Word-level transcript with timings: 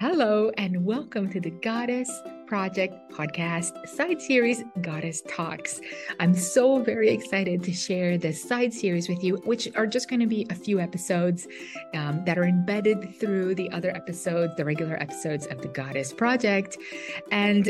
Hello, 0.00 0.52
and 0.56 0.84
welcome 0.84 1.28
to 1.28 1.40
the 1.40 1.50
Goddess 1.50 2.08
Project 2.46 3.10
podcast 3.10 3.88
side 3.88 4.22
series, 4.22 4.62
Goddess 4.80 5.22
Talks. 5.28 5.80
I'm 6.20 6.34
so 6.34 6.80
very 6.84 7.08
excited 7.08 7.64
to 7.64 7.72
share 7.72 8.16
this 8.16 8.40
side 8.40 8.72
series 8.72 9.08
with 9.08 9.24
you, 9.24 9.38
which 9.38 9.68
are 9.74 9.88
just 9.88 10.08
going 10.08 10.20
to 10.20 10.28
be 10.28 10.46
a 10.50 10.54
few 10.54 10.78
episodes 10.78 11.48
um, 11.94 12.24
that 12.26 12.38
are 12.38 12.44
embedded 12.44 13.18
through 13.18 13.56
the 13.56 13.68
other 13.72 13.90
episodes, 13.90 14.54
the 14.54 14.64
regular 14.64 15.02
episodes 15.02 15.46
of 15.46 15.62
the 15.62 15.68
Goddess 15.68 16.12
Project. 16.12 16.78
And 17.32 17.68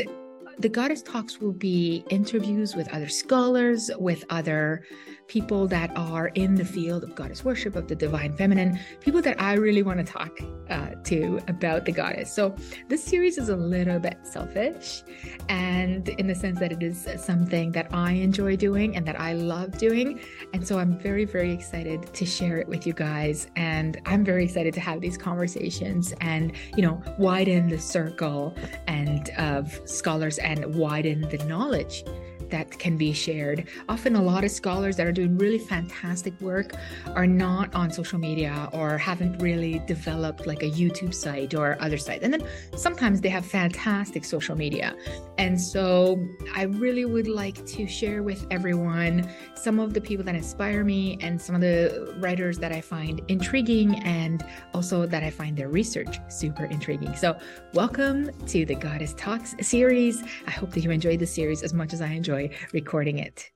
the 0.59 0.67
Goddess 0.67 1.01
Talks 1.01 1.39
will 1.39 1.53
be 1.53 2.03
interviews 2.09 2.75
with 2.75 2.93
other 2.93 3.07
scholars, 3.07 3.89
with 3.97 4.25
other 4.29 4.83
people 5.27 5.67
that 5.67 5.95
are 5.95 6.27
in 6.29 6.55
the 6.55 6.65
field 6.65 7.03
of 7.03 7.15
goddess 7.15 7.45
worship, 7.45 7.75
of 7.75 7.87
the 7.87 7.95
divine 7.95 8.35
feminine, 8.35 8.77
people 8.99 9.21
that 9.21 9.39
I 9.39 9.53
really 9.53 9.83
want 9.83 10.05
to 10.05 10.11
talk 10.11 10.37
uh, 10.69 10.95
to 11.05 11.39
about 11.47 11.85
the 11.85 11.91
goddess. 11.91 12.33
So 12.33 12.55
this 12.89 13.03
series 13.03 13.37
is 13.37 13.49
a 13.49 13.55
little 13.55 13.99
bit 13.99 14.17
selfish, 14.23 15.03
and 15.47 16.09
in 16.09 16.27
the 16.27 16.35
sense 16.35 16.59
that 16.59 16.71
it 16.71 16.83
is 16.83 17.07
something 17.17 17.71
that 17.71 17.87
I 17.93 18.13
enjoy 18.13 18.57
doing 18.57 18.97
and 18.97 19.07
that 19.07 19.19
I 19.19 19.33
love 19.33 19.77
doing. 19.77 20.19
And 20.51 20.67
so 20.67 20.79
I'm 20.79 20.97
very, 20.97 21.25
very 21.25 21.53
excited 21.53 22.11
to 22.13 22.25
share 22.25 22.57
it 22.57 22.67
with 22.67 22.85
you 22.85 22.93
guys. 22.93 23.47
And 23.55 24.01
I'm 24.05 24.25
very 24.25 24.43
excited 24.43 24.73
to 24.73 24.81
have 24.81 24.99
these 24.99 25.17
conversations 25.17 26.13
and, 26.19 26.51
you 26.75 26.81
know, 26.81 27.01
widen 27.17 27.69
the 27.69 27.79
circle 27.79 28.55
and 28.87 29.29
of 29.37 29.79
scholars 29.85 30.39
and 30.49 30.65
widen 30.73 31.21
the 31.29 31.37
knowledge 31.45 32.03
that 32.49 32.77
can 32.79 32.97
be 32.97 33.13
shared. 33.13 33.67
Often, 33.87 34.15
a 34.15 34.21
lot 34.21 34.43
of 34.43 34.51
scholars 34.51 34.95
that 34.97 35.07
are 35.07 35.11
doing 35.11 35.37
really 35.37 35.59
fantastic 35.59 36.39
work 36.41 36.73
are 37.15 37.27
not 37.27 37.73
on 37.73 37.91
social 37.91 38.19
media 38.19 38.69
or 38.73 38.97
haven't 38.97 39.37
really 39.39 39.79
developed 39.87 40.47
like 40.47 40.63
a 40.63 40.69
YouTube 40.69 41.13
site 41.13 41.53
or 41.53 41.77
other 41.79 41.97
site. 41.97 42.23
And 42.23 42.33
then 42.33 42.43
sometimes 42.75 43.21
they 43.21 43.29
have 43.29 43.45
fantastic 43.45 44.25
social 44.25 44.55
media. 44.55 44.95
And 45.37 45.59
so, 45.59 46.23
I 46.55 46.63
really 46.63 47.05
would 47.05 47.27
like 47.27 47.65
to 47.67 47.87
share 47.87 48.23
with 48.23 48.45
everyone 48.51 49.29
some 49.55 49.79
of 49.79 49.93
the 49.93 50.01
people 50.01 50.23
that 50.25 50.35
inspire 50.35 50.83
me 50.83 51.17
and 51.21 51.41
some 51.41 51.55
of 51.55 51.61
the 51.61 52.15
writers 52.19 52.57
that 52.59 52.71
I 52.71 52.81
find 52.81 53.21
intriguing 53.27 54.01
and 54.03 54.45
also 54.73 55.05
that 55.05 55.23
I 55.23 55.29
find 55.29 55.57
their 55.57 55.69
research 55.69 56.19
super 56.29 56.65
intriguing. 56.65 57.15
So, 57.15 57.37
welcome 57.73 58.31
to 58.47 58.65
the 58.65 58.75
Goddess 58.75 59.13
Talks 59.13 59.55
series. 59.61 60.23
I 60.47 60.51
hope 60.51 60.71
that 60.71 60.81
you 60.81 60.91
enjoyed 60.91 61.19
the 61.19 61.27
series 61.27 61.63
as 61.63 61.73
much 61.73 61.93
as 61.93 62.01
I 62.01 62.07
enjoy 62.07 62.38
enjoy 62.39 62.57
recording 62.73 63.19
it. 63.19 63.49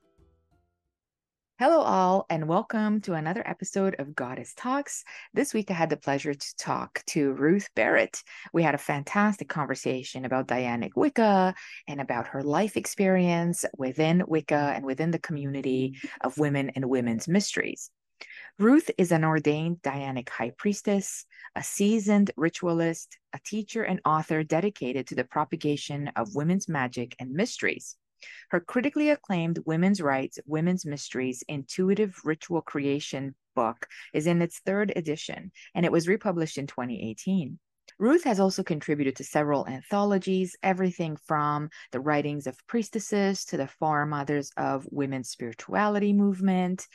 Hello, 1.60 1.80
all, 1.80 2.26
and 2.28 2.48
welcome 2.48 3.00
to 3.02 3.14
another 3.14 3.42
episode 3.46 3.94
of 4.00 4.14
Goddess 4.14 4.54
Talks. 4.54 5.04
This 5.32 5.54
week, 5.54 5.70
I 5.70 5.74
had 5.74 5.88
the 5.88 5.96
pleasure 5.96 6.34
to 6.34 6.56
talk 6.56 7.02
to 7.06 7.32
Ruth 7.32 7.68
Barrett. 7.76 8.22
We 8.52 8.64
had 8.64 8.74
a 8.74 8.78
fantastic 8.78 9.48
conversation 9.48 10.24
about 10.24 10.48
Dianic 10.48 10.90
Wicca 10.96 11.54
and 11.86 12.00
about 12.00 12.26
her 12.28 12.42
life 12.42 12.76
experience 12.76 13.64
within 13.78 14.24
Wicca 14.26 14.72
and 14.74 14.84
within 14.84 15.12
the 15.12 15.20
community 15.20 15.96
of 16.20 16.38
women 16.38 16.70
and 16.70 16.86
women's 16.86 17.28
mysteries. 17.28 17.90
Ruth 18.58 18.90
is 18.98 19.12
an 19.12 19.24
ordained 19.24 19.80
Dianic 19.82 20.28
high 20.28 20.52
priestess, 20.58 21.24
a 21.54 21.62
seasoned 21.62 22.32
ritualist, 22.36 23.16
a 23.32 23.38
teacher, 23.44 23.84
and 23.84 24.00
author 24.04 24.42
dedicated 24.42 25.06
to 25.06 25.14
the 25.14 25.24
propagation 25.24 26.08
of 26.16 26.34
women's 26.34 26.68
magic 26.68 27.14
and 27.20 27.30
mysteries. 27.30 27.96
Her 28.50 28.60
critically 28.60 29.10
acclaimed 29.10 29.60
Women's 29.64 30.00
Rites, 30.00 30.38
Women's 30.46 30.84
Mysteries, 30.84 31.42
Intuitive 31.48 32.16
Ritual 32.24 32.62
Creation 32.62 33.34
book 33.54 33.86
is 34.12 34.26
in 34.26 34.42
its 34.42 34.58
third 34.60 34.92
edition, 34.96 35.52
and 35.74 35.86
it 35.86 35.92
was 35.92 36.08
republished 36.08 36.58
in 36.58 36.66
2018. 36.66 37.58
Ruth 37.98 38.24
has 38.24 38.40
also 38.40 38.62
contributed 38.62 39.16
to 39.16 39.24
several 39.24 39.68
anthologies, 39.68 40.56
everything 40.62 41.16
from 41.26 41.68
the 41.92 42.00
writings 42.00 42.46
of 42.46 42.66
priestesses 42.66 43.44
to 43.46 43.56
the 43.56 43.68
foremothers 43.68 44.50
of 44.56 44.86
women's 44.90 45.28
spirituality 45.28 46.12
movement, 46.12 46.86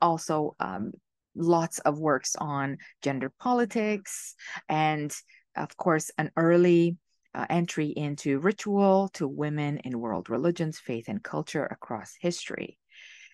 also 0.00 0.56
um, 0.58 0.92
lots 1.36 1.78
of 1.80 1.98
works 1.98 2.34
on 2.36 2.78
gender 3.02 3.30
politics, 3.38 4.34
and 4.68 5.14
of 5.56 5.76
course, 5.76 6.10
an 6.18 6.30
early 6.36 6.96
uh, 7.34 7.46
entry 7.48 7.86
into 7.86 8.38
ritual 8.38 9.08
to 9.14 9.26
women 9.26 9.78
in 9.78 10.00
world 10.00 10.30
religions, 10.30 10.78
faith, 10.78 11.08
and 11.08 11.22
culture 11.22 11.66
across 11.66 12.14
history. 12.20 12.78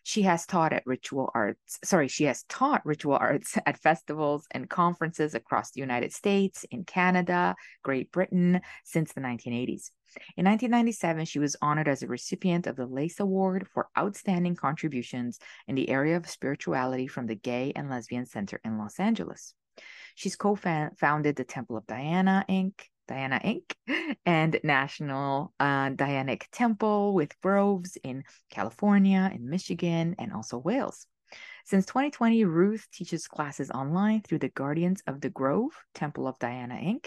She 0.03 0.23
has 0.23 0.47
taught 0.47 0.73
at 0.73 0.87
ritual 0.87 1.33
arts, 1.35 1.81
sorry, 1.83 2.07
she 2.07 2.25
has 2.25 2.45
taught 2.45 2.87
ritual 2.87 3.17
arts 3.21 3.59
at 3.67 3.83
festivals 3.83 4.47
and 4.53 4.71
conferences 4.71 5.35
across 5.35 5.73
the 5.73 5.81
United 5.81 6.13
States, 6.13 6.65
in 6.71 6.85
Canada, 6.85 7.57
Great 7.83 8.13
Britain 8.13 8.61
since 8.85 9.13
the 9.13 9.21
1980s. 9.21 9.91
In 10.37 10.45
1997, 10.45 11.25
she 11.25 11.39
was 11.39 11.57
honored 11.61 11.89
as 11.89 12.03
a 12.03 12.07
recipient 12.07 12.67
of 12.67 12.77
the 12.77 12.87
Lace 12.87 13.21
Award 13.21 13.67
for 13.75 13.89
Outstanding 13.99 14.55
Contributions 14.55 15.39
in 15.67 15.75
the 15.75 15.89
area 15.89 16.17
of 16.17 16.29
spirituality 16.29 17.07
from 17.07 17.27
the 17.27 17.35
Gay 17.35 17.73
and 17.75 17.91
Lesbian 17.91 18.27
Center 18.27 18.61
in 18.65 18.79
Los 18.79 19.01
Angeles. 19.01 19.55
She's 20.15 20.37
co 20.37 20.55
founded 20.55 21.37
the 21.37 21.45
Temple 21.45 21.77
of 21.77 21.87
Diana, 21.87 22.45
Inc., 22.49 22.75
Diana 23.07 23.41
Inc., 23.45 23.73
and 24.27 24.59
National 24.63 25.53
uh, 25.61 25.91
Dianic 25.91 26.45
Temple 26.53 27.15
with 27.15 27.41
groves 27.41 27.97
in 28.03 28.25
California, 28.51 29.31
in 29.35 29.49
Michigan, 29.49 30.15
and 30.19 30.33
also 30.33 30.59
Wales. 30.59 31.07
Since 31.65 31.87
2020, 31.87 32.45
Ruth 32.45 32.87
teaches 32.93 33.27
classes 33.27 33.71
online 33.73 34.23
through 34.23 34.39
the 34.39 34.49
Guardians 34.49 35.03
of 35.07 35.21
the 35.21 35.31
Grove, 35.31 35.73
Temple 35.95 36.29
of 36.29 36.39
Diana 36.39 36.75
Inc., 36.75 37.07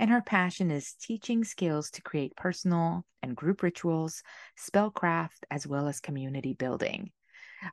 and 0.00 0.10
her 0.10 0.20
passion 0.20 0.70
is 0.70 0.94
teaching 0.94 1.44
skills 1.44 1.90
to 1.92 2.02
create 2.02 2.34
personal 2.36 3.04
and 3.22 3.36
group 3.36 3.62
rituals, 3.62 4.24
spellcraft, 4.58 5.44
as 5.50 5.66
well 5.66 5.86
as 5.86 6.00
community 6.00 6.54
building. 6.54 7.12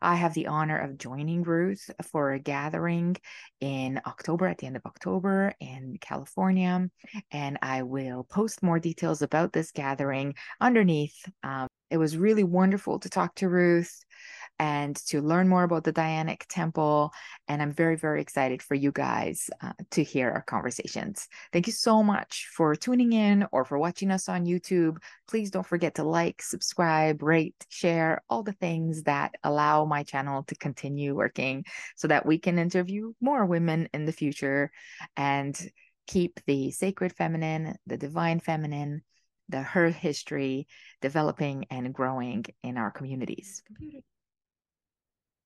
I 0.01 0.15
have 0.15 0.33
the 0.33 0.47
honor 0.47 0.77
of 0.77 0.97
joining 0.97 1.43
Ruth 1.43 1.89
for 2.11 2.31
a 2.31 2.39
gathering 2.39 3.17
in 3.59 4.01
October, 4.05 4.47
at 4.47 4.57
the 4.57 4.67
end 4.67 4.75
of 4.75 4.85
October 4.85 5.53
in 5.59 5.97
California. 6.01 6.89
And 7.31 7.57
I 7.61 7.83
will 7.83 8.23
post 8.23 8.63
more 8.63 8.79
details 8.79 9.21
about 9.21 9.53
this 9.53 9.71
gathering 9.71 10.35
underneath. 10.59 11.15
Um, 11.43 11.67
it 11.89 11.97
was 11.97 12.17
really 12.17 12.43
wonderful 12.43 12.99
to 12.99 13.09
talk 13.09 13.35
to 13.35 13.49
Ruth 13.49 14.03
and 14.59 14.95
to 15.07 15.21
learn 15.21 15.47
more 15.47 15.63
about 15.63 15.83
the 15.83 15.93
Dianic 15.93 16.43
Temple. 16.49 17.11
And 17.47 17.61
I'm 17.61 17.71
very, 17.71 17.95
very 17.95 18.21
excited 18.21 18.61
for 18.61 18.75
you 18.75 18.91
guys 18.91 19.49
uh, 19.61 19.73
to 19.91 20.03
hear 20.03 20.31
our 20.31 20.41
conversations. 20.41 21.27
Thank 21.53 21.67
you 21.67 21.73
so 21.73 22.01
much 22.01 22.47
for 22.55 22.75
tuning 22.75 23.13
in 23.13 23.45
or 23.51 23.65
for 23.65 23.77
watching 23.77 24.11
us 24.11 24.29
on 24.29 24.45
YouTube. 24.45 24.97
Please 25.27 25.51
don't 25.51 25.65
forget 25.65 25.95
to 25.95 26.03
like, 26.03 26.41
subscribe, 26.41 27.21
rate, 27.21 27.65
share, 27.69 28.21
all 28.29 28.43
the 28.43 28.53
things 28.53 29.03
that 29.03 29.35
allow 29.43 29.85
my 29.85 30.03
channel 30.03 30.43
to 30.43 30.55
continue 30.55 31.15
working 31.15 31.65
so 31.95 32.07
that 32.07 32.25
we 32.25 32.37
can 32.39 32.57
interview 32.57 33.13
more 33.21 33.45
women 33.45 33.87
in 33.93 34.05
the 34.05 34.11
future 34.11 34.71
and 35.15 35.59
keep 36.07 36.39
the 36.47 36.71
sacred 36.71 37.13
feminine, 37.13 37.75
the 37.85 37.97
divine 37.97 38.39
feminine, 38.39 39.01
the 39.49 39.61
her 39.61 39.89
history 39.89 40.67
developing 41.01 41.65
and 41.69 41.93
growing 41.93 42.45
in 42.63 42.77
our 42.77 42.91
communities. 42.91 43.63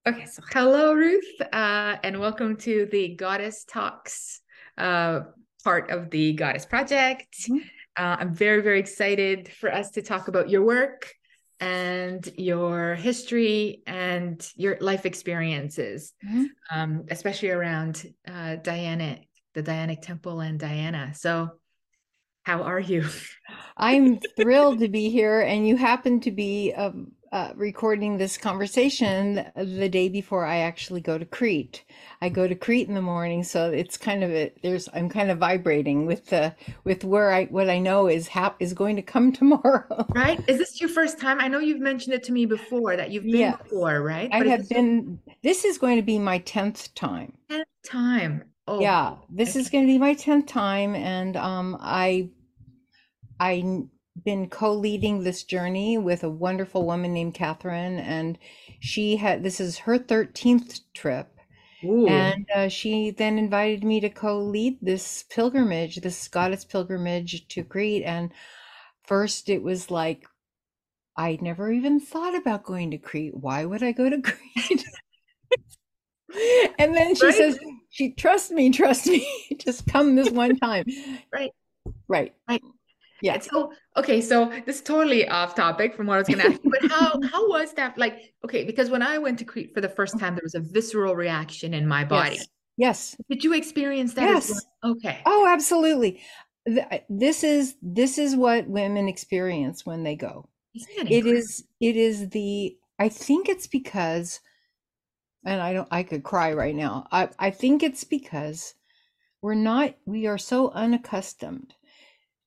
Okay, 0.08 0.26
so 0.26 0.42
hello, 0.52 0.94
Ruth, 0.94 1.40
uh, 1.54 1.96
and 2.04 2.20
welcome 2.20 2.56
to 2.58 2.88
the 2.92 3.10
Goddess 3.10 3.66
Talks 3.66 4.42
uh, 4.76 5.20
part 5.64 5.92
of 5.92 6.10
the 6.10 6.34
Goddess 6.34 6.66
Project. 6.66 7.36
Mm-hmm. 7.44 7.58
Uh, 7.96 8.16
I'm 8.20 8.34
very, 8.34 8.64
very 8.64 8.80
excited 8.80 9.48
for 9.48 9.72
us 9.72 9.92
to 9.92 10.02
talk 10.02 10.28
about 10.28 10.50
your 10.50 10.64
work 10.64 11.14
and 11.60 12.28
your 12.36 12.96
history 12.96 13.84
and 13.86 14.44
your 14.56 14.76
life 14.82 15.06
experiences, 15.06 16.14
mm-hmm. 16.28 16.46
um, 16.72 17.06
especially 17.12 17.52
around 17.52 18.12
uh, 18.28 18.56
Diana, 18.56 19.20
the 19.54 19.62
Dianic 19.62 20.02
Temple, 20.02 20.40
and 20.40 20.60
Diana. 20.60 21.14
So, 21.14 21.52
how 22.42 22.64
are 22.64 22.80
you? 22.80 23.06
I'm 23.78 24.18
thrilled 24.36 24.80
to 24.80 24.90
be 24.90 25.12
here, 25.12 25.42
and 25.42 25.68
you 25.68 25.78
happen 25.78 26.22
to 26.22 26.32
be 26.32 26.74
um, 26.74 27.12
uh, 27.32 27.54
recording 27.56 28.18
this 28.18 28.38
conversation 28.38 29.46
the 29.56 29.88
day 29.88 30.10
before 30.10 30.46
I 30.46 30.58
actually 30.58 31.00
go 31.00 31.18
to 31.18 31.26
Crete. 31.26 31.86
I 32.22 32.28
go 32.28 32.46
to 32.46 32.56
Crete 32.56 32.90
in 32.90 32.94
the 32.94 33.02
morning, 33.02 33.44
so 33.44 33.72
it's 33.72 33.98
kind 33.98 34.24
of 34.24 34.32
a, 34.32 34.52
there's 34.62 34.90
I'm 34.94 35.08
kind 35.08 35.32
of 35.32 35.38
vibrating 35.38 36.06
with 36.06 36.26
the 36.28 36.54
with 36.84 37.06
where 37.06 37.32
I 37.32 37.46
what 37.46 37.70
I 37.70 37.80
know 37.80 38.08
is 38.08 38.28
hap 38.28 38.58
is 38.60 38.74
going 38.74 38.98
to 38.98 39.02
come 39.02 39.32
tomorrow. 39.32 40.06
Right? 40.10 40.44
Is 40.48 40.58
this 40.58 40.82
your 40.82 40.90
first 40.90 41.20
time? 41.20 41.40
I 41.40 41.48
know 41.48 41.60
you've 41.60 41.80
mentioned 41.80 42.14
it 42.14 42.24
to 42.24 42.34
me 42.34 42.46
before 42.46 42.98
that 42.98 43.12
you've 43.12 43.24
been 43.24 43.38
yes. 43.38 43.58
before, 43.62 44.02
right? 44.02 44.30
I 44.32 44.46
have 44.48 44.68
been. 44.68 45.20
This 45.42 45.64
is 45.64 45.78
going 45.78 45.96
to 45.96 46.04
be 46.04 46.20
my 46.20 46.40
tenth 46.40 46.94
time. 46.96 47.34
Tenth 47.50 47.68
time. 47.86 48.44
Oh, 48.68 48.80
yeah. 48.80 49.16
This 49.30 49.52
okay. 49.52 49.60
is 49.60 49.70
going 49.70 49.86
to 49.86 49.92
be 49.92 49.98
my 49.98 50.14
tenth 50.14 50.48
time, 50.48 50.96
and 50.96 51.38
um, 51.38 51.78
I 51.80 52.30
I 53.40 53.86
been 54.24 54.50
co-leading 54.50 55.24
this 55.24 55.44
journey 55.44 55.98
with 55.98 56.24
a 56.24 56.30
wonderful 56.30 56.86
woman 56.86 57.14
named 57.14 57.34
Catherine, 57.34 58.00
and 58.00 58.38
she 58.80 59.18
had 59.18 59.44
this 59.44 59.60
is 59.60 59.80
her 59.80 59.98
13th 59.98 60.82
trip, 60.94 61.32
Ooh. 61.84 62.08
And 62.08 62.46
uh, 62.56 62.68
she 62.70 63.12
then 63.12 63.38
invited 63.38 63.84
me 63.84 64.00
to 64.02 64.10
co-lead 64.10 64.78
this 64.82 65.24
pilgrimage, 65.24 65.98
this 65.98 66.28
goddess 66.28 66.66
pilgrimage 66.66 67.48
to 67.50 67.64
Crete. 67.64 68.04
And 68.04 68.32
first, 69.04 69.50
it 69.50 69.64
was 69.64 69.92
like 69.92 70.26
I 71.18 71.38
never 71.42 71.72
even 71.72 72.00
thought 72.00 72.36
about 72.36 72.64
going 72.64 72.92
to 72.92 72.98
Crete. 72.98 73.36
Why 73.36 73.66
would 73.66 73.84
I 73.84 73.92
go 73.92 74.10
to 74.10 74.22
Crete? 74.22 74.86
and 76.80 76.96
then 76.96 77.16
she 77.16 77.26
right? 77.26 77.36
says, 77.36 77.60
"She 77.90 78.12
trust 78.14 78.52
me, 78.52 78.70
trust 78.72 79.08
me. 79.08 79.28
Just 79.60 79.88
come 79.88 80.16
this 80.16 80.32
one 80.32 80.58
time." 80.58 80.86
Right. 81.34 81.52
Right. 82.08 82.34
Right. 82.48 82.62
Yeah. 83.22 83.40
So 83.40 83.72
okay, 83.98 84.22
so 84.22 84.52
this 84.66 84.78
is 84.78 84.82
totally 84.82 85.28
off 85.28 85.56
topic 85.56 85.96
from 85.96 86.08
what 86.08 86.16
I 86.16 86.18
was 86.20 86.28
going 86.28 86.40
to 86.40 86.46
ask 86.48 86.60
you, 86.64 86.72
but 86.72 86.90
how 86.90 87.20
how 87.32 87.48
was 87.50 87.74
that 87.74 87.98
like? 87.98 88.34
Okay, 88.44 88.64
because 88.64 88.90
when 88.90 89.02
I 89.02 89.18
went 89.18 89.40
to 89.40 89.46
Crete 89.46 89.74
for 89.74 89.82
the 89.82 89.90
first 89.90 90.18
time, 90.20 90.36
there 90.36 90.44
was 90.44 90.56
a 90.56 90.60
visceral 90.60 91.16
reaction 91.16 91.74
in 91.74 91.88
my 91.88 92.04
body. 92.04 92.36
Yes. 92.36 92.48
yes. 92.78 93.18
Did 93.30 93.44
you 93.44 93.54
experience 93.54 94.14
that? 94.16 94.24
Yes. 94.24 94.50
Well? 94.50 94.94
Okay. 94.94 95.22
Oh, 95.26 95.48
absolutely. 95.48 96.22
This 97.10 97.44
is 97.44 97.76
this 97.82 98.18
is 98.18 98.36
what 98.36 98.68
women 98.68 99.08
experience 99.08 99.86
when 99.86 100.04
they 100.04 100.16
go. 100.16 100.50
It 100.74 101.26
is 101.26 101.66
it 101.80 101.96
is 101.96 102.30
the 102.30 102.78
I 102.98 103.10
think 103.10 103.50
it's 103.50 103.68
because 103.68 104.40
and 105.46 105.62
I 105.62 105.74
don't 105.74 105.88
I 105.92 106.04
could 106.04 106.24
cry 106.24 106.54
right 106.54 106.76
now. 106.76 107.08
I 107.12 107.30
I 107.40 107.52
think 107.52 107.84
it's 107.84 108.04
because 108.04 108.74
we're 109.42 109.56
not 109.56 109.96
we 110.06 110.28
are 110.28 110.38
so 110.38 110.70
unaccustomed 110.72 111.74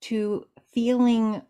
to 0.02 0.46
feeling 0.74 1.42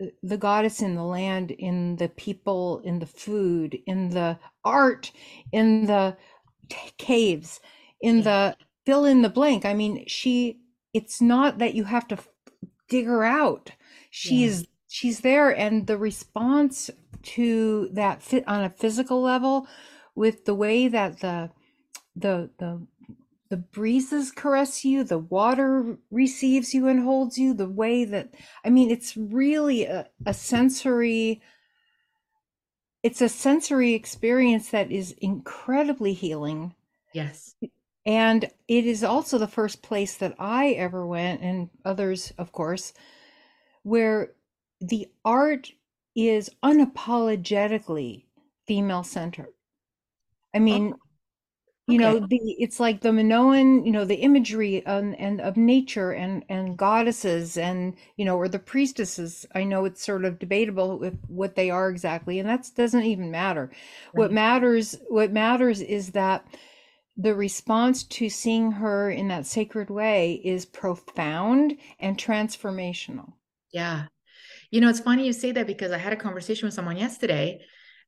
uh, 0.00 0.06
the 0.22 0.36
goddess 0.36 0.80
in 0.82 0.94
the 0.94 1.04
land, 1.04 1.50
in 1.50 1.96
the 1.96 2.08
people, 2.08 2.80
in 2.84 2.98
the 2.98 3.06
food, 3.06 3.78
in 3.86 4.10
the 4.10 4.38
art, 4.64 5.10
in 5.52 5.86
the 5.86 6.16
caves, 6.98 7.60
in 8.00 8.22
the 8.22 8.56
fill 8.86 9.04
in 9.04 9.22
the 9.22 9.28
blank. 9.28 9.64
I 9.64 9.74
mean, 9.74 10.04
she, 10.06 10.60
it's 10.94 11.20
not 11.20 11.58
that 11.58 11.74
you 11.74 11.84
have 11.84 12.08
to 12.08 12.18
dig 12.88 13.06
her 13.06 13.24
out. 13.24 13.72
She's, 14.10 14.60
yeah. 14.60 14.66
she's 14.88 15.20
there. 15.20 15.54
And 15.54 15.86
the 15.86 15.98
response 15.98 16.88
to 17.22 17.90
that 17.92 18.22
fit 18.22 18.46
on 18.48 18.64
a 18.64 18.70
physical 18.70 19.20
level 19.20 19.66
with 20.14 20.46
the 20.46 20.54
way 20.54 20.88
that 20.88 21.20
the, 21.20 21.50
the, 22.16 22.50
the 22.58 22.86
the 23.50 23.56
breezes 23.56 24.30
caress 24.30 24.84
you, 24.84 25.04
the 25.04 25.18
water 25.18 25.96
receives 26.10 26.74
you 26.74 26.86
and 26.86 27.02
holds 27.02 27.38
you, 27.38 27.54
the 27.54 27.68
way 27.68 28.04
that, 28.04 28.34
I 28.64 28.70
mean, 28.70 28.90
it's 28.90 29.16
really 29.16 29.84
a, 29.84 30.08
a 30.26 30.34
sensory, 30.34 31.40
it's 33.02 33.22
a 33.22 33.28
sensory 33.28 33.94
experience 33.94 34.70
that 34.70 34.90
is 34.92 35.12
incredibly 35.12 36.12
healing. 36.12 36.74
Yes. 37.14 37.54
And 38.04 38.50
it 38.68 38.84
is 38.86 39.02
also 39.02 39.38
the 39.38 39.46
first 39.46 39.82
place 39.82 40.16
that 40.16 40.34
I 40.38 40.70
ever 40.70 41.06
went, 41.06 41.40
and 41.40 41.70
others, 41.84 42.32
of 42.38 42.52
course, 42.52 42.92
where 43.82 44.32
the 44.80 45.08
art 45.24 45.72
is 46.14 46.50
unapologetically 46.62 48.24
female 48.66 49.04
centered. 49.04 49.52
I 50.54 50.58
mean, 50.58 50.94
oh 50.94 51.07
you 51.88 52.04
okay. 52.04 52.20
know 52.20 52.26
the 52.26 52.38
it's 52.58 52.78
like 52.78 53.00
the 53.00 53.12
minoan 53.12 53.84
you 53.84 53.90
know 53.90 54.04
the 54.04 54.16
imagery 54.16 54.84
and, 54.84 55.18
and 55.18 55.40
of 55.40 55.56
nature 55.56 56.12
and 56.12 56.44
and 56.48 56.76
goddesses 56.76 57.56
and 57.56 57.96
you 58.16 58.24
know 58.24 58.36
or 58.36 58.48
the 58.48 58.58
priestesses 58.58 59.46
i 59.54 59.64
know 59.64 59.84
it's 59.84 60.04
sort 60.04 60.24
of 60.24 60.38
debatable 60.38 60.98
with 60.98 61.18
what 61.28 61.56
they 61.56 61.70
are 61.70 61.88
exactly 61.88 62.38
and 62.38 62.48
that 62.48 62.68
doesn't 62.76 63.04
even 63.04 63.30
matter 63.30 63.70
right. 64.12 64.14
what 64.14 64.32
matters 64.32 64.96
what 65.08 65.32
matters 65.32 65.80
is 65.80 66.10
that 66.10 66.46
the 67.16 67.34
response 67.34 68.04
to 68.04 68.28
seeing 68.28 68.70
her 68.70 69.10
in 69.10 69.28
that 69.28 69.46
sacred 69.46 69.90
way 69.90 70.40
is 70.44 70.66
profound 70.66 71.76
and 71.98 72.18
transformational 72.18 73.32
yeah 73.72 74.04
you 74.70 74.80
know 74.80 74.90
it's 74.90 75.00
funny 75.00 75.26
you 75.26 75.32
say 75.32 75.52
that 75.52 75.66
because 75.66 75.90
i 75.90 75.98
had 75.98 76.12
a 76.12 76.16
conversation 76.16 76.66
with 76.66 76.74
someone 76.74 76.98
yesterday 76.98 77.60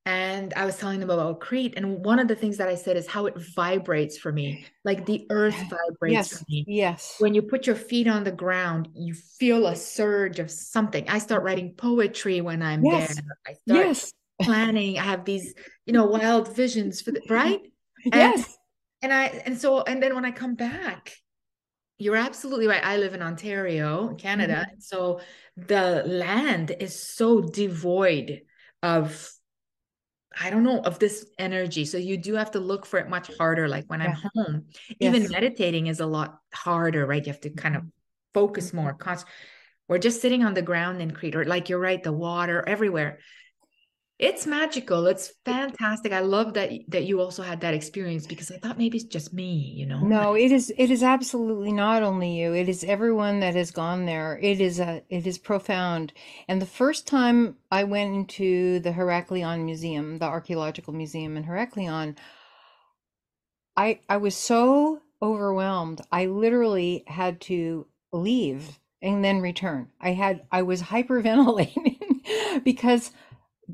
and 0.06 0.54
I 0.54 0.64
was 0.64 0.78
telling 0.78 0.98
them 0.98 1.10
about 1.10 1.40
Crete. 1.40 1.74
And 1.76 2.02
one 2.04 2.18
of 2.18 2.26
the 2.26 2.34
things 2.34 2.56
that 2.56 2.68
I 2.68 2.74
said 2.74 2.96
is 2.96 3.06
how 3.06 3.26
it 3.26 3.34
vibrates 3.54 4.16
for 4.16 4.32
me, 4.32 4.64
like 4.84 5.04
the 5.04 5.26
earth 5.30 5.56
vibrates 5.68 6.12
yes, 6.12 6.38
for 6.38 6.44
me. 6.48 6.64
Yes. 6.66 7.16
When 7.18 7.34
you 7.34 7.42
put 7.42 7.66
your 7.66 7.76
feet 7.76 8.08
on 8.08 8.24
the 8.24 8.32
ground, 8.32 8.88
you 8.94 9.12
feel 9.12 9.66
a 9.66 9.76
surge 9.76 10.38
of 10.38 10.50
something. 10.50 11.08
I 11.08 11.18
start 11.18 11.42
writing 11.42 11.74
poetry 11.76 12.40
when 12.40 12.62
I'm 12.62 12.84
yes. 12.84 13.14
there. 13.14 13.24
I 13.46 13.52
start 13.52 13.86
yes. 13.86 14.12
planning. 14.40 14.98
I 14.98 15.02
have 15.02 15.26
these, 15.26 15.54
you 15.84 15.92
know, 15.92 16.06
wild 16.06 16.54
visions 16.54 17.00
for 17.00 17.10
the 17.12 17.22
right. 17.28 17.60
And, 18.02 18.14
yes. 18.14 18.56
And 19.02 19.12
I 19.12 19.26
and 19.44 19.60
so 19.60 19.82
and 19.82 20.02
then 20.02 20.14
when 20.14 20.24
I 20.24 20.30
come 20.30 20.54
back, 20.54 21.12
you're 21.98 22.16
absolutely 22.16 22.66
right. 22.66 22.82
I 22.82 22.96
live 22.96 23.12
in 23.12 23.20
Ontario, 23.20 24.14
Canada. 24.14 24.64
Mm-hmm. 24.66 24.80
So 24.80 25.20
the 25.58 26.02
land 26.06 26.74
is 26.80 26.98
so 26.98 27.42
devoid 27.42 28.40
of 28.82 29.30
I 30.38 30.50
don't 30.50 30.62
know 30.62 30.80
of 30.80 30.98
this 30.98 31.26
energy. 31.38 31.84
So 31.84 31.98
you 31.98 32.16
do 32.16 32.34
have 32.34 32.52
to 32.52 32.60
look 32.60 32.86
for 32.86 32.98
it 32.98 33.08
much 33.08 33.30
harder. 33.36 33.68
Like 33.68 33.86
when 33.86 34.00
yeah. 34.00 34.14
I'm 34.14 34.30
home, 34.34 34.66
yes. 34.88 35.14
even 35.14 35.30
meditating 35.30 35.88
is 35.88 36.00
a 36.00 36.06
lot 36.06 36.40
harder, 36.52 37.06
right? 37.06 37.24
You 37.24 37.32
have 37.32 37.40
to 37.42 37.50
kind 37.50 37.76
of 37.76 37.82
focus 38.32 38.68
mm-hmm. 38.68 38.76
more. 38.76 38.98
We're 39.88 39.98
just 39.98 40.20
sitting 40.20 40.44
on 40.44 40.54
the 40.54 40.62
ground 40.62 41.02
in 41.02 41.10
Crete, 41.10 41.34
or 41.34 41.44
like 41.44 41.68
you're 41.68 41.80
right, 41.80 42.00
the 42.00 42.12
water 42.12 42.62
everywhere 42.64 43.18
it's 44.20 44.46
magical. 44.46 45.06
It's 45.06 45.32
fantastic. 45.46 46.12
I 46.12 46.20
love 46.20 46.52
that 46.52 46.70
that 46.88 47.04
you 47.04 47.20
also 47.20 47.42
had 47.42 47.62
that 47.62 47.72
experience 47.72 48.26
because 48.26 48.50
i 48.50 48.58
thought 48.58 48.76
maybe 48.76 48.98
it's 48.98 49.06
just 49.06 49.32
me 49.32 49.72
you 49.74 49.86
know? 49.86 50.00
No 50.00 50.34
it 50.36 50.52
is 50.52 50.72
it 50.76 50.90
is 50.90 51.02
absolutely 51.02 51.72
not 51.72 52.02
only 52.02 52.38
you. 52.38 52.52
It 52.52 52.68
is 52.68 52.84
everyone 52.84 53.40
that 53.40 53.54
has 53.54 53.70
gone 53.70 54.04
there. 54.04 54.38
It 54.42 54.60
is 54.60 54.78
a 54.78 55.02
it 55.08 55.26
is 55.26 55.38
profound. 55.38 56.12
And 56.48 56.60
the 56.60 56.66
first 56.66 57.06
time 57.06 57.56
i 57.72 57.82
went 57.82 58.14
into 58.14 58.78
the 58.80 58.92
heraklion 58.92 59.64
museum 59.64 60.18
the 60.18 60.26
archaeological 60.26 60.92
museum 60.92 61.36
in 61.38 61.44
heraklion 61.44 62.16
i 63.76 64.00
i 64.08 64.18
was 64.18 64.36
so 64.36 65.00
overwhelmed. 65.22 66.02
I 66.12 66.26
literally 66.26 67.04
had 67.06 67.40
to 67.42 67.86
leave 68.12 68.78
and 69.00 69.24
then 69.24 69.40
return. 69.40 69.88
I 69.98 70.10
had 70.10 70.42
i 70.52 70.60
was 70.60 70.82
hyperventilating 70.92 72.64
because 72.64 73.12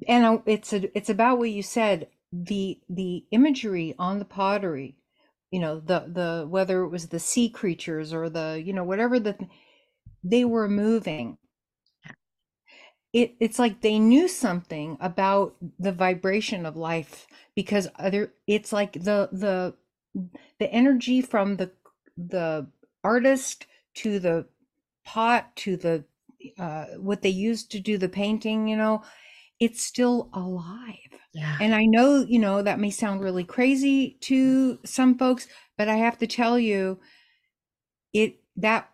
and 0.09 0.43
it's 0.47 0.73
a, 0.73 0.97
it's 0.97 1.11
about 1.11 1.39
what 1.39 1.51
you 1.51 1.63
said 1.63 2.09
the 2.33 2.79
the 2.89 3.25
imagery 3.31 3.95
on 3.99 4.19
the 4.19 4.25
pottery 4.25 4.97
you 5.51 5.61
know 5.61 5.81
the 5.81 6.01
the 6.13 6.47
whether 6.49 6.83
it 6.83 6.89
was 6.89 7.09
the 7.09 7.21
sea 7.21 7.49
creatures 7.49 8.13
or 8.13 8.29
the 8.29 8.61
you 8.65 8.73
know 8.73 8.85
whatever 8.85 9.19
the 9.21 9.37
they 10.25 10.45
were 10.45 10.69
moving. 10.69 11.39
It 13.13 13.35
it's 13.41 13.59
like 13.59 13.81
they 13.81 13.99
knew 13.99 14.29
something 14.29 14.99
about 15.01 15.57
the 15.79 15.93
vibration 15.93 16.67
of 16.67 16.77
life 16.77 17.27
because 17.55 17.89
other 17.99 18.33
it's 18.47 18.73
like 18.73 18.93
the 18.95 19.29
the 19.33 19.75
the 20.59 20.71
energy 20.73 21.23
from 21.23 21.57
the 21.57 21.71
the 22.17 22.67
artist 23.05 23.67
to 23.95 24.19
the 24.19 24.47
pot 25.05 25.55
to 25.57 25.77
the 25.77 26.05
uh 26.59 26.87
what 26.99 27.23
they 27.23 27.31
used 27.31 27.71
to 27.71 27.81
do 27.81 27.97
the 27.97 28.09
painting 28.09 28.69
you 28.69 28.77
know 28.77 29.03
it's 29.61 29.83
still 29.83 30.29
alive. 30.33 30.97
Yeah. 31.33 31.57
And 31.61 31.75
I 31.75 31.85
know, 31.85 32.25
you 32.29 32.39
know, 32.39 32.63
that 32.63 32.79
may 32.79 32.91
sound 32.91 33.23
really 33.23 33.45
crazy 33.45 34.17
to 34.23 34.79
some 34.85 35.17
folks, 35.19 35.49
but 35.77 35.89
I 35.89 35.97
have 35.97 36.19
to 36.19 36.27
tell 36.27 36.59
you, 36.59 36.99
it 38.13 38.41
that 38.57 38.91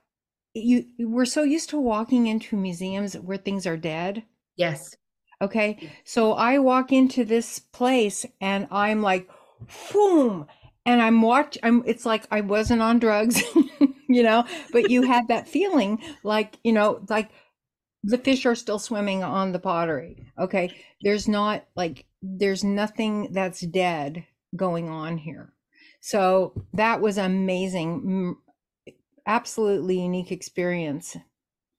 you 0.55 0.85
we're 0.99 1.25
so 1.25 1.43
used 1.43 1.71
to 1.71 1.81
walking 1.81 2.27
into 2.27 2.57
museums 2.57 3.15
where 3.15 3.37
things 3.37 3.67
are 3.67 3.77
dead. 3.77 4.25
Yes. 4.57 4.97
Okay. 5.41 5.91
So 6.05 6.33
I 6.33 6.59
walk 6.59 6.93
into 6.93 7.25
this 7.25 7.59
place 7.59 8.27
and 8.41 8.69
I'm 8.71 9.03
like, 9.03 9.29
boom. 9.93 10.47
And 10.85 11.01
I'm 11.01 11.23
watch 11.23 11.57
I'm 11.63 11.83
it's 11.87 12.05
like 12.05 12.27
I 12.31 12.41
wasn't 12.41 12.83
on 12.83 12.99
drugs, 12.99 13.43
you 14.09 14.23
know, 14.23 14.45
but 14.73 14.91
you 14.91 15.03
had 15.03 15.29
that 15.29 15.49
feeling 15.49 16.03
like, 16.25 16.59
you 16.65 16.73
know, 16.73 17.05
like 17.09 17.31
the 18.05 18.19
fish 18.19 18.47
are 18.47 18.55
still 18.55 18.79
swimming 18.79 19.23
on 19.23 19.53
the 19.53 19.59
pottery. 19.59 20.27
Okay. 20.39 20.75
There's 21.03 21.29
not 21.29 21.65
like, 21.77 22.05
there's 22.21 22.65
nothing 22.65 23.33
that's 23.33 23.61
dead 23.61 24.25
going 24.57 24.89
on 24.89 25.19
here. 25.19 25.53
So 26.01 26.53
that 26.75 27.01
was 27.01 27.19
amazing. 27.19 28.37
Absolutely 29.27 30.01
unique 30.01 30.33
experience. 30.33 31.17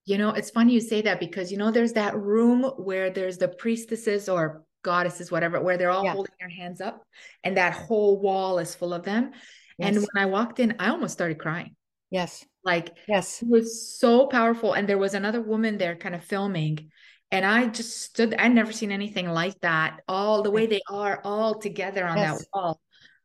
You 0.06 0.18
know, 0.18 0.30
it's 0.30 0.50
funny 0.50 0.74
you 0.74 0.82
say 0.82 1.01
that 1.01 1.20
because, 1.20 1.51
you 1.51 1.58
know, 1.58 1.72
there's 1.72 1.94
that 1.94 2.15
room 2.15 2.63
where 2.77 3.10
there's 3.10 3.38
the 3.38 3.48
priestesses 3.48 4.30
or 4.30 4.63
goddesses, 4.82 5.32
whatever, 5.32 5.62
where 5.62 5.77
they're 5.77 5.92
all 5.92 6.03
yeah. 6.03 6.13
holding 6.13 6.34
their 6.39 6.50
hands 6.50 6.82
up 6.82 7.06
and 7.44 7.58
that 7.58 7.74
whole 7.74 8.20
wall 8.20 8.60
is 8.60 8.75
full 8.75 8.94
of 8.94 9.03
them. 9.03 9.32
Yes. 9.77 9.89
And 9.89 9.98
when 9.98 10.24
I 10.24 10.25
walked 10.25 10.60
in, 10.60 10.75
I 10.80 10.89
almost 10.89 11.13
started 11.13 11.38
crying. 11.39 11.75
Yes. 12.13 12.46
Like, 12.63 12.96
yes, 13.08 13.41
it 13.41 13.50
was 13.50 13.98
so 13.98 14.27
powerful. 14.27 14.74
And 14.74 14.88
there 14.88 15.00
was 15.00 15.15
another 15.15 15.41
woman 15.41 15.79
there 15.79 15.96
kind 15.96 16.13
of 16.13 16.24
filming. 16.24 16.91
And 17.32 17.43
I 17.43 17.65
just 17.65 18.03
stood, 18.03 18.36
I'd 18.36 18.53
never 18.53 18.72
seen 18.72 18.91
anything 18.91 19.27
like 19.27 19.60
that. 19.62 20.01
All 20.08 20.43
the 20.43 20.51
way 20.51 20.67
they 20.67 20.82
are 20.88 21.20
all 21.24 21.55
together 21.55 22.05
on 22.05 22.17
yes. 22.17 22.38
that 22.38 22.48
wall. 22.53 22.79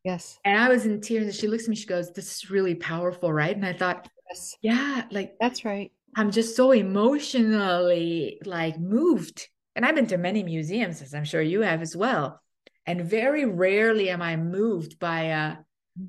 Yes. 0.04 0.38
And 0.42 0.59
I 0.59 0.71
was 0.71 0.87
in 0.87 1.02
tears. 1.02 1.26
And 1.26 1.35
she 1.35 1.49
looks 1.49 1.64
at 1.64 1.68
me, 1.68 1.76
she 1.76 1.87
goes, 1.87 2.11
This 2.12 2.37
is 2.37 2.50
really 2.50 2.75
powerful, 2.75 3.30
right? 3.30 3.54
And 3.54 3.66
I 3.66 3.75
thought, 3.75 4.09
Yes. 4.30 4.57
Yeah, 4.62 5.04
like 5.11 5.35
That's 5.38 5.66
right. 5.66 5.92
I'm 6.16 6.30
just 6.30 6.57
so 6.57 6.73
emotionally 6.73 8.40
like 8.47 8.80
moved. 8.80 9.49
And 9.76 9.85
I've 9.85 9.95
been 9.95 10.07
to 10.07 10.16
many 10.16 10.42
museums, 10.42 11.02
as 11.02 11.12
I'm 11.12 11.26
sure 11.26 11.42
you 11.42 11.61
have 11.61 11.83
as 11.83 11.95
well. 11.95 12.40
And 12.87 13.04
very 13.04 13.45
rarely 13.45 14.09
am 14.09 14.23
I 14.23 14.37
moved 14.37 14.99
by 14.99 15.25
a 15.25 15.57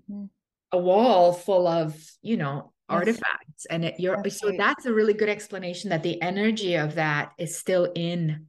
hmm 0.07 0.25
a 0.71 0.77
wall 0.77 1.33
full 1.33 1.67
of, 1.67 1.95
you 2.21 2.37
know, 2.37 2.73
artifacts. 2.89 3.65
And 3.69 3.85
it, 3.85 3.99
you're 3.99 4.21
That's 4.23 4.39
so 4.39 4.51
right. 4.51 4.57
that's 4.57 4.85
a 4.85 4.93
really 4.93 5.13
good 5.13 5.29
explanation 5.29 5.89
that 5.91 6.03
the 6.03 6.21
energy 6.21 6.75
of 6.75 6.95
that 6.95 7.33
is 7.37 7.57
still 7.57 7.91
in 7.95 8.47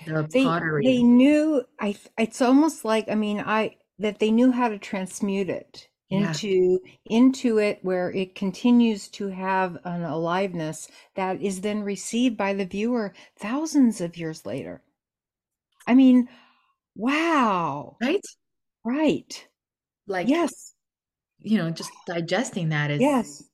the 0.00 0.28
They 0.32 0.56
they 0.82 1.02
knew 1.02 1.64
I 1.78 1.96
it's 2.18 2.42
almost 2.42 2.84
like 2.84 3.08
I 3.08 3.14
mean 3.14 3.38
I 3.38 3.76
that 3.98 4.18
they 4.18 4.32
knew 4.32 4.50
how 4.50 4.68
to 4.68 4.76
transmute 4.78 5.48
it 5.48 5.88
Yeah, 6.08 6.34
into 6.34 6.80
into 7.04 7.58
it 7.58 7.78
where 7.84 8.10
it 8.10 8.34
continues 8.34 9.08
to 9.10 9.28
have 9.28 9.78
an 9.84 10.02
aliveness 10.02 10.88
that 11.14 11.40
is 11.40 11.60
then 11.60 11.82
received 11.84 12.36
by 12.36 12.52
the 12.52 12.64
viewer 12.66 13.14
thousands 13.36 14.00
of 14.00 14.16
years 14.16 14.44
later. 14.44 14.82
I 15.86 15.94
mean, 15.94 16.28
wow. 16.96 17.98
right? 18.00 18.20
Right. 18.84 19.48
Like, 20.06 20.28
Yes. 20.28 20.71
You 21.44 21.58
know, 21.58 21.70
just 21.70 21.92
digesting 22.06 22.70
that 22.70 22.90
is 22.90 23.00
Yes. 23.00 23.44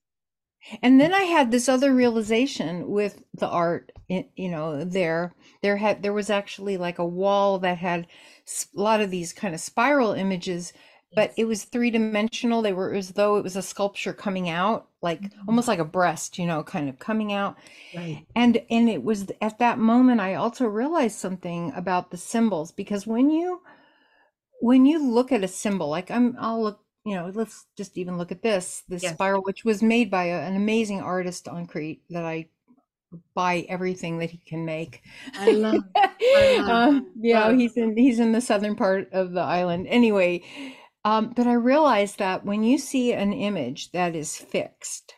And 0.82 1.00
then 1.00 1.14
I 1.14 1.22
had 1.22 1.50
this 1.50 1.68
other 1.68 1.94
realization 1.94 2.88
with 2.90 3.22
the 3.32 3.48
art, 3.48 3.92
you 4.08 4.48
know, 4.50 4.84
there 4.84 5.34
there 5.62 5.76
had 5.76 6.02
there 6.02 6.12
was 6.12 6.30
actually 6.30 6.76
like 6.76 6.98
a 6.98 7.06
wall 7.06 7.58
that 7.60 7.78
had 7.78 8.06
a 8.06 8.80
lot 8.80 9.00
of 9.00 9.10
these 9.10 9.32
kind 9.32 9.54
of 9.54 9.60
spiral 9.60 10.12
images, 10.12 10.72
but 11.14 11.32
it 11.36 11.44
was 11.46 11.64
three 11.64 11.90
dimensional. 11.90 12.60
They 12.62 12.72
were 12.72 12.92
as 12.92 13.10
though 13.10 13.36
it 13.36 13.44
was 13.44 13.56
a 13.56 13.62
sculpture 13.62 14.12
coming 14.12 14.48
out, 14.48 14.88
like 15.00 15.22
Mm, 15.22 15.48
almost 15.48 15.68
like 15.68 15.78
a 15.78 15.84
breast, 15.84 16.38
you 16.38 16.46
know, 16.46 16.62
kind 16.64 16.88
of 16.88 16.98
coming 16.98 17.32
out. 17.32 17.56
Right. 17.92 18.26
And 18.34 18.62
and 18.70 18.90
it 18.90 19.02
was 19.04 19.30
at 19.40 19.58
that 19.60 19.78
moment 19.78 20.20
I 20.20 20.34
also 20.34 20.66
realized 20.66 21.18
something 21.18 21.72
about 21.74 22.10
the 22.10 22.16
symbols 22.18 22.72
because 22.72 23.06
when 23.06 23.30
you 23.30 23.62
when 24.60 24.86
you 24.86 24.98
look 25.04 25.32
at 25.32 25.44
a 25.44 25.48
symbol, 25.48 25.88
like 25.88 26.10
I'm, 26.10 26.36
I'll 26.38 26.62
look, 26.62 26.80
you 27.08 27.16
know, 27.16 27.30
let's 27.34 27.66
just 27.76 27.96
even 27.98 28.18
look 28.18 28.32
at 28.32 28.42
this, 28.42 28.82
this 28.88 29.02
Yes. 29.02 29.14
spiral, 29.14 29.42
which 29.42 29.64
was 29.64 29.82
made 29.82 30.10
by 30.10 30.24
a, 30.26 30.40
an 30.40 30.56
amazing 30.56 31.00
artist 31.00 31.48
on 31.48 31.66
Crete 31.66 32.02
that 32.10 32.24
I 32.24 32.48
buy 33.34 33.66
everything 33.68 34.18
that 34.18 34.30
he 34.30 34.38
can 34.38 34.64
make. 34.64 35.02
I 35.36 35.50
love, 35.52 35.84
I 36.32 36.46
love, 36.58 36.88
um, 36.88 37.12
yeah, 37.20 37.50
love. 37.50 37.56
he's 37.56 37.76
in 37.76 37.96
he's 37.96 38.18
in 38.18 38.32
the 38.32 38.40
southern 38.40 38.76
part 38.76 39.12
of 39.12 39.32
the 39.32 39.40
island. 39.40 39.86
Anyway, 39.88 40.42
um, 41.04 41.32
but 41.34 41.46
I 41.46 41.54
realized 41.54 42.18
that 42.18 42.44
when 42.44 42.62
you 42.62 42.78
see 42.78 43.12
an 43.12 43.32
image 43.32 43.92
that 43.92 44.14
is 44.14 44.36
fixed, 44.36 45.14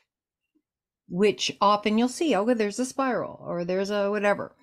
which 1.08 1.56
often 1.60 1.98
you'll 1.98 2.08
see, 2.08 2.34
oh, 2.34 2.54
there's 2.54 2.78
a 2.78 2.84
spiral 2.84 3.38
or 3.42 3.64
there's 3.64 3.90
a 3.90 4.10
whatever 4.10 4.54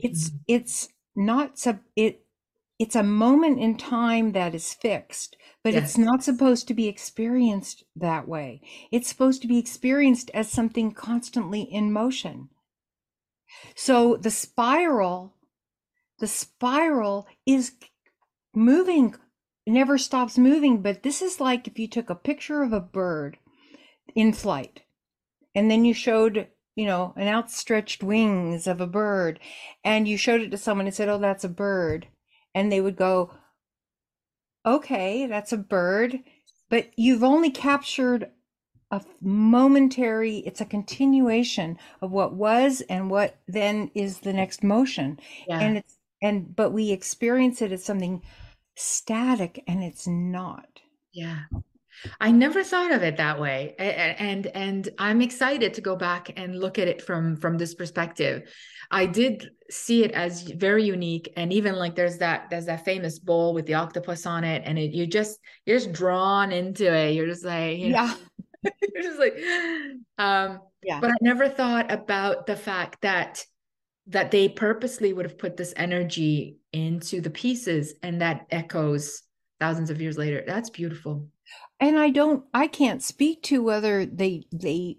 it's 0.00 0.30
Mhm. 0.30 0.40
it's 0.48 0.88
not 1.16 1.58
sub 1.58 1.80
it 1.96 2.23
it's 2.78 2.96
a 2.96 3.02
moment 3.02 3.60
in 3.60 3.76
time 3.76 4.32
that 4.32 4.54
is 4.54 4.74
fixed 4.74 5.36
but 5.64 5.74
it's 5.74 5.96
not 5.96 6.22
supposed 6.22 6.68
to 6.68 6.74
be 6.74 6.88
experienced 6.88 7.84
that 7.96 8.28
way. 8.28 8.60
It's 8.92 9.08
supposed 9.08 9.40
to 9.40 9.48
be 9.48 9.58
experienced 9.58 10.30
as 10.34 10.52
something 10.52 10.92
constantly 10.92 11.62
in 11.62 11.90
motion. 11.90 12.50
So 13.74 14.16
the 14.16 14.30
spiral 14.30 15.32
the 16.18 16.26
spiral 16.26 17.26
is 17.46 17.72
moving 18.54 19.14
never 19.66 19.96
stops 19.96 20.36
moving 20.36 20.82
but 20.82 21.02
this 21.02 21.22
is 21.22 21.40
like 21.40 21.66
if 21.66 21.78
you 21.78 21.88
took 21.88 22.10
a 22.10 22.14
picture 22.14 22.62
of 22.62 22.72
a 22.72 22.80
bird 22.80 23.38
in 24.14 24.32
flight 24.32 24.82
and 25.54 25.70
then 25.70 25.84
you 25.84 25.94
showed 25.94 26.46
you 26.76 26.84
know 26.84 27.14
an 27.16 27.26
outstretched 27.26 28.02
wings 28.02 28.66
of 28.66 28.80
a 28.80 28.86
bird 28.86 29.40
and 29.82 30.06
you 30.06 30.16
showed 30.16 30.40
it 30.40 30.50
to 30.50 30.56
someone 30.58 30.86
and 30.86 30.94
said 30.94 31.08
oh 31.08 31.18
that's 31.18 31.42
a 31.42 31.48
bird 31.48 32.06
and 32.54 32.70
they 32.70 32.80
would 32.80 32.96
go 32.96 33.30
okay 34.66 35.26
that's 35.26 35.52
a 35.52 35.56
bird 35.56 36.20
but 36.70 36.90
you've 36.96 37.24
only 37.24 37.50
captured 37.50 38.30
a 38.90 39.00
momentary 39.20 40.38
it's 40.38 40.60
a 40.60 40.64
continuation 40.64 41.78
of 42.00 42.10
what 42.10 42.34
was 42.34 42.80
and 42.88 43.10
what 43.10 43.36
then 43.48 43.90
is 43.94 44.20
the 44.20 44.32
next 44.32 44.62
motion 44.62 45.18
Yeah. 45.48 45.60
and 45.60 45.78
it's 45.78 45.98
and 46.22 46.54
but 46.56 46.70
we 46.70 46.90
experience 46.90 47.60
it 47.60 47.72
as 47.72 47.84
something 47.84 48.22
static 48.76 49.62
and 49.66 49.82
it's 49.84 50.06
not 50.06 50.80
Yeah. 51.12 51.44
I 52.20 52.30
never 52.32 52.62
thought 52.62 52.92
of 52.92 53.02
it 53.02 53.16
that 53.16 53.40
way. 53.40 53.74
And 53.78 54.46
and 54.48 54.88
I'm 54.98 55.20
excited 55.20 55.74
to 55.74 55.80
go 55.80 55.96
back 55.96 56.30
and 56.36 56.58
look 56.58 56.78
at 56.78 56.88
it 56.88 57.02
from 57.02 57.36
from 57.36 57.58
this 57.58 57.74
perspective. 57.74 58.52
I 58.90 59.06
did 59.06 59.50
see 59.70 60.04
it 60.04 60.12
as 60.12 60.42
very 60.42 60.84
unique 60.84 61.32
and 61.36 61.52
even 61.52 61.76
like 61.76 61.94
there's 61.94 62.18
that 62.18 62.50
there's 62.50 62.66
that 62.66 62.84
famous 62.84 63.18
bowl 63.18 63.54
with 63.54 63.66
the 63.66 63.74
octopus 63.74 64.26
on 64.26 64.44
it 64.44 64.62
and 64.64 64.78
it 64.78 64.92
you 64.92 65.06
just 65.06 65.38
you're 65.66 65.78
just 65.78 65.92
drawn 65.92 66.52
into 66.52 66.92
it. 66.92 67.12
You're 67.12 67.26
just 67.26 67.44
like, 67.44 67.78
you 67.78 67.90
know, 67.90 67.96
yeah 67.96 68.14
you're 68.94 69.02
just 69.02 69.18
like 69.18 69.36
um 70.18 70.60
yeah 70.82 71.00
but 71.00 71.10
I 71.10 71.16
never 71.20 71.48
thought 71.48 71.92
about 71.92 72.46
the 72.46 72.56
fact 72.56 73.02
that 73.02 73.44
that 74.08 74.30
they 74.30 74.48
purposely 74.48 75.12
would 75.12 75.24
have 75.24 75.38
put 75.38 75.56
this 75.56 75.72
energy 75.76 76.58
into 76.72 77.20
the 77.20 77.30
pieces 77.30 77.94
and 78.02 78.20
that 78.20 78.46
echoes 78.50 79.22
thousands 79.60 79.90
of 79.90 80.00
years 80.00 80.18
later. 80.18 80.44
That's 80.46 80.70
beautiful. 80.70 81.28
And 81.84 81.98
i 81.98 82.10
don't 82.10 82.44
i 82.54 82.66
can't 82.66 83.02
speak 83.02 83.42
to 83.42 83.62
whether 83.62 84.06
they 84.06 84.44
they 84.52 84.96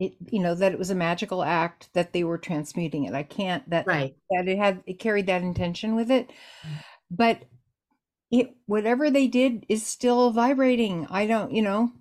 it 0.00 0.14
you 0.30 0.40
know 0.40 0.54
that 0.54 0.72
it 0.72 0.78
was 0.78 0.90
a 0.90 0.94
magical 0.94 1.42
act 1.44 1.88
that 1.92 2.12
they 2.12 2.24
were 2.24 2.38
transmuting 2.38 3.04
it 3.04 3.14
i 3.14 3.22
can't 3.22 3.68
that 3.70 3.86
Right. 3.86 4.16
that 4.30 4.48
it 4.48 4.58
had 4.58 4.82
it 4.86 4.98
carried 4.98 5.26
that 5.26 5.42
intention 5.42 5.94
with 5.94 6.10
it 6.10 6.30
Mm. 6.66 6.78
but 7.10 7.42
it 8.30 8.54
whatever 8.66 9.10
they 9.10 9.26
did 9.28 9.66
is 9.68 9.86
still 9.86 10.30
vibrating 10.30 11.06
i 11.10 11.26
don't 11.26 11.52
you 11.52 11.62
know 11.62 11.92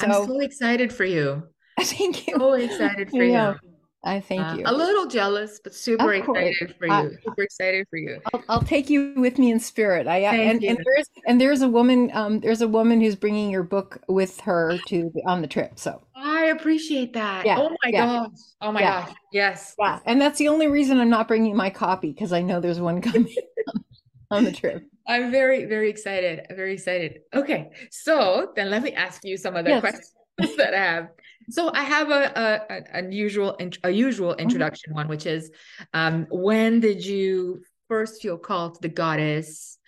I'm 0.00 0.12
so 0.12 0.26
so 0.26 0.40
excited 0.40 0.92
for 0.92 1.04
you. 1.04 1.42
thank 1.80 2.28
you 2.28 2.38
So 2.38 2.52
excited 2.54 3.10
for 3.10 3.24
you. 3.24 3.32
know. 3.32 3.54
I 4.04 4.20
thank 4.20 4.52
Uh, 4.52 4.54
you 4.54 4.64
a 4.64 4.72
little 4.72 5.06
jealous, 5.06 5.60
but 5.62 5.74
super 5.74 6.12
excited 6.12 6.74
for 6.78 6.86
you. 6.86 7.18
Super 7.24 7.42
excited 7.42 7.86
for 7.90 7.98
you. 7.98 8.20
I'll, 8.32 8.44
I'll 8.48 8.62
take 8.62 8.90
you 8.90 9.14
with 9.16 9.38
me 9.38 9.50
in 9.50 9.60
spirit. 9.60 10.06
I 10.06 10.18
Thank 10.30 10.50
and, 10.50 10.62
you. 10.62 10.76
and 10.76 10.78
there's 10.84 11.10
and 11.26 11.40
there's 11.40 11.62
a 11.62 11.68
woman 11.68 12.10
um 12.14 12.40
there's 12.40 12.60
a 12.62 12.68
woman 12.68 13.00
who's 13.00 13.16
bringing 13.16 13.50
your 13.50 13.62
book 13.62 14.00
with 14.08 14.40
her 14.40 14.82
to 14.86 15.10
on 15.26 15.40
the 15.42 15.48
trip. 15.48 15.78
So 15.78 16.02
I 16.14 16.46
appreciate 16.46 17.12
that. 17.14 17.46
Yeah, 17.46 17.56
Oh 17.56 17.70
my 17.84 17.92
yeah. 17.92 18.06
gosh. 18.06 18.30
Oh 18.60 18.72
my 18.72 18.82
Yeah. 18.82 19.06
gosh. 19.06 19.12
Yes. 19.32 19.76
yeah, 19.78 20.00
and 20.06 20.20
that's 20.20 20.38
the 20.38 20.48
only 20.48 20.68
reason 20.68 21.00
I'm 21.00 21.10
not 21.10 21.28
bringing 21.28 21.56
my 21.56 21.70
copy 21.70 22.12
because 22.12 22.32
I 22.32 22.42
know 22.42 22.60
there's 22.60 22.80
one 22.80 23.00
coming 23.02 23.34
on 24.30 24.44
the 24.44 24.52
trip. 24.52 24.86
I'm 25.06 25.30
very, 25.30 25.64
very 25.64 25.88
excited. 25.88 26.46
Very 26.50 26.74
excited. 26.74 27.20
Okay. 27.34 27.70
So 27.90 28.52
then 28.56 28.70
let 28.70 28.82
me 28.82 28.92
ask 28.92 29.24
you 29.24 29.36
some 29.36 29.56
other 29.56 29.74
Yes. 29.74 29.82
questions 29.82 30.12
that 30.58 30.74
I 30.74 30.78
have. 30.78 31.08
So 31.50 31.70
I 31.72 31.82
have 31.82 32.10
a, 32.10 32.32
a 32.36 32.72
an 32.72 32.84
unusual 32.92 33.56
a 33.84 33.90
usual 33.90 34.34
Mm-hmm. 34.44 34.44
introduction 34.44 34.94
one, 34.94 35.08
which 35.08 35.26
is 35.26 35.50
um, 35.94 36.26
when 36.30 36.80
did 36.80 37.04
you 37.04 37.62
first 37.88 38.20
feel 38.22 38.38
called 38.38 38.74
to 38.74 38.80
the 38.82 38.88
goddess? 38.88 39.78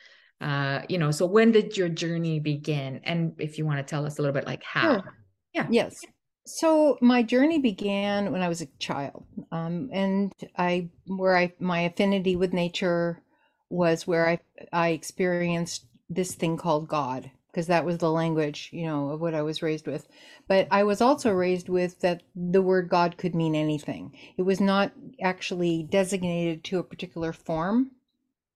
Uh, 0.41 0.83
you 0.89 0.97
know, 0.97 1.11
so 1.11 1.27
when 1.27 1.53
did 1.53 1.77
your 1.77 1.89
journey 1.89 2.41
begin? 2.41 3.01
And 3.05 3.35
if 3.39 3.59
you 3.59 3.67
want 3.67 3.79
to 3.79 3.83
tell 3.85 4.07
us 4.07 4.19
a 4.19 4.23
little 4.23 4.35
bit 4.35 4.47
like 4.47 4.63
how. 4.63 5.03
Sure. 5.03 5.15
Yeah. 5.53 5.67
Yes. 5.71 6.05
So 6.47 6.97
my 7.01 7.23
journey 7.23 7.59
began 7.59 8.33
when 8.33 8.43
I 8.43 8.49
was 8.49 8.61
a 8.63 8.67
child, 8.79 9.25
um, 9.53 9.91
and 9.93 10.33
I 10.57 10.89
where 11.07 11.37
I 11.37 11.53
my 11.61 11.81
affinity 11.83 12.35
with 12.37 12.53
nature 12.53 13.23
was 13.69 14.07
where 14.07 14.27
I 14.29 14.41
I 14.73 14.89
experienced 14.91 15.87
this 16.09 16.35
thing 16.35 16.57
called 16.57 16.89
God 16.89 17.31
because 17.51 17.67
that 17.67 17.85
was 17.85 17.99
the 17.99 18.11
language 18.11 18.71
you 18.73 18.87
know 18.87 19.11
of 19.11 19.21
what 19.21 19.35
I 19.35 19.43
was 19.43 19.63
raised 19.63 19.87
with. 19.87 20.09
But 20.49 20.69
I 20.71 20.85
was 20.85 21.01
also 21.01 21.33
raised 21.33 21.69
with 21.69 22.01
that 22.01 22.23
the 22.35 22.63
word 22.63 22.89
God 22.89 23.17
could 23.17 23.35
mean 23.35 23.55
anything. 23.55 24.17
It 24.37 24.43
was 24.43 24.61
not 24.61 24.93
actually 25.23 25.83
designated 25.85 26.65
to 26.65 26.79
a 26.79 26.85
particular 26.85 27.33
form, 27.33 27.93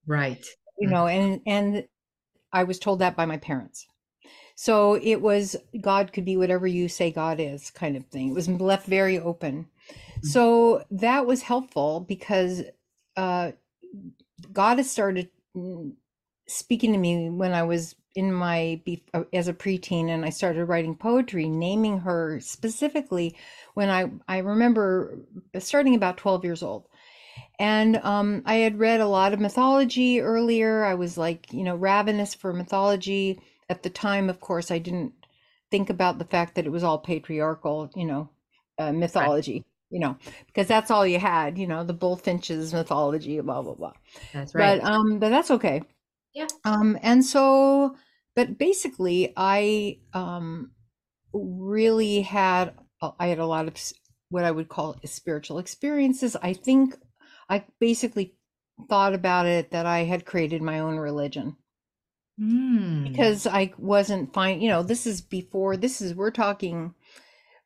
Right. 0.07 0.45
you 0.79 0.89
know, 0.89 1.07
and 1.07 1.41
and 1.47 1.87
I 2.53 2.65
was 2.65 2.79
told 2.79 2.99
that 3.01 3.17
by 3.17 3.27
my 3.27 3.37
parents. 3.39 3.87
So 4.57 4.95
it 4.95 5.21
was 5.21 5.57
God 5.81 6.13
could 6.13 6.25
be 6.25 6.37
whatever 6.37 6.67
you 6.67 6.89
say 6.89 7.11
God 7.11 7.41
is 7.41 7.71
kind 7.71 7.97
of 7.97 8.07
thing. 8.07 8.31
It 8.31 8.35
was 8.35 8.49
left 8.49 8.87
very 8.87 9.19
open. 9.19 9.67
So 10.23 10.85
that 10.91 11.27
was 11.27 11.43
helpful 11.43 12.01
because 12.01 12.63
uh, 13.17 13.53
God 14.53 14.79
has 14.79 14.91
started 14.91 15.29
mm, 15.55 15.93
speaking 16.47 16.93
to 16.93 16.99
me 16.99 17.29
when 17.29 17.53
I 17.53 17.65
was 17.65 17.95
in 18.15 18.33
my 18.33 18.81
uh, 19.13 19.25
as 19.33 19.49
a 19.49 19.55
preteen 19.55 20.09
and 20.09 20.25
I 20.25 20.31
started 20.31 20.67
writing 20.67 20.95
poetry, 20.97 21.49
naming 21.49 22.01
her 22.01 22.41
specifically 22.41 23.37
when 23.75 23.91
I 23.91 24.11
I 24.29 24.39
remember 24.39 25.19
starting 25.59 25.95
about 25.95 26.17
12 26.17 26.45
years 26.45 26.63
old. 26.63 26.87
And 27.59 27.97
um, 27.99 28.43
I 28.47 28.57
had 28.57 28.79
read 28.79 29.01
a 29.01 29.07
lot 29.07 29.33
of 29.33 29.41
mythology 29.41 30.21
earlier. 30.21 30.85
I 30.85 30.95
was 30.95 31.17
like, 31.17 31.53
you 31.53 31.63
know, 31.63 31.77
ravenous 31.77 32.35
for 32.35 32.53
mythology. 32.53 33.41
at 33.69 33.83
the 33.83 33.91
time, 33.91 34.29
of 34.29 34.41
course, 34.41 34.71
I 34.71 34.79
didn't 34.79 35.13
think 35.71 35.91
about 35.91 36.19
the 36.19 36.25
fact 36.25 36.55
that 36.55 36.67
it 36.67 36.71
was 36.71 36.85
all 36.85 36.99
patriarchal, 36.99 37.91
you 37.95 38.05
know, 38.05 38.31
uh, 38.79 38.93
mythology. 38.93 39.55
Right. 39.55 39.65
You 39.91 40.01
know, 40.01 40.17
because 40.47 40.67
that's 40.67 40.91
all 40.91 41.07
you 41.07 41.21
had, 41.21 41.57
you 41.57 41.69
know, 41.69 41.85
the 41.85 41.95
Bulfinch's 41.95 42.75
mythology, 42.75 43.41
blah 43.41 43.63
blah 43.63 43.75
blah. 43.75 43.93
That's 44.33 44.55
right. 44.55 44.81
But 44.81 44.89
um, 44.89 45.19
but 45.21 45.29
that's 45.31 45.53
okay. 45.53 45.83
Yeah. 46.35 46.47
Um, 46.65 46.99
and 47.03 47.25
so, 47.25 47.97
but 48.35 48.59
basically, 48.59 49.33
I 49.37 49.99
um 50.13 50.73
really 51.33 52.23
had 52.23 52.75
I 53.19 53.29
had 53.29 53.39
a 53.39 53.47
lot 53.47 53.69
of 53.69 53.75
what 54.31 54.45
I 54.45 54.51
would 54.51 54.69
call 54.69 54.97
spiritual 55.05 55.59
experiences. 55.59 56.37
I 56.43 56.53
think 56.55 56.97
I 57.49 57.65
basically 57.79 58.35
thought 58.89 59.15
about 59.15 59.47
it 59.47 59.71
that 59.71 59.87
I 59.87 60.01
had 60.01 60.25
created 60.25 60.63
my 60.63 60.81
own 60.81 60.97
religion. 60.97 61.57
Mm. 62.41 63.05
Because 63.05 63.47
I 63.47 63.73
wasn't 63.79 64.35
fine, 64.35 64.61
you 64.61 64.69
know, 64.69 64.83
this 64.83 65.07
is 65.07 65.21
before 65.21 65.77
this 65.77 66.01
is 66.01 66.15
we're 66.15 66.33
talking 66.33 66.95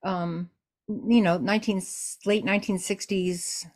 um 0.05 0.51
you 0.89 1.21
know, 1.21 1.37
19 1.39 1.83
late 2.27 2.45
1960s, 2.45 3.67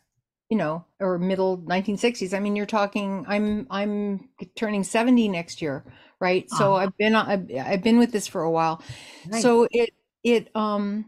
you 0.53 0.59
know, 0.59 0.85
or 0.99 1.17
middle 1.17 1.57
1960s. 1.57 2.31
I 2.31 2.39
mean, 2.39 2.55
you're 2.55 2.67
talking 2.67 3.25
I'm 3.27 3.65
I'm 3.71 4.29
turning 4.55 4.83
70 4.83 5.27
next 5.29 5.63
year, 5.63 5.83
right? 6.19 6.45
Uh-huh. 6.51 6.57
So 6.59 6.73
I've 6.75 6.95
been 6.95 7.15
I've, 7.15 7.49
I've 7.59 7.81
been 7.81 7.97
with 7.97 8.11
this 8.11 8.27
for 8.27 8.43
a 8.43 8.51
while. 8.51 8.83
Right. 9.27 9.41
So 9.41 9.67
it 9.71 9.95
it 10.23 10.55
um 10.55 11.05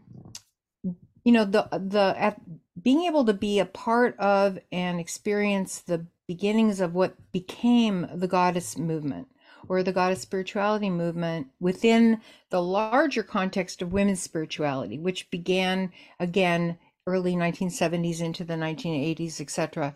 you 1.22 1.30
know 1.30 1.44
the 1.44 1.68
the 1.78 2.12
at 2.18 2.40
being 2.82 3.04
able 3.04 3.24
to 3.24 3.32
be 3.34 3.60
a 3.60 3.66
part 3.66 4.18
of 4.18 4.58
and 4.72 4.98
experience 4.98 5.78
the 5.78 6.04
beginnings 6.26 6.80
of 6.80 6.96
what 6.96 7.14
became 7.30 8.08
the 8.12 8.26
goddess 8.26 8.76
movement 8.76 9.28
or 9.68 9.84
the 9.84 9.92
goddess 9.92 10.22
spirituality 10.22 10.90
movement 10.90 11.46
within 11.60 12.20
the 12.50 12.60
larger 12.60 13.22
context 13.22 13.80
of 13.80 13.92
women's 13.92 14.20
spirituality 14.20 14.98
which 14.98 15.30
began 15.30 15.92
again 16.18 16.76
early 17.06 17.34
1970s 17.34 18.20
into 18.20 18.44
the 18.44 18.54
1980s 18.54 19.40
etc 19.40 19.94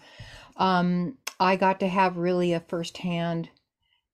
um, 0.56 1.16
i 1.38 1.56
got 1.56 1.80
to 1.80 1.88
have 1.88 2.16
really 2.16 2.52
a 2.52 2.60
firsthand 2.60 3.48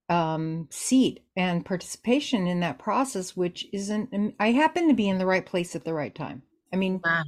um, 0.09 0.69
seat 0.71 1.25
and 1.37 1.65
participation 1.65 2.47
in 2.47 2.61
that 2.61 2.79
process 2.79 3.37
which 3.37 3.67
isn't 3.73 4.35
i 4.39 4.53
happen 4.53 4.89
to 4.89 4.95
be 4.95 5.09
in 5.09 5.19
the 5.19 5.27
right 5.27 5.47
place 5.47 5.75
at 5.75 5.85
the 5.85 5.95
right 5.95 6.15
time 6.15 6.43
I 6.73 6.77
mean, 6.77 7.01
wow. 7.05 7.25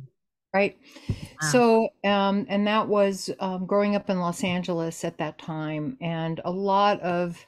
right? 0.52 0.76
Wow. 1.08 1.48
So, 1.50 1.88
um, 2.04 2.46
and 2.48 2.66
that 2.66 2.88
was 2.88 3.30
um, 3.40 3.66
growing 3.66 3.96
up 3.96 4.10
in 4.10 4.20
Los 4.20 4.44
Angeles 4.44 5.04
at 5.04 5.18
that 5.18 5.38
time, 5.38 5.96
and 6.00 6.40
a 6.44 6.50
lot 6.50 7.00
of 7.00 7.46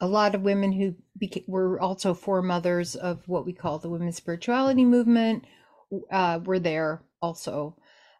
a 0.00 0.06
lot 0.06 0.34
of 0.34 0.42
women 0.42 0.72
who 0.72 0.94
became, 1.18 1.44
were 1.46 1.80
also 1.80 2.14
foremothers 2.14 2.94
of 2.94 3.26
what 3.26 3.46
we 3.46 3.52
call 3.52 3.78
the 3.78 3.88
women's 3.88 4.16
spirituality 4.16 4.84
movement 4.84 5.44
uh, 6.10 6.40
were 6.44 6.58
there 6.58 7.02
also, 7.20 7.76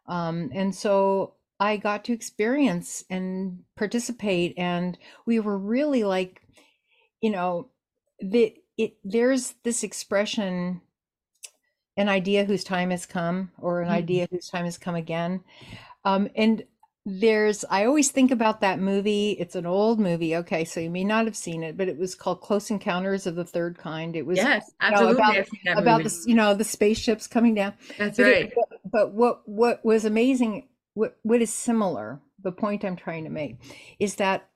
um, 0.07 0.49
and 0.53 0.73
so 0.73 1.35
I 1.59 1.77
got 1.77 2.05
to 2.05 2.13
experience 2.13 3.03
and 3.09 3.63
participate, 3.75 4.53
and 4.57 4.97
we 5.25 5.39
were 5.39 5.57
really 5.57 6.03
like, 6.03 6.41
you 7.21 7.29
know, 7.29 7.69
the 8.19 8.55
it 8.77 8.97
there's 9.03 9.53
this 9.63 9.83
expression 9.83 10.81
an 11.97 12.09
idea 12.09 12.43
whose 12.43 12.63
time 12.63 12.89
has 12.89 13.05
come 13.05 13.51
or 13.57 13.81
an 13.81 13.87
mm-hmm. 13.87 13.95
idea 13.95 14.27
whose 14.29 14.49
time 14.49 14.65
has 14.65 14.77
come 14.77 14.95
again 14.95 15.41
um, 16.03 16.29
and 16.35 16.63
there's 17.05 17.63
i 17.69 17.85
always 17.85 18.09
think 18.09 18.31
about 18.31 18.61
that 18.61 18.79
movie. 18.79 19.31
It's 19.31 19.55
an 19.55 19.65
old 19.65 19.99
movie. 19.99 20.35
Okay 20.37 20.65
so 20.65 20.79
you 20.79 20.89
may 20.89 21.03
not 21.03 21.25
have 21.25 21.35
seen 21.35 21.63
it 21.63 21.77
but 21.77 21.87
it 21.87 21.97
was 21.97 22.15
called 22.15 22.41
close 22.41 22.71
encounters 22.71 23.27
of 23.27 23.35
the 23.35 23.45
third 23.45 23.77
kind. 23.77 24.15
It 24.15 24.25
was 24.25 24.37
yes 24.37 24.71
absolutely 24.81 25.23
you 25.23 25.43
know, 25.65 25.71
about, 25.73 25.81
about 25.81 26.03
the 26.03 26.23
you 26.25 26.35
know 26.35 26.53
the 26.55 26.63
spaceships 26.63 27.27
coming 27.27 27.53
down. 27.53 27.73
That's 27.97 28.17
but 28.17 28.23
right. 28.23 28.45
it, 28.45 28.53
but, 28.55 28.79
but 28.91 29.13
what 29.13 29.47
what 29.47 29.85
was 29.85 30.05
amazing 30.05 30.67
what 30.95 31.17
what 31.21 31.41
is 31.41 31.53
similar 31.53 32.21
the 32.41 32.51
point 32.51 32.85
i'm 32.85 32.95
trying 32.95 33.23
to 33.23 33.29
make 33.29 33.57
is 33.99 34.15
that 34.15 34.49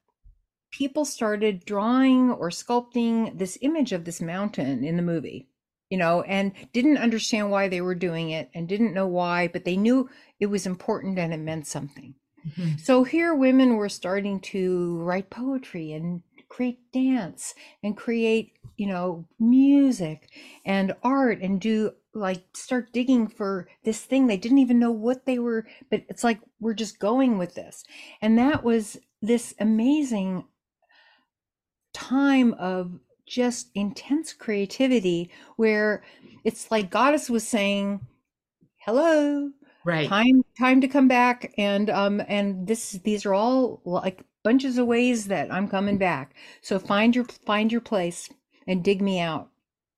people 0.71 1.05
started 1.05 1.65
drawing 1.65 2.31
or 2.31 2.49
sculpting 2.49 3.38
this 3.38 3.57
image 3.62 3.91
of 3.91 4.05
this 4.05 4.21
mountain 4.21 4.83
in 4.83 4.95
the 4.95 5.01
movie 5.01 5.49
you 5.89 5.97
know, 5.97 6.21
and 6.21 6.53
didn't 6.71 6.97
understand 6.97 7.49
why 7.49 7.67
they 7.67 7.81
were 7.81 7.95
doing 7.95 8.29
it 8.29 8.49
and 8.53 8.69
didn't 8.69 8.93
know 8.93 9.07
why, 9.07 9.47
but 9.47 9.65
they 9.65 9.75
knew 9.75 10.07
it 10.39 10.45
was 10.45 10.65
important 10.65 11.17
and 11.17 11.33
it 11.33 11.39
meant 11.39 11.65
something. 11.65 12.13
Mm-hmm. 12.47 12.78
So 12.78 13.04
here 13.04 13.34
women 13.34 13.75
were 13.75 13.89
starting 13.89 14.39
to 14.41 14.97
write 14.99 15.30
poetry 15.30 15.91
and 15.93 16.21
create 16.47 16.80
dance 16.91 17.54
and 17.84 17.95
create, 17.95 18.54
you 18.78 18.88
know, 18.88 19.25
music 19.39 20.30
and 20.65 20.95
art 21.04 21.39
and 21.41 21.62
do 21.62 21.91
like 22.13 22.43
start 22.54 22.91
digging 22.91 23.28
for 23.28 23.67
this 23.84 24.02
thing. 24.02 24.28
They 24.28 24.38
didn't 24.38 24.58
even 24.58 24.80
know 24.80 24.91
what 24.91 25.25
they 25.25 25.39
were 25.39 25.65
but 25.89 26.04
it's 26.10 26.23
like 26.23 26.39
we're 26.60 26.73
just 26.73 26.99
going 26.99 27.38
with 27.38 27.56
this. 27.56 27.84
And 28.21 28.38
that 28.38 28.63
was 28.63 28.97
this 29.21 29.54
amazing 29.60 30.45
time 31.93 32.54
of 32.56 32.99
just 33.28 33.69
intense 33.75 34.34
creativity 34.34 35.30
where 35.56 36.04
it's 36.43 36.71
like 36.71 36.89
goddess 36.89 37.30
was 37.30 37.47
saying 37.47 37.99
hello 38.78 39.52
right. 39.89 40.08
Time 40.08 40.43
time 40.58 40.82
to 40.82 40.88
come 40.88 41.08
back 41.08 41.54
and 41.58 41.89
um 41.89 42.21
and 42.28 42.67
this 42.67 42.91
these 43.04 43.25
are 43.25 43.34
all 43.34 43.82
like 43.86 44.23
bunches 44.43 44.78
of 44.78 44.88
ways 44.88 45.25
that 45.25 45.52
i'm 45.52 45.67
coming 45.67 45.97
back. 45.97 46.36
So 46.62 46.80
find 46.80 47.15
your 47.15 47.25
find 47.45 47.71
your 47.71 47.82
place 47.82 48.30
and 48.67 48.84
dig 48.84 49.02
me 49.02 49.19
out. 49.19 49.49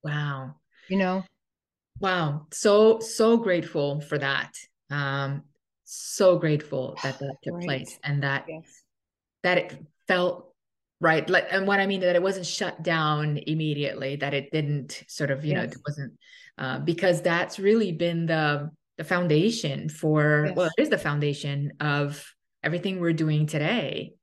Wow. 0.04 0.56
You 0.90 0.98
know? 0.98 1.24
Wow. 2.00 2.48
So 2.52 3.00
so 3.00 3.38
grateful 3.38 4.02
for 4.02 4.18
that. 4.18 4.56
Um 4.90 5.44
so 5.84 6.38
grateful 6.40 6.98
that 7.04 7.20
that 7.20 7.36
took 7.44 7.56
right. 7.56 7.66
place 7.66 8.00
and 8.04 8.24
that 8.24 8.46
yes. 8.48 8.84
that 9.44 9.58
it 9.58 9.78
felt 10.08 10.48
right 11.02 11.30
like 11.30 11.48
and 11.52 11.68
what 11.68 11.80
i 11.80 11.88
mean 11.88 12.00
that 12.00 12.16
it 12.16 12.22
wasn't 12.22 12.46
shut 12.46 12.82
down 12.84 13.38
immediately 13.48 14.16
that 14.16 14.36
it 14.36 14.52
didn't 14.52 15.04
sort 15.08 15.32
of 15.32 15.44
you 15.44 15.52
yes. 15.52 15.58
know 15.58 15.64
it 15.64 15.78
wasn't 15.86 16.14
uh, 16.58 16.78
because 16.80 17.22
that's 17.22 17.58
really 17.58 17.92
been 17.92 18.28
the 18.28 18.70
the 19.02 19.08
foundation 19.08 19.90
for 19.90 20.46
yes. 20.46 20.56
well 20.56 20.70
it 20.78 20.82
is 20.82 20.90
the 20.90 20.98
foundation 20.98 21.74
of 21.80 22.24
everything 22.62 23.00
we're 23.00 23.14
doing 23.14 23.48
today. 23.48 24.14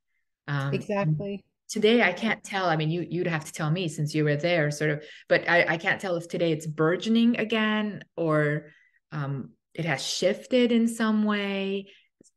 Um, 0.46 0.72
exactly. 0.72 1.44
today 1.68 2.00
i 2.00 2.12
can't 2.12 2.44
tell. 2.44 2.66
I 2.66 2.76
mean 2.76 2.88
you 2.88 3.04
you'd 3.10 3.26
have 3.26 3.44
to 3.46 3.52
tell 3.52 3.72
me 3.72 3.88
since 3.88 4.14
you 4.14 4.22
were 4.22 4.36
there 4.36 4.70
sort 4.70 4.90
of 4.90 5.02
but 5.28 5.48
i, 5.48 5.74
I 5.74 5.76
can't 5.78 6.00
tell 6.00 6.14
if 6.14 6.28
today 6.28 6.52
it's 6.52 6.64
burgeoning 6.64 7.40
again 7.40 8.04
or 8.16 8.66
um, 9.10 9.50
it 9.74 9.84
has 9.84 10.04
shifted 10.04 10.70
in 10.70 10.86
some 10.86 11.24
way. 11.24 11.88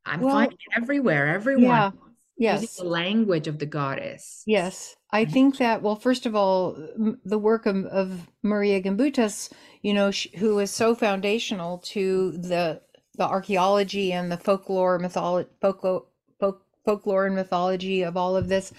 I'm 0.04 0.22
well, 0.22 0.34
finding 0.34 0.58
it 0.58 0.82
everywhere 0.82 1.28
everyone 1.28 1.64
yeah. 1.66 1.92
yes. 2.38 2.78
the 2.78 2.86
language 2.86 3.48
of 3.48 3.60
the 3.60 3.68
goddess. 3.68 4.42
Yes 4.48 4.96
i 5.12 5.26
think 5.26 5.58
that 5.58 5.82
well 5.82 5.96
first 5.96 6.26
of 6.26 6.36
all 6.36 6.76
the 7.26 7.40
work 7.40 7.66
of, 7.66 7.86
of 7.86 8.28
maria 8.44 8.82
gimbutas 8.82 9.52
you 9.82 9.94
know 9.94 10.12
she, 10.12 10.36
who 10.38 10.60
is 10.60 10.72
so 10.72 10.96
foundational 10.96 11.78
to 11.80 12.32
the 12.32 12.82
the 13.18 13.28
archaeology 13.28 14.12
and 14.14 14.32
the 14.32 14.38
folklore 14.38 14.98
mythology 15.00 15.50
folklore 15.62 16.06
folk, 16.40 16.64
folklore 16.86 17.26
and 17.26 17.36
mythology 17.36 18.02
of 18.02 18.18
all 18.18 18.36
of 18.36 18.48
this. 18.48 18.74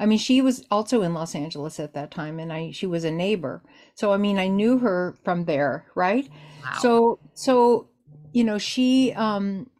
I 0.00 0.06
mean 0.06 0.18
she 0.18 0.40
was 0.40 0.64
also 0.70 1.02
in 1.02 1.14
los 1.14 1.34
angeles 1.34 1.80
at 1.80 1.94
that 1.94 2.10
time 2.10 2.38
and 2.38 2.52
i 2.52 2.70
she 2.70 2.86
was 2.86 3.04
a 3.04 3.10
neighbor. 3.10 3.62
So 3.94 4.12
i 4.12 4.16
mean 4.16 4.38
i 4.38 4.48
knew 4.48 4.78
her 4.78 5.16
from 5.24 5.44
there 5.44 5.86
right? 5.94 6.28
Wow. 6.62 6.78
so 6.80 7.18
so 7.34 7.88
you 8.32 8.44
know 8.44 8.58
she 8.58 9.12
um 9.14 9.70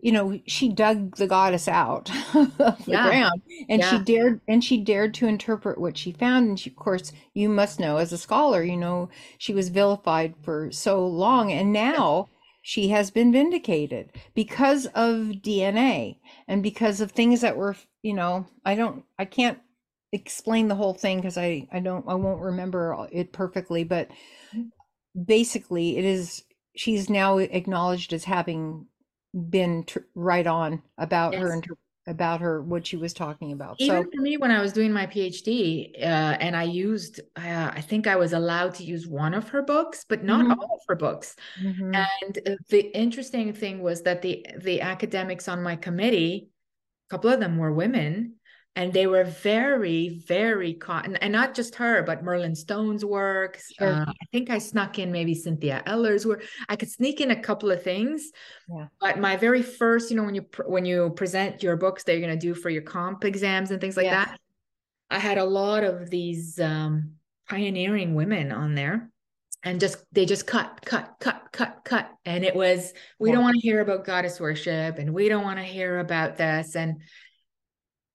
you 0.00 0.12
know 0.12 0.38
she 0.46 0.68
dug 0.68 1.16
the 1.16 1.26
goddess 1.26 1.68
out 1.68 2.10
of 2.34 2.56
the 2.56 2.76
yeah. 2.86 3.08
ground 3.08 3.42
and 3.68 3.80
yeah. 3.80 3.90
she 3.90 3.98
dared 3.98 4.40
and 4.48 4.62
she 4.62 4.78
dared 4.78 5.14
to 5.14 5.26
interpret 5.26 5.78
what 5.78 5.96
she 5.96 6.12
found 6.12 6.48
and 6.48 6.60
she, 6.60 6.70
of 6.70 6.76
course 6.76 7.12
you 7.34 7.48
must 7.48 7.80
know 7.80 7.96
as 7.96 8.12
a 8.12 8.18
scholar 8.18 8.62
you 8.62 8.76
know 8.76 9.08
she 9.38 9.52
was 9.52 9.68
vilified 9.68 10.34
for 10.42 10.70
so 10.70 11.06
long 11.06 11.52
and 11.52 11.72
now 11.72 12.28
she 12.62 12.88
has 12.88 13.10
been 13.10 13.32
vindicated 13.32 14.12
because 14.34 14.86
of 14.86 15.42
dna 15.42 16.16
and 16.46 16.62
because 16.62 17.00
of 17.00 17.10
things 17.10 17.40
that 17.40 17.56
were 17.56 17.76
you 18.02 18.14
know 18.14 18.46
i 18.64 18.74
don't 18.74 19.04
i 19.18 19.24
can't 19.24 19.58
explain 20.12 20.68
the 20.68 20.74
whole 20.74 20.94
thing 20.94 21.18
because 21.18 21.36
i 21.36 21.66
i 21.72 21.80
don't 21.80 22.04
i 22.08 22.14
won't 22.14 22.40
remember 22.40 23.06
it 23.12 23.32
perfectly 23.32 23.84
but 23.84 24.08
mm. 24.54 24.70
basically 25.26 25.98
it 25.98 26.04
is 26.04 26.44
she's 26.76 27.10
now 27.10 27.38
acknowledged 27.38 28.12
as 28.12 28.24
having 28.24 28.86
been 29.34 29.84
tr- 29.84 29.98
right 30.14 30.46
on 30.46 30.82
about 30.96 31.32
yes. 31.32 31.42
her 31.42 31.52
inter- 31.52 31.74
about 32.08 32.40
her 32.40 32.62
what 32.62 32.86
she 32.86 32.96
was 32.96 33.12
talking 33.12 33.52
about. 33.52 33.76
Even 33.78 34.04
so, 34.04 34.10
for 34.10 34.22
me, 34.22 34.38
when 34.38 34.50
I 34.50 34.60
was 34.60 34.72
doing 34.72 34.92
my 34.92 35.06
PhD, 35.06 35.92
uh, 36.00 36.36
and 36.40 36.56
I 36.56 36.62
used, 36.62 37.20
uh, 37.36 37.70
I 37.72 37.80
think 37.82 38.06
I 38.06 38.16
was 38.16 38.32
allowed 38.32 38.74
to 38.76 38.84
use 38.84 39.06
one 39.06 39.34
of 39.34 39.48
her 39.50 39.62
books, 39.62 40.06
but 40.08 40.24
not 40.24 40.40
mm-hmm. 40.40 40.52
all 40.52 40.74
of 40.74 40.80
her 40.88 40.96
books. 40.96 41.36
Mm-hmm. 41.62 41.94
And 41.94 42.58
the 42.70 42.96
interesting 42.96 43.52
thing 43.52 43.82
was 43.82 44.02
that 44.02 44.22
the 44.22 44.46
the 44.62 44.80
academics 44.80 45.48
on 45.48 45.62
my 45.62 45.76
committee, 45.76 46.48
a 47.08 47.10
couple 47.10 47.30
of 47.30 47.40
them 47.40 47.58
were 47.58 47.72
women, 47.72 48.36
and 48.78 48.92
they 48.92 49.08
were 49.08 49.24
very 49.24 50.20
very 50.26 50.72
cotton 50.72 51.16
and 51.16 51.32
not 51.32 51.52
just 51.52 51.74
her 51.74 52.02
but 52.04 52.22
merlin 52.22 52.54
stone's 52.54 53.04
works 53.04 53.72
sure. 53.76 53.88
uh, 53.88 54.04
i 54.08 54.24
think 54.32 54.50
i 54.50 54.58
snuck 54.58 54.98
in 55.00 55.10
maybe 55.10 55.34
cynthia 55.34 55.82
eller's 55.84 56.24
work 56.24 56.44
i 56.68 56.76
could 56.76 56.88
sneak 56.88 57.20
in 57.20 57.32
a 57.32 57.36
couple 57.42 57.70
of 57.72 57.82
things 57.82 58.30
yeah. 58.72 58.86
but 59.00 59.18
my 59.18 59.36
very 59.36 59.62
first 59.62 60.10
you 60.10 60.16
know 60.16 60.22
when 60.22 60.34
you 60.34 60.46
when 60.66 60.84
you 60.84 61.10
present 61.10 61.62
your 61.62 61.76
books 61.76 62.04
that 62.04 62.12
you're 62.12 62.26
going 62.26 62.38
to 62.38 62.46
do 62.46 62.54
for 62.54 62.70
your 62.70 62.82
comp 62.82 63.24
exams 63.24 63.72
and 63.72 63.80
things 63.80 63.96
like 63.96 64.06
yeah. 64.06 64.24
that 64.24 64.40
i 65.10 65.18
had 65.18 65.38
a 65.38 65.44
lot 65.44 65.82
of 65.82 66.08
these 66.08 66.60
um, 66.60 67.14
pioneering 67.50 68.14
women 68.14 68.52
on 68.52 68.76
there 68.76 69.10
and 69.64 69.80
just 69.80 70.04
they 70.12 70.24
just 70.24 70.46
cut 70.46 70.80
cut 70.84 71.16
cut 71.18 71.48
cut 71.50 71.80
cut 71.84 72.08
and 72.24 72.44
it 72.44 72.54
was 72.54 72.92
we 73.18 73.28
yeah. 73.28 73.34
don't 73.34 73.42
want 73.42 73.56
to 73.56 73.60
hear 73.60 73.80
about 73.80 74.04
goddess 74.04 74.38
worship 74.38 74.98
and 74.98 75.12
we 75.12 75.28
don't 75.28 75.42
want 75.42 75.58
to 75.58 75.64
hear 75.64 75.98
about 75.98 76.36
this 76.36 76.76
and 76.76 77.00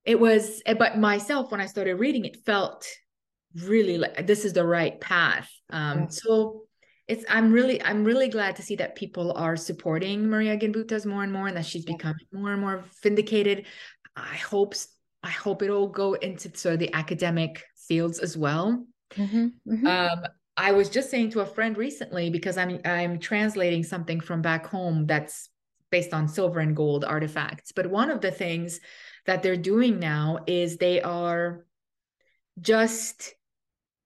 it 0.06 0.20
was 0.20 0.62
eh, 0.66 0.74
but 0.74 0.98
myself 0.98 1.52
when 1.52 1.62
i 1.62 1.66
started 1.66 1.96
reading 1.96 2.26
it 2.26 2.38
felt 2.46 2.88
really 3.64 3.98
like 3.98 4.26
this 4.26 4.46
is 4.46 4.54
the 4.54 4.66
right 4.66 5.00
path 5.00 5.50
um 5.70 6.02
yeah. 6.02 6.08
so 6.08 6.64
it's 7.08 7.26
i'm 7.30 7.52
really 7.52 7.82
i'm 7.84 8.04
really 8.04 8.28
glad 8.28 8.56
to 8.56 8.62
see 8.62 8.76
that 8.76 8.96
people 8.96 9.32
are 9.34 9.56
supporting 9.56 10.28
maria 10.28 10.58
gimbutas 10.58 11.06
more 11.06 11.24
and 11.24 11.32
more 11.32 11.48
and 11.48 11.58
that 11.58 11.66
she's 11.66 11.86
yeah. 11.88 11.96
becoming 11.96 12.26
more 12.32 12.52
and 12.52 12.62
more 12.62 12.84
vindicated 13.02 13.66
i 14.16 14.36
hope 14.36 14.74
i 15.22 15.30
hope 15.30 15.62
it'll 15.62 15.88
go 15.88 16.14
into 16.14 16.56
sort 16.58 16.74
of 16.74 16.80
the 16.80 16.94
academic 16.94 17.64
fields 17.88 18.20
as 18.20 18.38
well 18.38 18.86
mm-hmm, 19.16 19.48
mm-hmm. 19.72 19.88
um 19.88 20.24
i 20.58 20.72
was 20.72 20.90
just 20.90 21.12
saying 21.12 21.30
to 21.30 21.42
a 21.42 21.46
friend 21.46 21.78
recently 21.78 22.30
because 22.30 22.58
i'm 22.58 22.80
i'm 22.86 23.20
translating 23.20 23.84
something 23.84 24.20
from 24.20 24.42
back 24.42 24.66
home 24.66 25.06
that's 25.06 25.50
based 25.92 26.14
on 26.14 26.28
silver 26.28 26.60
and 26.60 26.76
gold 26.76 27.06
artifacts 27.06 27.72
but 27.72 27.86
one 27.86 28.10
of 28.10 28.22
the 28.22 28.32
things 28.32 28.80
that 29.26 29.44
they're 29.44 29.56
doing 29.58 30.00
now 30.00 30.40
is 30.48 30.78
they 30.78 31.02
are 31.02 31.66
just 32.60 33.34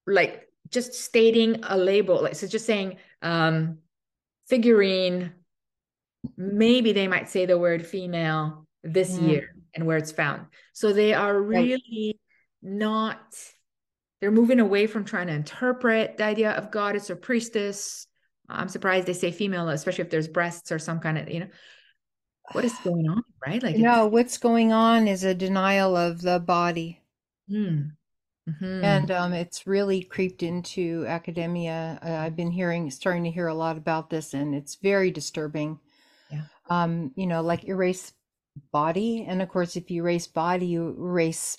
like 0.05 0.47
just 0.69 0.93
stating 0.93 1.59
a 1.63 1.77
label 1.77 2.21
like 2.21 2.35
so 2.35 2.47
just 2.47 2.65
saying 2.65 2.97
um 3.21 3.79
figurine 4.47 5.31
maybe 6.37 6.93
they 6.93 7.07
might 7.07 7.29
say 7.29 7.45
the 7.45 7.57
word 7.57 7.85
female 7.85 8.67
this 8.83 9.17
mm. 9.17 9.29
year 9.29 9.55
and 9.73 9.85
where 9.85 9.97
it's 9.97 10.11
found 10.11 10.45
so 10.73 10.93
they 10.93 11.13
are 11.13 11.39
really 11.39 11.81
right. 11.83 12.15
not 12.61 13.19
they're 14.19 14.31
moving 14.31 14.59
away 14.59 14.87
from 14.87 15.05
trying 15.05 15.27
to 15.27 15.33
interpret 15.33 16.17
the 16.17 16.23
idea 16.23 16.51
of 16.51 16.71
goddess 16.71 17.09
or 17.09 17.15
priestess 17.15 18.07
i'm 18.49 18.69
surprised 18.69 19.07
they 19.07 19.13
say 19.13 19.31
female 19.31 19.69
especially 19.69 20.03
if 20.03 20.09
there's 20.09 20.27
breasts 20.27 20.71
or 20.71 20.79
some 20.79 20.99
kind 20.99 21.17
of 21.17 21.29
you 21.29 21.41
know 21.41 21.47
what 22.53 22.65
is 22.65 22.77
going 22.83 23.07
on, 23.09 23.23
right? 23.45 23.61
Like 23.61 23.77
no, 23.77 24.07
what's 24.07 24.37
going 24.37 24.71
on 24.71 25.07
is 25.07 25.23
a 25.23 25.33
denial 25.33 25.95
of 25.95 26.21
the 26.21 26.39
body. 26.39 27.01
Mm. 27.49 27.91
Mm-hmm. 28.49 28.83
And 28.83 29.11
um, 29.11 29.33
it's 29.33 29.67
really 29.67 30.01
creeped 30.01 30.41
into 30.41 31.05
academia. 31.07 31.99
Uh, 32.03 32.11
I've 32.11 32.35
been 32.35 32.51
hearing, 32.51 32.89
starting 32.91 33.25
to 33.25 33.31
hear 33.31 33.47
a 33.47 33.53
lot 33.53 33.77
about 33.77 34.09
this, 34.09 34.33
and 34.33 34.55
it's 34.55 34.75
very 34.75 35.11
disturbing. 35.11 35.79
Yeah. 36.31 36.43
Um, 36.69 37.11
you 37.15 37.27
know, 37.27 37.41
like 37.41 37.65
erase 37.65 38.13
body, 38.71 39.25
and 39.27 39.41
of 39.41 39.49
course, 39.49 39.75
if 39.75 39.91
you 39.91 40.01
erase 40.01 40.27
body, 40.27 40.65
you 40.65 40.95
erase 40.97 41.57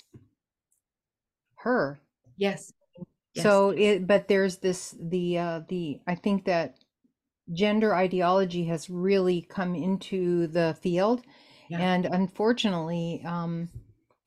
her. 1.56 2.00
Yes. 2.38 2.72
yes. 3.34 3.42
So 3.42 3.70
it, 3.70 4.06
but 4.06 4.28
there's 4.28 4.56
this 4.58 4.96
the 4.98 5.38
uh, 5.38 5.60
the 5.68 6.00
I 6.06 6.14
think 6.14 6.46
that 6.46 6.78
gender 7.52 7.94
ideology 7.94 8.64
has 8.64 8.90
really 8.90 9.42
come 9.42 9.74
into 9.74 10.46
the 10.48 10.76
field. 10.80 11.22
Yeah. 11.68 11.80
And 11.80 12.06
unfortunately, 12.06 13.22
um, 13.26 13.68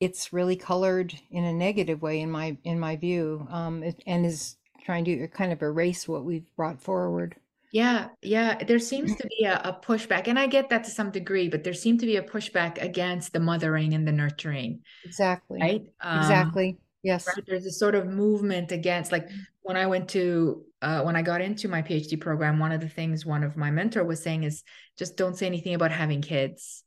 it's 0.00 0.32
really 0.32 0.56
colored 0.56 1.14
in 1.30 1.44
a 1.44 1.52
negative 1.52 2.02
way 2.02 2.20
in 2.20 2.30
my 2.30 2.56
in 2.64 2.78
my 2.78 2.96
view, 2.96 3.46
um, 3.50 3.84
and 4.06 4.26
is 4.26 4.56
trying 4.84 5.04
to 5.04 5.28
kind 5.28 5.52
of 5.52 5.62
erase 5.62 6.08
what 6.08 6.24
we've 6.24 6.46
brought 6.56 6.80
forward. 6.80 7.36
Yeah, 7.72 8.08
yeah. 8.20 8.62
There 8.62 8.78
seems 8.78 9.16
to 9.16 9.26
be 9.28 9.44
a, 9.44 9.54
a, 9.64 9.72
pushback, 9.72 10.28
and 10.28 10.38
I 10.38 10.46
get 10.46 10.68
that 10.68 10.84
to 10.84 10.90
some 10.90 11.10
degree, 11.10 11.48
but 11.48 11.64
there 11.64 11.72
seemed 11.72 12.00
to 12.00 12.06
be 12.06 12.16
a 12.16 12.22
pushback 12.22 12.82
against 12.82 13.32
the 13.32 13.40
mothering 13.40 13.94
and 13.94 14.06
the 14.06 14.12
nurturing. 14.12 14.80
Exactly. 15.04 15.58
Right. 15.60 15.82
Um, 16.02 16.18
exactly. 16.18 16.78
Yes. 17.02 17.26
Right? 17.26 17.44
There's 17.46 17.66
a 17.66 17.72
sort 17.72 17.94
of 17.94 18.06
movement 18.06 18.72
against, 18.72 19.12
like 19.12 19.28
when 19.62 19.76
I 19.76 19.86
went 19.86 20.08
to 20.10 20.64
uh, 20.80 21.02
when 21.02 21.16
I 21.16 21.22
got 21.22 21.40
into 21.40 21.68
my 21.68 21.82
PhD 21.82 22.20
program, 22.20 22.58
one 22.58 22.72
of 22.72 22.80
the 22.80 22.88
things 22.88 23.24
one 23.24 23.44
of 23.44 23.56
my 23.56 23.70
mentor 23.70 24.04
was 24.04 24.22
saying 24.22 24.44
is 24.44 24.62
just 24.98 25.16
don't 25.16 25.36
say 25.36 25.46
anything 25.46 25.74
about 25.74 25.92
having 25.92 26.22
kids. 26.22 26.84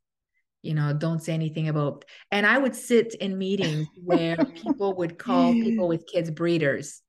You 0.61 0.73
know, 0.73 0.93
don't 0.93 1.21
say 1.21 1.33
anything 1.33 1.69
about. 1.69 2.05
And 2.31 2.45
I 2.45 2.57
would 2.57 2.75
sit 2.75 3.13
in 3.15 3.37
meetings 3.37 3.87
where 4.03 4.37
people 4.55 4.95
would 4.95 5.17
call 5.17 5.53
people 5.53 5.87
with 5.87 6.07
kids 6.07 6.31
breeders. 6.31 7.01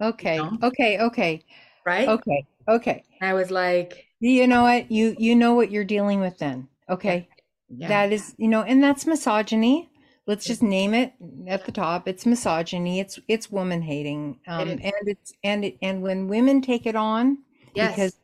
Okay. 0.00 0.36
You 0.36 0.42
know? 0.42 0.58
Okay. 0.64 0.98
Okay. 0.98 1.44
Right. 1.84 2.08
Okay. 2.08 2.46
Okay. 2.68 3.04
I 3.20 3.34
was 3.34 3.50
like, 3.50 4.06
you 4.20 4.46
know 4.46 4.62
what 4.62 4.90
you 4.90 5.14
you 5.18 5.36
know 5.36 5.54
what 5.54 5.70
you're 5.70 5.84
dealing 5.84 6.20
with 6.20 6.38
then. 6.38 6.68
Okay. 6.88 7.28
Yeah. 7.68 7.88
That 7.88 8.12
is, 8.12 8.34
you 8.36 8.48
know, 8.48 8.62
and 8.62 8.82
that's 8.82 9.06
misogyny 9.06 9.89
let's 10.30 10.46
just 10.46 10.62
name 10.62 10.94
it 10.94 11.12
at 11.48 11.66
the 11.66 11.72
top. 11.72 12.06
It's 12.06 12.24
misogyny. 12.24 13.00
It's 13.00 13.18
it's 13.26 13.50
woman 13.50 13.82
hating. 13.82 14.38
Um, 14.46 14.68
it 14.68 14.80
and 14.80 15.08
it's 15.08 15.32
and 15.42 15.64
it, 15.64 15.76
and 15.82 16.02
when 16.02 16.28
women 16.28 16.62
take 16.62 16.86
it 16.86 16.94
on 16.94 17.38
yes. 17.74 17.90
because 17.90 18.16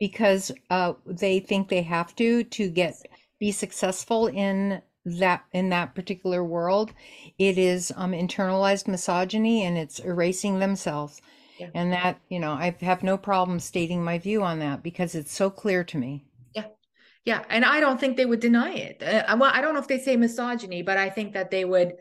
because 0.00 0.52
uh, 0.70 0.94
they 1.06 1.38
think 1.38 1.68
they 1.68 1.82
have 1.82 2.16
to 2.16 2.42
to 2.42 2.68
get 2.68 2.96
be 3.38 3.52
successful 3.52 4.26
in 4.26 4.82
that 5.04 5.44
in 5.52 5.68
that 5.68 5.94
particular 5.94 6.42
world 6.42 6.92
it 7.38 7.58
is 7.58 7.92
um, 7.96 8.10
internalized 8.10 8.88
misogyny 8.88 9.64
and 9.64 9.78
it's 9.78 10.00
erasing 10.00 10.58
themselves. 10.58 11.22
Yeah. 11.58 11.68
and 11.74 11.92
that 11.92 12.18
you 12.28 12.40
know 12.40 12.52
i 12.52 12.74
have 12.80 13.02
no 13.04 13.16
problem 13.18 13.60
stating 13.60 14.02
my 14.02 14.18
view 14.18 14.42
on 14.42 14.58
that 14.60 14.82
because 14.82 15.14
it's 15.14 15.30
so 15.30 15.50
clear 15.50 15.84
to 15.84 15.98
me 15.98 16.24
yeah, 17.24 17.42
and 17.48 17.64
I 17.64 17.80
don't 17.80 18.00
think 18.00 18.16
they 18.16 18.26
would 18.26 18.40
deny 18.40 18.72
it. 18.72 19.02
Uh, 19.02 19.36
well, 19.38 19.52
I 19.54 19.60
don't 19.60 19.74
know 19.74 19.80
if 19.80 19.86
they 19.86 19.98
say 19.98 20.16
misogyny, 20.16 20.82
but 20.82 20.98
I 20.98 21.08
think 21.08 21.34
that 21.34 21.50
they 21.50 21.64
would. 21.64 21.94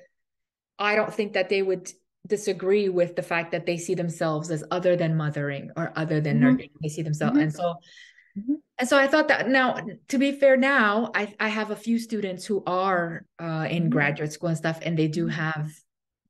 I 0.79 0.95
don't 0.95 1.13
think 1.13 1.33
that 1.33 1.49
they 1.49 1.61
would 1.61 1.91
disagree 2.27 2.89
with 2.89 3.15
the 3.15 3.21
fact 3.21 3.51
that 3.51 3.65
they 3.65 3.77
see 3.77 3.93
themselves 3.93 4.49
as 4.49 4.63
other 4.71 4.95
than 4.95 5.15
mothering 5.15 5.71
or 5.75 5.93
other 5.95 6.21
than 6.21 6.37
mm-hmm. 6.37 6.45
nurturing. 6.45 6.69
They 6.81 6.89
see 6.89 7.03
themselves, 7.03 7.33
mm-hmm. 7.33 7.43
and 7.43 7.53
so, 7.53 7.75
mm-hmm. 8.37 8.53
and 8.79 8.89
so 8.89 8.97
I 8.97 9.07
thought 9.07 9.27
that 9.27 9.47
now, 9.47 9.77
to 10.07 10.17
be 10.17 10.31
fair, 10.31 10.57
now 10.57 11.11
I 11.13 11.35
I 11.39 11.49
have 11.49 11.69
a 11.69 11.75
few 11.75 11.99
students 11.99 12.43
who 12.45 12.63
are 12.65 13.25
uh, 13.39 13.67
in 13.69 13.83
mm-hmm. 13.83 13.89
graduate 13.89 14.33
school 14.33 14.49
and 14.49 14.57
stuff, 14.57 14.79
and 14.81 14.97
they 14.97 15.07
do 15.07 15.27
mm-hmm. 15.27 15.39
have 15.39 15.71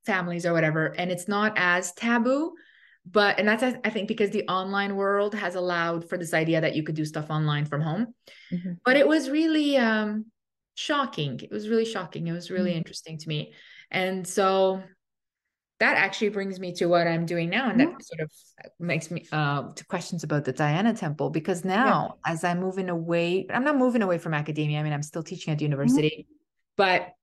families 0.06 0.46
or 0.46 0.52
whatever, 0.52 0.88
and 0.98 1.12
it's 1.12 1.30
not 1.30 1.54
as 1.56 1.94
taboo 1.94 2.54
but 3.10 3.40
and 3.40 3.48
that's 3.48 3.64
i 3.84 3.90
think 3.90 4.08
because 4.08 4.30
the 4.30 4.48
online 4.48 4.96
world 4.96 5.34
has 5.34 5.56
allowed 5.56 6.08
for 6.08 6.18
this 6.18 6.34
idea 6.34 6.62
that 6.62 6.76
you 6.76 6.84
could 6.84 6.96
do 6.96 7.06
stuff 7.06 7.30
online 7.30 7.66
from 7.66 7.82
home 7.82 8.14
mm-hmm. 8.52 8.74
but 8.86 8.96
it 8.96 9.08
was 9.08 9.30
really 9.30 9.78
um 9.78 10.26
shocking 10.76 11.40
it 11.40 11.52
was 11.52 11.68
really 11.68 11.86
shocking 11.86 12.28
it 12.28 12.32
was 12.32 12.52
really 12.52 12.72
mm-hmm. 12.72 12.78
interesting 12.78 13.18
to 13.18 13.28
me 13.28 13.54
and 13.90 14.26
so 14.26 14.82
that 15.80 15.98
actually 15.98 16.30
brings 16.30 16.60
me 16.60 16.72
to 16.74 16.86
what 16.86 17.08
i'm 17.08 17.26
doing 17.26 17.50
now 17.50 17.70
and 17.70 17.80
that 17.80 17.88
sort 18.04 18.22
of 18.22 18.32
makes 18.80 19.10
me 19.10 19.26
uh 19.32 19.64
to 19.74 19.84
questions 19.86 20.24
about 20.24 20.46
the 20.46 20.54
diana 20.54 20.94
temple 20.94 21.30
because 21.30 21.66
now 21.66 22.18
yeah. 22.26 22.32
as 22.32 22.44
i'm 22.44 22.60
moving 22.60 22.90
away 22.90 23.46
i'm 23.50 23.64
not 23.64 23.78
moving 23.78 24.04
away 24.04 24.18
from 24.18 24.34
academia 24.34 24.80
i 24.80 24.84
mean 24.84 24.94
i'm 24.94 25.04
still 25.04 25.24
teaching 25.24 25.52
at 25.52 25.58
the 25.58 25.66
mm-hmm. 25.66 25.72
university 25.72 26.28
mm-hmm. 26.28 26.34
but 26.78 27.14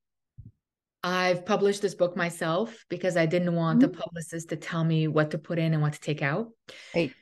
I've 1.03 1.47
published 1.47 1.83
this 1.83 1.95
book 1.95 2.17
myself 2.17 2.85
because 2.89 3.17
I 3.17 3.27
didn't 3.27 3.55
want 3.55 3.81
mm-hmm. 3.81 3.93
the 3.93 3.99
publicist 3.99 4.49
to 4.51 4.57
tell 4.57 4.85
me 4.85 5.09
what 5.09 5.31
to 5.31 5.39
put 5.39 5.59
in 5.59 5.73
and 5.73 5.83
what 5.83 5.93
to 5.93 6.01
take 6.01 6.23
out. 6.23 6.51
Right. 6.95 7.13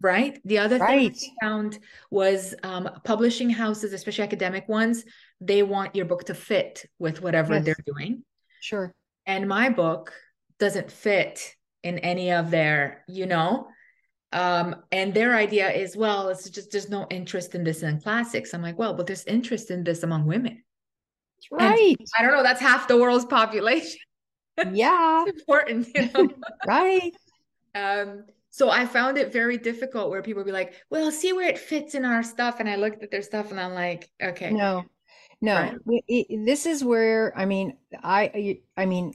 Right. 0.00 0.40
The 0.44 0.58
other 0.58 0.78
right. 0.78 1.14
thing 1.14 1.34
I 1.42 1.46
found 1.46 1.78
was 2.10 2.54
um, 2.62 2.88
publishing 3.04 3.50
houses, 3.50 3.92
especially 3.92 4.24
academic 4.24 4.68
ones, 4.68 5.04
they 5.40 5.62
want 5.62 5.96
your 5.96 6.04
book 6.04 6.24
to 6.24 6.34
fit 6.34 6.86
with 6.98 7.20
whatever 7.20 7.54
yes. 7.54 7.64
they're 7.64 7.76
doing. 7.84 8.22
Sure. 8.60 8.94
And 9.26 9.48
my 9.48 9.70
book 9.70 10.12
doesn't 10.58 10.90
fit 10.90 11.54
in 11.82 11.98
any 11.98 12.32
of 12.32 12.50
their, 12.50 13.04
you 13.08 13.26
know, 13.26 13.68
um, 14.32 14.76
and 14.92 15.14
their 15.14 15.34
idea 15.34 15.70
is, 15.70 15.96
well, 15.96 16.28
it's 16.28 16.48
just 16.50 16.70
there's 16.70 16.90
no 16.90 17.06
interest 17.10 17.54
in 17.54 17.64
this 17.64 17.82
in 17.82 18.00
classics. 18.00 18.52
I'm 18.52 18.62
like, 18.62 18.78
well, 18.78 18.94
but 18.94 19.06
there's 19.06 19.24
interest 19.24 19.70
in 19.70 19.84
this 19.84 20.02
among 20.02 20.26
women. 20.26 20.62
Right. 21.50 21.96
And 21.98 22.08
I 22.18 22.22
don't 22.22 22.32
know. 22.32 22.42
That's 22.42 22.60
half 22.60 22.88
the 22.88 22.96
world's 22.96 23.24
population. 23.24 24.00
Yeah. 24.72 25.24
it's 25.26 25.40
important, 25.40 25.88
you 25.94 26.10
know? 26.12 26.28
right. 26.66 27.12
Um, 27.74 28.24
so 28.50 28.70
I 28.70 28.86
found 28.86 29.18
it 29.18 29.32
very 29.32 29.56
difficult 29.56 30.10
where 30.10 30.22
people 30.22 30.44
be 30.44 30.52
like, 30.52 30.74
well, 30.90 31.10
see 31.12 31.32
where 31.32 31.48
it 31.48 31.58
fits 31.58 31.94
in 31.94 32.04
our 32.04 32.22
stuff. 32.22 32.60
And 32.60 32.68
I 32.68 32.76
looked 32.76 33.02
at 33.02 33.10
their 33.10 33.22
stuff 33.22 33.50
and 33.50 33.60
I'm 33.60 33.74
like, 33.74 34.10
okay. 34.22 34.50
No, 34.50 34.84
no, 35.40 35.54
right. 35.54 36.04
it, 36.08 36.44
this 36.44 36.66
is 36.66 36.82
where, 36.82 37.32
I 37.38 37.44
mean, 37.44 37.76
I, 38.02 38.60
I 38.76 38.86
mean, 38.86 39.14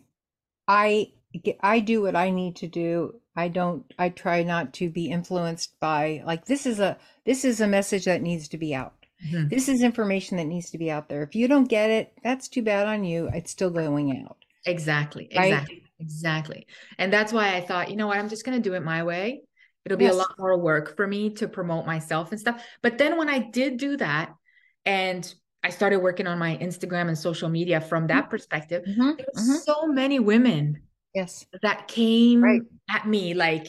I, 0.67 1.11
I 1.59 1.79
do 1.79 2.01
what 2.01 2.15
I 2.15 2.29
need 2.29 2.55
to 2.57 2.67
do. 2.67 3.19
I 3.35 3.49
don't, 3.49 3.83
I 3.99 4.09
try 4.09 4.43
not 4.43 4.73
to 4.75 4.89
be 4.89 5.09
influenced 5.09 5.77
by 5.79 6.23
like, 6.25 6.45
this 6.45 6.65
is 6.65 6.79
a, 6.79 6.97
this 7.25 7.43
is 7.43 7.59
a 7.59 7.67
message 7.67 8.05
that 8.05 8.21
needs 8.21 8.47
to 8.49 8.57
be 8.57 8.73
out. 8.73 8.93
Mm-hmm. 9.25 9.47
This 9.49 9.69
is 9.69 9.81
information 9.81 10.37
that 10.37 10.45
needs 10.45 10.71
to 10.71 10.77
be 10.77 10.91
out 10.91 11.09
there. 11.09 11.23
If 11.23 11.35
you 11.35 11.47
don't 11.47 11.65
get 11.69 11.89
it, 11.89 12.13
that's 12.23 12.49
too 12.49 12.61
bad 12.61 12.87
on 12.87 13.03
you. 13.03 13.29
It's 13.33 13.51
still 13.51 13.69
going 13.69 14.23
out. 14.25 14.37
Exactly. 14.65 15.29
Right? 15.35 15.51
Exactly. 15.53 15.83
Exactly. 15.99 16.67
And 16.97 17.13
that's 17.13 17.31
why 17.31 17.55
I 17.55 17.61
thought, 17.61 17.89
you 17.89 17.95
know 17.95 18.07
what, 18.07 18.17
I'm 18.17 18.29
just 18.29 18.45
going 18.45 18.61
to 18.61 18.69
do 18.69 18.75
it 18.75 18.83
my 18.83 19.03
way. 19.03 19.41
It'll 19.85 19.97
be 19.97 20.05
Yes. 20.05 20.13
a 20.13 20.17
lot 20.17 20.35
more 20.37 20.57
work 20.57 20.95
for 20.95 21.07
me 21.07 21.29
to 21.35 21.47
promote 21.47 21.85
myself 21.85 22.31
and 22.31 22.39
stuff. 22.39 22.63
But 22.81 22.97
then 22.97 23.17
when 23.17 23.29
I 23.29 23.39
did 23.39 23.77
do 23.77 23.97
that 23.97 24.33
and 24.85 25.33
I 25.61 25.69
started 25.69 25.99
working 25.99 26.27
on 26.27 26.37
my 26.39 26.57
Instagram 26.57 27.07
and 27.07 27.17
social 27.17 27.47
media 27.49 27.79
from 27.79 28.07
that 28.07 28.29
perspective, 28.29 28.83
Mhm, 28.85 29.17
there 29.17 29.25
were 29.33 29.41
mhm. 29.41 29.59
so 29.59 29.87
many 29.87 30.19
women 30.19 30.81
Yes. 31.13 31.45
that 31.61 31.87
came 31.87 32.43
Right. 32.43 32.61
at 32.89 33.07
me 33.07 33.33
like 33.33 33.67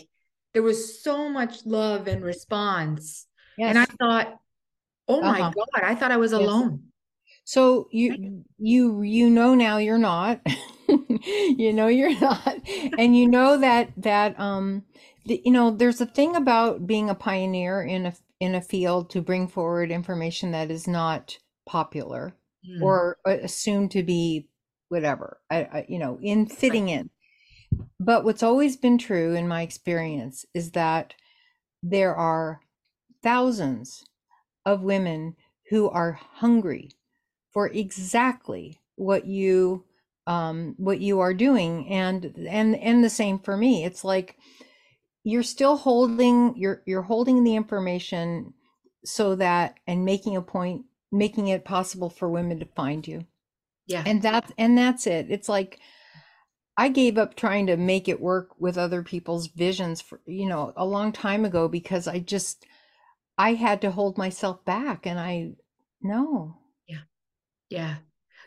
there 0.55 0.63
was 0.63 1.03
so 1.03 1.29
much 1.29 1.67
love 1.67 2.07
and 2.09 2.25
response. 2.25 3.27
Yes. 3.59 3.71
And 3.71 3.79
I 3.79 3.85
thought, 3.85 4.39
oh 5.09 5.23
my 5.23 5.41
Uh-huh. 5.41 5.51
God, 5.51 5.83
I 5.85 5.95
thought 5.95 6.13
I 6.13 6.17
was 6.17 6.33
Yes. 6.33 6.41
alone. 6.49 6.81
So 7.45 7.89
you 7.93 8.45
you 8.59 9.03
you 9.03 9.31
know 9.31 9.55
now 9.55 9.79
you're 9.79 9.99
not. 9.99 10.41
you 10.89 11.73
know 11.73 11.89
you're 11.89 12.19
not. 12.21 12.57
And 12.99 13.17
you 13.17 13.29
know 13.29 13.59
that 13.59 13.93
that 13.99 14.39
um 14.41 14.85
the, 15.27 15.43
you 15.45 15.53
know 15.53 15.71
there's 15.71 16.01
a 16.01 16.07
thing 16.07 16.37
about 16.37 16.87
being 16.87 17.11
a 17.11 17.15
pioneer 17.15 17.83
in 17.83 18.07
a 18.07 18.15
in 18.41 18.55
a 18.55 18.61
field 18.61 19.11
to 19.11 19.23
bring 19.23 19.47
forward 19.49 19.91
information 19.91 20.53
that 20.53 20.71
is 20.71 20.87
not 20.89 21.39
popular 21.67 22.35
Mm. 22.69 22.83
or 22.83 23.19
uh, 23.27 23.37
assumed 23.43 23.91
to 23.93 24.03
be 24.03 24.49
whatever. 24.89 25.41
I, 25.51 25.57
I 25.65 25.87
you 25.89 25.99
know 25.99 26.19
in 26.23 26.47
fitting 26.47 26.89
in. 26.89 27.11
But 28.01 28.25
what's 28.25 28.43
always 28.43 28.77
been 28.77 28.99
true 28.99 29.35
in 29.35 29.49
my 29.49 29.63
experience 29.63 30.45
is 30.55 30.73
that 30.73 31.15
there 31.83 32.15
are 32.15 32.61
thousands 33.23 34.05
of 34.65 34.83
women 34.83 35.37
who 35.71 35.89
are 35.89 36.13
hungry 36.13 36.91
for 37.53 37.69
exactly 37.69 38.81
what 38.97 39.27
you 39.27 39.85
um 40.27 40.75
what 40.79 41.01
you 41.01 41.21
are 41.21 41.35
doing 41.35 41.89
and 41.89 42.33
and 42.49 42.77
and 42.77 43.05
the 43.05 43.11
same 43.11 43.39
for 43.39 43.57
me. 43.57 43.85
It's 43.85 44.05
like 44.05 44.37
you're 45.23 45.43
still 45.43 45.77
holding 45.77 46.55
you're 46.57 46.83
you're 46.87 47.03
holding 47.03 47.45
the 47.45 47.57
information 47.57 48.55
so 49.05 49.35
that 49.37 49.79
and 49.87 50.05
making 50.05 50.37
a 50.37 50.43
point 50.43 50.85
making 51.13 51.49
it 51.49 51.65
possible 51.65 52.11
for 52.11 52.29
women 52.29 52.59
to 52.59 52.67
find 52.67 53.07
you. 53.07 53.27
Yeah. 53.87 54.03
and 54.07 54.23
that's 54.23 54.51
and 54.57 54.79
that's 54.79 55.07
it. 55.07 55.27
It's 55.31 55.49
like 55.49 55.79
i 56.77 56.89
gave 56.89 57.19
up 57.19 57.37
trying 57.37 57.67
to 57.67 57.77
make 57.77 58.09
it 58.09 58.21
work 58.21 58.51
with 58.59 58.77
other 58.77 59.03
people's 59.03 59.49
visions 59.49 60.01
for 60.01 60.21
you 60.27 60.47
know 60.47 60.73
a 60.77 60.85
long 60.85 61.13
time 61.13 61.45
ago 61.45 61.69
because 61.69 62.07
i 62.09 62.19
just 62.19 62.67
i 63.39 63.55
had 63.55 63.81
to 63.83 63.91
hold 63.91 64.17
myself 64.19 64.65
back 64.65 65.07
and 65.07 65.19
i 65.19 65.51
no 66.03 66.57
Yeah. 66.87 67.01
Yeah, 67.71 67.97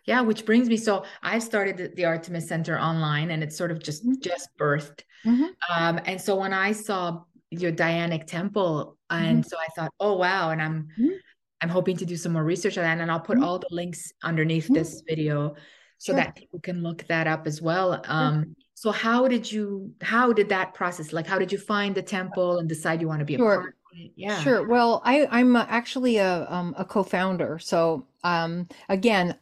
Yeah, 0.05 0.21
which 0.21 0.45
brings 0.45 0.69
me 0.69 0.77
so 0.77 1.03
I 1.23 1.39
started 1.39 1.77
the, 1.77 1.87
the 1.89 2.05
Artemis 2.05 2.47
Center 2.47 2.79
online 2.79 3.31
and 3.31 3.43
it's 3.43 3.57
sort 3.57 3.71
of 3.71 3.79
just 3.79 4.05
Mhm. 4.05 4.21
just 4.21 4.49
birthed. 4.59 5.01
Mhm. 5.25 5.49
Um, 5.69 5.99
and 6.05 6.21
so 6.21 6.35
when 6.39 6.53
I 6.53 6.71
saw 6.71 7.23
your 7.49 7.71
Dianic 7.71 8.25
temple, 8.27 8.97
and 9.09 9.45
so 9.45 9.57
I 9.57 9.67
thought, 9.75 9.91
oh 9.99 10.15
wow, 10.17 10.51
and 10.51 10.61
I'm 10.61 10.87
Mhm. 10.99 11.17
I'm 11.61 11.69
hoping 11.69 11.97
to 11.97 12.05
do 12.05 12.15
some 12.15 12.33
more 12.33 12.43
research 12.43 12.77
on 12.77 12.83
that, 12.83 12.99
and 13.01 13.11
I'll 13.11 13.19
put 13.31 13.37
Mhm. 13.39 13.43
all 13.45 13.57
the 13.59 13.67
links 13.71 14.13
underneath 14.23 14.67
this 14.67 15.01
video 15.07 15.55
so 15.97 16.11
Sure. 16.13 16.15
that 16.17 16.35
people 16.35 16.59
can 16.59 16.83
look 16.83 17.05
that 17.07 17.25
up 17.27 17.47
as 17.47 17.61
well. 17.61 17.99
Um, 18.05 18.55
so 18.75 18.91
how 18.91 19.27
did 19.27 19.51
you 19.51 19.93
how 20.01 20.31
did 20.31 20.49
that 20.49 20.73
process 20.75 21.11
like 21.11 21.25
how 21.27 21.39
did 21.39 21.51
you 21.51 21.57
find 21.57 21.95
the 21.95 22.03
temple 22.03 22.59
and 22.59 22.69
decide 22.69 23.01
you 23.01 23.07
want 23.07 23.19
to 23.21 23.25
be 23.25 23.35
a 23.35 23.39
Sure. 23.39 23.55
part? 23.61 23.76
Yeah. 24.15 24.41
Sure. 24.41 24.67
Well, 24.67 25.01
I 25.05 25.27
I'm 25.31 25.55
actually 25.55 26.17
a 26.17 26.45
um 26.49 26.75
a 26.77 26.85
co-founder. 26.85 27.59
So 27.59 28.05
um 28.23 28.67
again, 28.89 29.35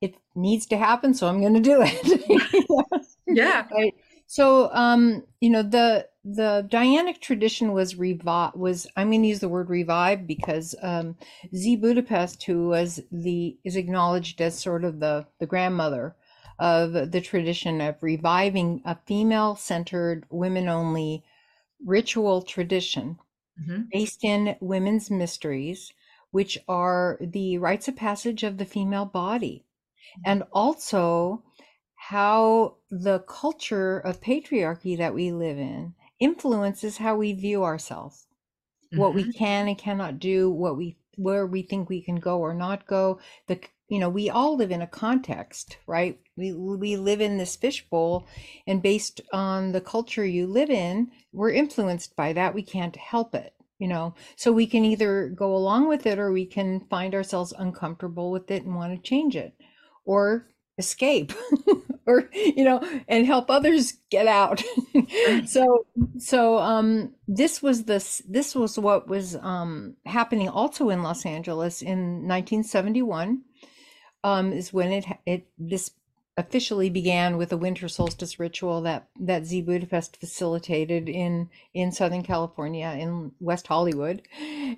it 0.00 0.14
needs 0.34 0.66
to 0.66 0.76
happen, 0.78 1.14
so 1.14 1.26
I'm 1.28 1.40
going 1.40 1.54
to 1.54 1.60
do 1.60 1.82
it. 1.84 2.58
Yeah. 3.26 3.66
Right. 3.72 3.94
So 4.26 4.70
um 4.72 5.24
you 5.40 5.50
know 5.50 5.62
the 5.62 6.08
the 6.24 6.66
Dianic 6.70 7.20
tradition 7.20 7.72
was 7.72 7.94
revi 7.94 8.56
was 8.56 8.86
I'm 8.96 9.10
going 9.10 9.22
to 9.22 9.28
use 9.28 9.40
the 9.40 9.48
word 9.48 9.68
revive 9.70 10.26
because 10.26 10.74
um 10.82 11.16
Z 11.54 11.76
Budapest 11.76 12.42
who 12.44 12.68
was 12.68 13.00
the 13.12 13.56
is 13.64 13.76
acknowledged 13.76 14.40
as 14.40 14.58
sort 14.58 14.84
of 14.84 15.00
the 15.00 15.26
the 15.40 15.46
grandmother 15.46 16.16
of 16.58 16.92
the 17.12 17.20
tradition 17.20 17.80
of 17.80 18.02
reviving 18.02 18.82
a 18.84 18.96
female-centered 19.06 20.26
women-only 20.30 21.22
ritual 21.84 22.42
tradition 22.42 23.18
Mhm. 23.58 23.92
based 23.92 24.24
in 24.24 24.56
women's 24.60 25.10
mysteries, 25.10 25.92
which 26.30 26.58
are 26.68 27.18
the 27.20 27.58
rites 27.58 27.88
of 27.88 27.96
passage 27.96 28.42
of 28.44 28.58
the 28.58 28.64
female 28.66 29.06
body, 29.06 29.64
and 30.24 30.42
also 30.52 31.42
how 31.96 32.76
the 32.90 33.20
culture 33.20 33.98
of 33.98 34.20
patriarchy 34.20 34.96
that 34.96 35.14
we 35.14 35.32
live 35.32 35.58
in 35.58 35.94
influences 36.20 36.98
how 36.98 37.16
we 37.16 37.32
view 37.32 37.64
ourselves, 37.64 38.26
what 38.94 39.14
we 39.14 39.24
Mhm. 39.24 39.32
can 39.38 39.68
and 39.68 39.78
cannot 39.78 40.18
do, 40.18 40.50
what 40.50 40.76
we 40.76 40.96
where 41.16 41.46
we 41.46 41.62
think 41.62 41.88
we 41.88 42.00
can 42.02 42.16
go 42.16 42.40
or 42.40 42.54
not 42.54 42.86
go. 42.86 43.20
The 43.48 43.60
you 43.88 43.98
know 43.98 44.08
we 44.10 44.30
all 44.30 44.56
live 44.56 44.70
in 44.70 44.82
a 44.82 44.86
context, 44.86 45.78
right? 45.86 46.20
We 46.38 46.52
we 46.52 46.96
live 46.96 47.20
in 47.20 47.36
this 47.36 47.56
fishbowl, 47.56 48.26
and 48.66 48.82
based 48.82 49.20
on 49.32 49.72
the 49.72 49.80
culture 49.80 50.24
you 50.24 50.46
live 50.46 50.70
in, 50.70 51.10
we're 51.32 51.50
influenced 51.50 52.16
by 52.16 52.32
that. 52.32 52.54
We 52.54 52.62
can't 52.62 52.96
help 52.96 53.34
it 53.34 53.54
you 53.78 53.86
know 53.86 54.14
so 54.36 54.52
we 54.52 54.66
can 54.66 54.84
either 54.84 55.28
go 55.28 55.54
along 55.54 55.88
with 55.88 56.06
it 56.06 56.18
or 56.18 56.32
we 56.32 56.44
can 56.44 56.80
find 56.90 57.14
ourselves 57.14 57.54
uncomfortable 57.58 58.30
with 58.30 58.50
it 58.50 58.64
and 58.64 58.74
want 58.74 58.92
to 58.92 59.08
change 59.08 59.36
it 59.36 59.54
or 60.04 60.48
escape 60.78 61.32
or 62.06 62.28
you 62.32 62.64
know 62.64 62.80
and 63.08 63.26
help 63.26 63.50
others 63.50 63.94
get 64.10 64.26
out 64.26 64.62
so 65.46 65.86
so 66.18 66.58
um 66.58 67.12
this 67.26 67.62
was 67.62 67.84
this 67.84 68.22
this 68.28 68.54
was 68.54 68.78
what 68.78 69.08
was 69.08 69.36
um 69.36 69.94
happening 70.06 70.48
also 70.48 70.88
in 70.90 71.02
Los 71.02 71.26
Angeles 71.26 71.82
in 71.82 72.26
1971 72.26 73.42
um 74.24 74.52
is 74.52 74.72
when 74.72 74.92
it 74.92 75.04
it 75.26 75.46
this 75.58 75.90
officially 76.38 76.88
began 76.88 77.36
with 77.36 77.52
a 77.52 77.56
winter 77.56 77.88
solstice 77.88 78.38
ritual 78.38 78.80
that 78.82 79.08
that 79.18 79.44
Z 79.44 79.62
Budapest 79.62 80.16
facilitated 80.16 81.08
in 81.08 81.50
in 81.74 81.90
Southern 81.90 82.22
California 82.22 82.96
in 82.98 83.32
West 83.40 83.66
Hollywood. 83.66 84.22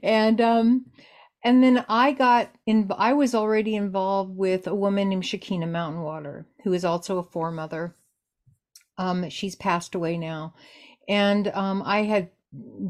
And 0.02 0.40
um 0.40 0.86
and 1.44 1.62
then 1.62 1.84
I 1.86 2.12
got 2.12 2.48
in 2.64 2.90
I 2.96 3.12
was 3.12 3.34
already 3.34 3.76
involved 3.76 4.36
with 4.36 4.66
a 4.66 4.74
woman 4.74 5.10
named 5.10 5.24
Shekhinah 5.24 5.70
Mountain 5.70 6.00
Water 6.00 6.46
who 6.64 6.72
is 6.72 6.84
also 6.84 7.18
a 7.18 7.24
foremother. 7.24 7.94
Um 8.96 9.28
she's 9.28 9.54
passed 9.54 9.94
away 9.94 10.16
now. 10.16 10.54
And 11.06 11.48
um 11.48 11.82
I 11.84 12.04
had 12.04 12.30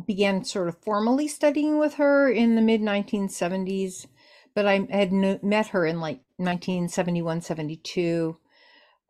began 0.07 0.45
sort 0.45 0.69
of 0.69 0.79
formally 0.79 1.27
studying 1.27 1.77
with 1.77 1.95
her 1.95 2.31
in 2.31 2.55
the 2.55 2.63
mid 2.63 2.81
1970s 2.81 4.07
but 4.55 4.65
I 4.67 4.87
had 4.91 5.13
met 5.13 5.69
her 5.69 5.85
in 5.85 6.01
like 6.01 6.21
1971 6.37 7.41
72 7.41 8.37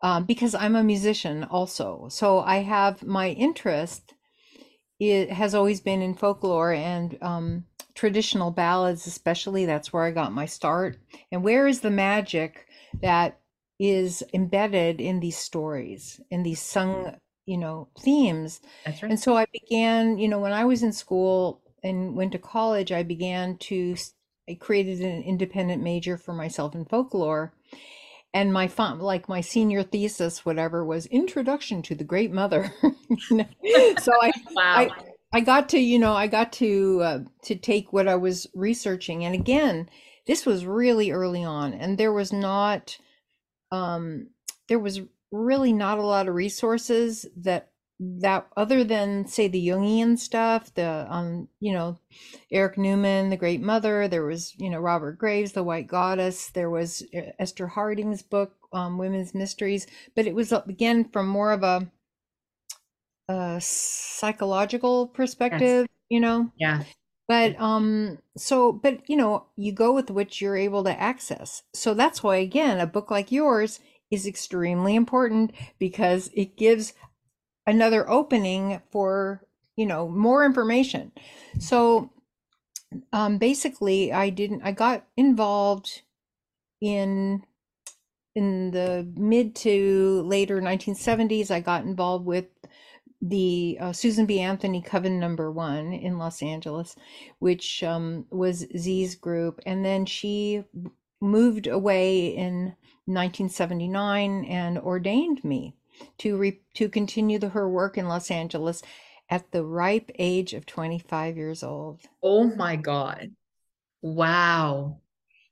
um, 0.03 0.25
because 0.25 0.55
I'm 0.55 0.77
a 0.77 0.85
musician 0.85 1.45
also. 1.45 2.09
So 2.11 2.41
I 2.41 2.59
have 2.59 3.03
my 3.03 3.31
interest. 3.31 4.15
It 4.99 5.31
has 5.33 5.55
always 5.55 5.81
been 5.81 6.03
in 6.03 6.15
folklore 6.15 6.73
and 6.73 7.19
um, 7.23 7.65
traditional 7.95 8.51
ballads, 8.51 9.07
especially. 9.07 9.67
That's 9.67 9.93
where 9.93 10.05
I 10.05 10.11
got 10.11 10.33
my 10.33 10.47
start. 10.47 10.99
And 11.31 11.43
where 11.43 11.67
is 11.67 11.81
the 11.81 11.91
magic 11.91 12.67
that 13.03 13.39
is 13.79 14.23
embedded 14.35 15.01
in 15.01 15.21
these 15.21 15.39
stories, 15.39 16.21
in 16.31 16.43
these 16.43 16.61
sung, 16.61 17.17
you 17.47 17.59
know, 17.59 17.89
themes? 17.99 18.61
That's 18.85 19.03
right. 19.03 19.11
And 19.11 19.21
so 19.21 19.37
I 19.37 19.47
began, 19.53 20.19
you 20.19 20.29
know, 20.29 20.39
when 20.39 20.53
I 20.53 20.65
was 20.65 20.83
in 20.83 20.93
school 20.93 21.63
and 21.83 22.15
went 22.15 22.33
to 22.33 22.39
college, 22.39 22.93
I 22.93 23.03
began 23.03 23.57
to, 23.59 23.97
I 24.49 24.55
created 24.55 25.01
an 25.01 25.23
independent 25.23 25.83
major 25.83 26.19
for 26.19 26.35
myself 26.35 26.75
in 26.75 26.85
folklore 26.85 27.55
and 28.35 28.53
my 28.53 28.69
font 28.69 29.01
like 29.01 29.29
my 29.29 29.41
senior 29.41 29.83
thesis 29.83 30.45
whatever 30.45 30.85
was 30.85 31.07
introduction 31.07 31.83
to 31.83 31.95
the 31.95 32.05
great 32.05 32.31
mother 32.33 32.73
You 32.83 33.37
know? 33.39 33.95
so 34.01 34.13
i 34.23 34.31
Wow. 34.53 34.75
i 34.77 34.91
i 35.33 35.41
got 35.41 35.69
to 35.71 35.79
you 35.79 35.99
know 35.99 36.13
i 36.13 36.27
got 36.27 36.53
to 36.55 37.01
uh, 37.03 37.19
to 37.45 37.57
take 37.57 37.93
what 37.93 38.09
i 38.09 38.17
was 38.17 38.47
researching 38.55 39.25
and 39.25 39.35
again 39.35 39.89
this 40.27 40.47
was 40.47 40.65
really 40.67 41.11
early 41.11 41.45
on 41.45 41.75
and 41.75 41.99
there 41.99 42.13
was 42.13 42.33
not 42.33 42.97
um 43.73 44.29
there 44.69 44.79
was 44.79 45.01
really 45.33 45.73
not 45.73 45.99
a 45.99 46.03
lot 46.03 46.29
of 46.29 46.35
resources 46.35 47.27
that 47.37 47.70
that 48.03 48.47
other 48.57 48.83
than 48.83 49.27
say 49.27 49.47
the 49.47 49.69
jungian 49.69 50.19
stuff 50.19 50.73
the 50.75 51.07
um 51.11 51.47
you 51.61 51.71
know 51.73 51.99
Erich 52.51 52.79
Neumann 52.79 53.29
the 53.29 53.37
great 53.37 53.61
mother 53.61 54.09
there 54.09 54.25
was 54.25 54.55
you 54.57 54.71
know 54.71 54.79
robert 54.79 55.19
graves 55.19 55.53
the 55.53 55.63
white 55.63 55.87
goddess 55.87 56.49
there 56.51 56.71
was 56.71 57.03
uh, 57.15 57.33
esther 57.39 57.67
harding's 57.67 58.23
book 58.23 58.55
um, 58.73 58.97
women's 58.97 59.35
mysteries 59.35 59.87
but 60.17 60.27
it 60.27 60.35
was 60.35 60.51
uh, 60.51 60.63
again 60.67 61.05
from 61.13 61.29
more 61.29 61.53
of 61.53 61.63
a, 61.63 61.91
a 63.29 63.61
psychological 63.61 65.07
perspective 65.07 65.87
you 66.09 66.21
know? 66.21 66.51
Yeah. 66.59 66.83
but 67.29 67.59
um 67.61 68.19
so 68.37 68.73
but 68.73 69.09
you 69.09 69.17
know 69.17 69.47
you 69.57 69.73
go 69.73 69.93
with 69.93 70.11
what 70.11 70.41
you're 70.41 70.57
able 70.57 70.85
to 70.85 71.01
access. 71.01 71.63
So 71.75 71.95
that's 71.95 72.23
why 72.23 72.37
again 72.37 72.81
a 72.81 72.87
book 72.87 73.11
like 73.11 73.31
yours 73.31 73.79
is 74.11 74.27
extremely 74.27 74.97
important 74.97 75.53
because 75.79 76.31
it 76.35 76.57
gives 76.57 76.95
another 77.71 78.09
opening 78.11 78.83
for 78.91 79.43
you 79.77 79.87
know 79.87 80.09
more 80.09 80.45
information. 80.45 81.13
So 81.59 82.11
um, 83.13 83.39
basically 83.39 84.13
i 84.13 84.31
didn't 84.31 84.63
i 84.63 84.73
got 84.73 85.05
involved 85.17 86.03
in 86.81 87.45
in 88.35 88.71
the 88.71 89.07
mid 89.17 89.55
to 89.55 90.23
later 90.27 90.61
1970s 90.61 91.51
i 91.51 91.61
got 91.61 91.85
involved 91.85 92.27
with 92.27 92.47
the 93.23 93.77
uh, 93.81 93.93
susan 93.93 94.27
b. 94.27 94.41
Anthony 94.41 94.81
coven 94.81 95.21
number 95.21 95.51
one 95.53 95.93
in 95.93 96.19
los 96.19 96.43
angeles 96.43 96.97
which 97.39 97.83
um, 97.83 98.25
was 98.31 98.67
z's 98.77 99.15
group. 99.15 99.61
And 99.67 99.85
then 99.85 100.07
she 100.07 100.65
moved 101.21 101.67
away 101.67 102.29
in 102.29 102.75
1979 103.05 104.47
and 104.47 104.79
ordained 104.79 105.45
me 105.45 105.77
to 106.19 106.37
re- 106.37 106.61
to 106.75 106.89
continue 106.89 107.39
the, 107.39 107.51
her 107.51 107.69
work 107.69 107.99
in 107.99 108.09
Los 108.09 108.31
Angeles 108.31 108.83
at 109.29 109.51
the 109.53 109.65
ripe 109.65 110.11
age 110.19 110.55
of 110.55 110.67
25 110.67 111.37
years 111.37 111.63
old. 111.63 112.01
Oh 112.23 112.45
my 112.45 112.77
god. 112.77 113.33
Wow. 114.03 114.99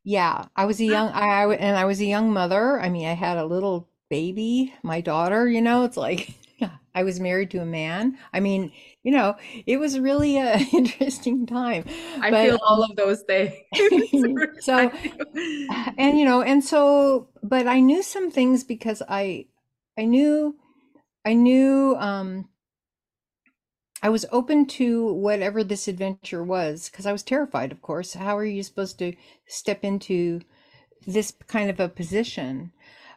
Yeah, 0.05 0.47
I 0.57 0.65
was 0.65 0.81
a 0.81 0.85
young 0.85 1.11
I, 1.11 1.43
I 1.43 1.55
and 1.55 1.77
I 1.77 1.85
was 1.85 2.01
a 2.01 2.07
young 2.07 2.33
mother. 2.33 2.81
I 2.81 2.89
mean, 2.89 3.07
I 3.07 3.13
had 3.13 3.37
a 3.37 3.45
little 3.45 3.89
baby, 4.09 4.75
my 4.83 5.01
daughter, 5.01 5.49
you 5.49 5.61
know, 5.61 5.85
it's 5.85 5.97
like 5.97 6.35
I 6.95 7.05
was 7.05 7.21
married 7.21 7.51
to 7.53 7.59
a 7.59 7.65
man. 7.65 8.19
I 8.33 8.41
mean, 8.41 8.73
you 9.05 9.13
know, 9.13 9.37
it 9.67 9.77
was 9.79 9.99
really 9.99 10.37
an 10.37 10.67
interesting 10.73 11.47
time. 11.47 11.85
I 12.21 12.31
but, 12.31 12.45
feel 12.45 12.59
all 12.67 12.83
of 12.83 12.97
those 12.97 13.23
things. 13.23 13.55
so, 14.61 14.91
and 15.97 16.19
you 16.19 16.25
know, 16.25 16.43
and 16.43 16.65
so, 16.65 17.29
but 17.43 17.67
I 17.67 17.81
knew 17.81 18.03
some 18.03 18.31
things 18.31 18.65
because 18.65 19.03
I, 19.09 19.47
I 19.99 20.05
knew, 20.05 20.57
I 21.25 21.35
knew, 21.35 21.97
um, 21.99 22.49
I 24.03 24.11
was 24.11 24.25
open 24.31 24.67
to 24.67 25.13
whatever 25.13 25.65
this 25.65 25.89
adventure 25.89 26.45
was 26.45 26.89
because 26.89 27.05
I 27.05 27.13
was 27.13 27.25
terrified, 27.25 27.73
of 27.73 27.83
course. 27.83 28.15
How 28.15 28.37
are 28.37 28.45
you 28.45 28.63
supposed 28.63 28.99
to 29.01 29.15
step 29.47 29.83
into 29.83 30.41
this 31.05 31.33
kind 31.49 31.69
of 31.69 31.81
a 31.81 31.89
position? 31.89 32.73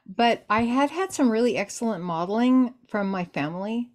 But 0.07 0.43
I 0.49 0.63
had 0.63 0.89
had 0.89 1.13
some 1.13 1.29
really 1.29 1.55
excellent 1.55 2.03
modeling 2.03 2.73
from 2.87 3.11
my 3.11 3.25
family 3.25 3.91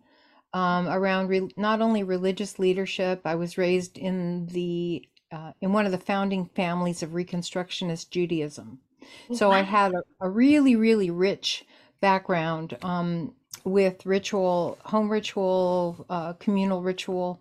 um, 0.53 0.87
around 0.87 1.29
re- 1.29 1.51
not 1.57 1.81
only 1.81 2.05
religious 2.05 2.59
leadership. 2.59 3.22
I 3.25 3.35
was 3.35 3.59
raised 3.59 3.99
in 3.99 4.46
the 4.46 5.09
uh, 5.33 5.53
in 5.61 5.72
one 5.72 5.87
of 5.87 5.92
the 5.92 5.99
founding 5.99 6.46
families 6.55 7.03
of 7.03 7.11
Reconstructionist 7.11 8.11
Judaism, 8.11 8.79
so 9.35 9.51
I 9.51 9.62
had 9.62 9.92
a, 9.92 10.03
a 10.20 10.31
really 10.31 10.77
really 10.77 11.11
rich 11.11 11.64
background 12.00 12.76
um, 12.82 13.35
with 13.64 14.04
ritual, 14.06 14.78
home 14.85 15.11
ritual, 15.11 16.06
uh, 16.09 16.35
communal 16.35 16.82
ritual, 16.82 17.40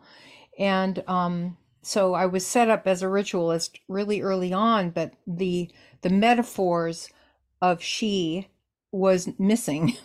and 0.58 1.04
um, 1.08 1.58
so 1.82 2.14
I 2.14 2.26
was 2.26 2.46
set 2.46 2.70
up 2.70 2.88
as 2.88 3.02
a 3.02 3.10
ritualist 3.10 3.80
really 3.88 4.22
early 4.22 4.52
on. 4.54 4.90
But 4.90 5.14
the 5.28 5.70
the 6.02 6.10
metaphors 6.10 7.10
of 7.62 7.82
she 7.82 8.48
was 8.92 9.30
missing. 9.38 9.96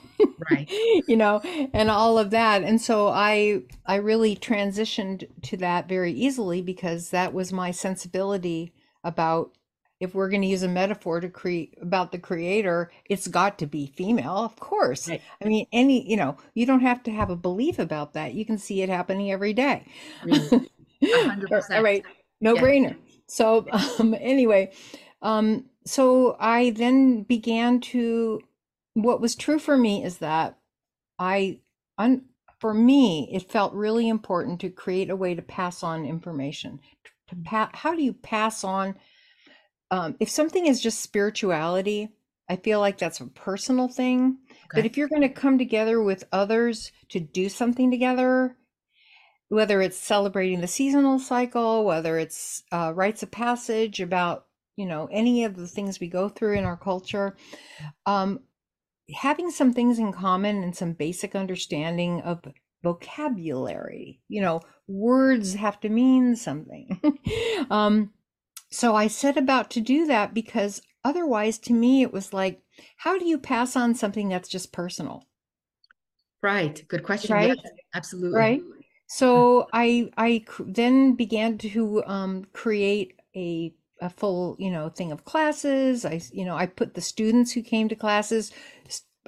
Right. 0.51 0.69
You 1.07 1.17
know 1.17 1.41
and 1.73 1.91
all 1.91 2.19
of 2.19 2.31
that. 2.31 2.63
And 2.63 2.81
so 2.81 3.09
i 3.09 3.63
i 3.87 3.97
really 3.97 4.37
transitioned 4.37 5.27
to 5.43 5.57
that 5.59 5.89
very 5.89 6.13
easily 6.13 6.63
because 6.63 7.11
that 7.11 7.33
was 7.33 7.53
my 7.53 7.71
sensibility 7.71 8.73
about 9.03 9.53
if 10.01 10.15
we're 10.15 10.29
going 10.29 10.43
to 10.43 10.49
use 10.49 10.63
a 10.63 10.69
metaphor 10.69 11.21
to 11.21 11.29
create 11.29 11.77
about 11.81 12.13
the 12.13 12.19
creator 12.19 12.91
it's 13.05 13.29
got 13.29 13.59
to 13.59 13.67
be 13.67 13.87
female 13.87 14.39
of 14.39 14.57
course 14.57 15.09
right. 15.09 15.23
i 15.43 15.47
mean 15.47 15.67
any 15.73 16.09
you 16.09 16.17
know 16.17 16.37
you 16.55 16.67
don't 16.67 16.81
have 16.81 17.03
to 17.03 17.11
have 17.11 17.31
a 17.31 17.37
belief 17.37 17.79
about 17.79 18.15
that 18.15 18.35
you 18.35 18.45
can 18.45 18.59
see 18.59 18.83
it 18.83 18.89
happening 18.89 19.31
every 19.31 19.53
day 19.53 19.85
100% 20.25 21.71
all 21.71 21.83
right 21.83 22.05
no 22.41 22.55
yeah. 22.55 22.61
brainer 22.61 22.97
so 23.27 23.67
um 23.99 24.15
anyway 24.21 24.71
um 25.23 25.65
so 25.85 26.37
i 26.41 26.71
then 26.71 27.23
began 27.23 27.81
to 27.81 28.41
what 28.95 29.21
was 29.21 29.35
true 29.35 29.59
for 29.59 29.77
me 29.77 30.05
is 30.05 30.19
that 30.19 30.57
I, 31.19 31.61
un, 31.99 32.23
for 32.59 32.75
me, 32.75 33.29
it 33.33 33.51
felt 33.51 33.75
really 33.75 34.09
important 34.09 34.61
to 34.61 34.71
create 34.71 35.11
a 35.11 35.17
way 35.17 35.35
to 35.35 35.43
pass 35.43 35.83
on 35.83 36.05
information. 36.05 36.81
To 37.29 37.37
pa- 37.45 37.71
how 37.73 37.95
do 37.95 38.03
you 38.03 38.15
pass 38.15 38.65
on? 38.65 38.97
Um, 39.91 40.17
if 40.21 40.29
something 40.29 40.67
is 40.67 40.81
just 40.81 41.01
spirituality, 41.01 42.11
I 42.49 42.57
feel 42.57 42.81
like 42.81 42.99
that's 42.99 43.21
a 43.21 43.27
personal 43.27 43.89
thing. 43.89 44.39
Okay. 44.51 44.69
But 44.75 44.87
if 44.87 44.97
you're 44.97 45.09
going 45.09 45.23
to 45.23 45.29
come 45.29 45.59
together 45.59 46.03
with 46.03 46.25
others 46.33 46.93
to 47.11 47.21
do 47.21 47.49
something 47.49 47.91
together, 47.91 48.57
whether 49.49 49.81
it's 49.81 49.97
celebrating 49.97 50.61
the 50.61 50.67
seasonal 50.67 51.19
cycle, 51.19 51.85
whether 51.85 52.19
it's 52.19 52.63
uh, 52.73 52.93
rites 52.95 53.23
of 53.23 53.31
passage 53.31 54.01
about 54.01 54.47
you 54.77 54.87
know 54.87 55.09
any 55.13 55.45
of 55.45 55.57
the 55.57 55.67
things 55.67 56.01
we 56.01 56.09
go 56.09 56.29
through 56.29 56.57
in 56.57 56.65
our 56.65 56.77
culture, 56.77 57.37
um, 58.07 58.41
having 59.15 59.51
some 59.51 59.73
things 59.73 59.99
in 59.99 60.13
common 60.13 60.63
and 60.63 60.77
some 60.77 60.93
basic 60.93 61.35
understanding 61.35 62.21
of 62.23 62.41
vocabulary 62.83 64.21
you 64.29 64.41
know 64.41 64.61
words 64.87 65.55
have 65.55 65.79
to 65.81 65.89
mean 65.89 66.35
something 66.35 66.99
um 67.71 68.11
so 68.71 68.95
i 68.95 69.07
set 69.07 69.37
about 69.37 69.71
to 69.71 69.81
do 69.81 70.07
that 70.07 70.33
because 70.35 70.83
otherwise 71.05 71.59
to 71.59 71.73
me 71.73 72.03
it 72.03 72.13
was 72.13 72.33
like 72.33 72.63
how 72.97 73.19
do 73.19 73.27
you 73.27 73.39
pass 73.39 73.77
on 73.77 73.95
something 73.95 74.29
that's 74.29 74.49
just 74.49 74.73
personal? 74.73 75.27
Right 76.43 76.83
good 76.89 77.03
question 77.03 77.35
right? 77.35 77.49
yes, 77.49 77.73
absolutely. 77.95 78.39
Right? 78.39 78.63
So 79.07 79.69
i 79.73 80.11
i 80.17 80.45
then 80.61 81.15
began 81.15 81.59
to 81.59 82.03
um 82.07 82.47
create 82.53 83.15
a 83.37 83.75
a 84.01 84.09
full 84.09 84.57
you 84.59 84.71
know 84.71 84.89
thing 84.89 85.13
of 85.13 85.25
classes. 85.25 86.05
I 86.05 86.21
you 86.33 86.45
know 86.45 86.57
i 86.57 86.67
put 86.67 86.95
the 86.95 87.01
students 87.01 87.53
who 87.53 87.63
came 87.63 87.89
to 87.89 87.97
classes 87.97 88.53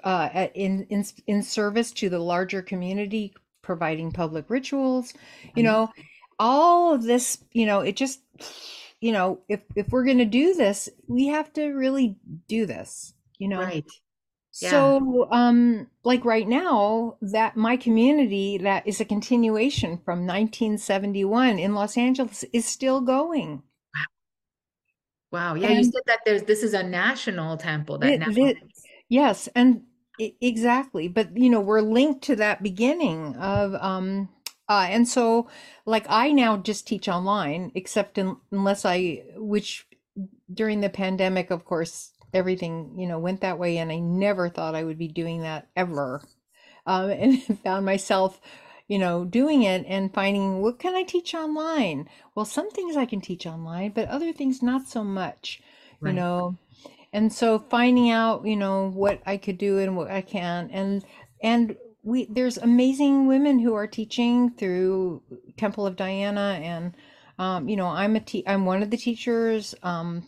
uh, 0.04 0.48
in 0.54 0.84
in 0.88 1.04
in 1.26 1.42
service 1.42 1.92
to 1.92 2.08
the 2.08 2.18
larger 2.18 2.62
community 2.62 3.34
providing 3.60 4.10
public 4.10 4.46
rituals 4.48 5.14
you 5.54 5.62
know? 5.62 5.90
All 6.38 6.92
of 6.92 7.04
this 7.04 7.38
you 7.52 7.66
know 7.66 7.80
it 7.80 7.94
just 7.94 8.20
you 9.02 9.12
know 9.12 9.40
if 9.48 9.60
if 9.76 9.88
we're 9.90 10.04
going 10.04 10.18
to 10.18 10.24
do 10.24 10.54
this 10.54 10.88
we 11.08 11.26
have 11.26 11.52
to 11.52 11.66
really 11.72 12.16
do 12.48 12.64
this 12.64 13.12
you 13.38 13.48
know 13.48 13.58
right 13.58 13.84
yeah. 14.60 14.70
so 14.70 15.28
um 15.30 15.88
like 16.04 16.24
right 16.24 16.48
now 16.48 17.16
that 17.20 17.56
my 17.56 17.76
community 17.76 18.58
that 18.58 18.86
is 18.86 19.00
a 19.00 19.04
continuation 19.04 19.98
from 19.98 20.20
1971 20.20 21.58
in 21.58 21.74
los 21.74 21.98
angeles 21.98 22.44
is 22.52 22.66
still 22.66 23.00
going 23.02 23.62
Wow. 25.32 25.54
wow. 25.54 25.54
Yeah, 25.54 25.68
and 25.68 25.78
you 25.78 25.84
said 25.84 26.02
that 26.06 26.20
there's 26.24 26.42
this 26.42 26.62
is 26.62 26.74
a 26.74 26.82
national 26.82 27.56
temple 27.56 27.98
that 27.98 28.12
it, 28.12 28.20
now 28.20 28.26
it, 28.28 28.58
yes, 29.08 29.48
and 29.54 29.82
it, 30.18 30.34
exactly. 30.40 31.08
But 31.08 31.36
you 31.36 31.48
know, 31.48 31.60
we're 31.60 31.80
linked 31.80 32.22
to 32.24 32.36
that 32.36 32.62
beginning 32.62 33.36
of 33.36 33.74
um 33.74 34.28
uh 34.72 34.86
and 34.88 35.06
so 35.06 35.48
like 35.84 36.06
I 36.08 36.32
now 36.32 36.56
just 36.56 36.86
teach 36.86 37.08
online 37.08 37.72
except 37.74 38.18
in, 38.18 38.36
unless 38.50 38.84
I 38.84 39.24
which 39.36 39.86
during 40.52 40.80
the 40.80 40.88
pandemic 40.88 41.50
of 41.50 41.64
course 41.64 42.12
everything, 42.34 42.94
you 42.96 43.06
know, 43.06 43.18
went 43.18 43.42
that 43.42 43.58
way 43.58 43.76
and 43.76 43.92
I 43.92 43.98
never 43.98 44.48
thought 44.48 44.74
I 44.74 44.84
would 44.84 44.98
be 44.98 45.08
doing 45.08 45.42
that 45.42 45.68
ever. 45.76 46.22
Um 46.86 47.10
and 47.22 47.42
found 47.64 47.84
myself 47.84 48.40
you 48.88 48.98
know, 48.98 49.24
doing 49.24 49.62
it 49.62 49.86
and 49.88 50.12
finding 50.12 50.60
what 50.60 50.78
can 50.78 50.94
I 50.94 51.02
teach 51.02 51.34
online? 51.34 52.08
Well, 52.34 52.44
some 52.44 52.70
things 52.70 52.96
I 52.96 53.06
can 53.06 53.20
teach 53.20 53.46
online, 53.46 53.92
but 53.92 54.08
other 54.08 54.32
things 54.32 54.62
not 54.62 54.86
so 54.86 55.02
much, 55.02 55.62
right. 56.00 56.10
you 56.10 56.16
know. 56.16 56.58
And 57.12 57.32
so 57.32 57.58
finding 57.58 58.10
out, 58.10 58.44
you 58.44 58.56
know, 58.56 58.90
what 58.90 59.22
I 59.24 59.36
could 59.36 59.56
do 59.56 59.78
and 59.78 59.96
what 59.96 60.10
I 60.10 60.20
can 60.20 60.70
and 60.70 61.04
and 61.42 61.76
we 62.02 62.26
there's 62.26 62.58
amazing 62.58 63.26
women 63.26 63.58
who 63.58 63.74
are 63.74 63.86
teaching 63.86 64.50
through 64.50 65.22
Temple 65.56 65.86
of 65.86 65.96
Diana 65.96 66.58
and 66.62 66.94
um, 67.38 67.68
you 67.68 67.76
know, 67.76 67.86
I'm 67.86 68.14
a 68.14 68.20
te- 68.20 68.44
I'm 68.46 68.66
one 68.66 68.82
of 68.82 68.90
the 68.90 68.96
teachers 68.96 69.74
um, 69.82 70.26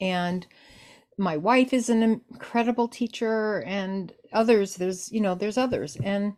and 0.00 0.46
my 1.18 1.36
wife 1.36 1.72
is 1.72 1.88
an 1.88 2.02
incredible 2.02 2.88
teacher 2.88 3.62
and 3.66 4.12
others 4.32 4.76
there's 4.76 5.10
you 5.10 5.20
know 5.20 5.34
there's 5.34 5.56
others 5.58 5.96
and 6.02 6.34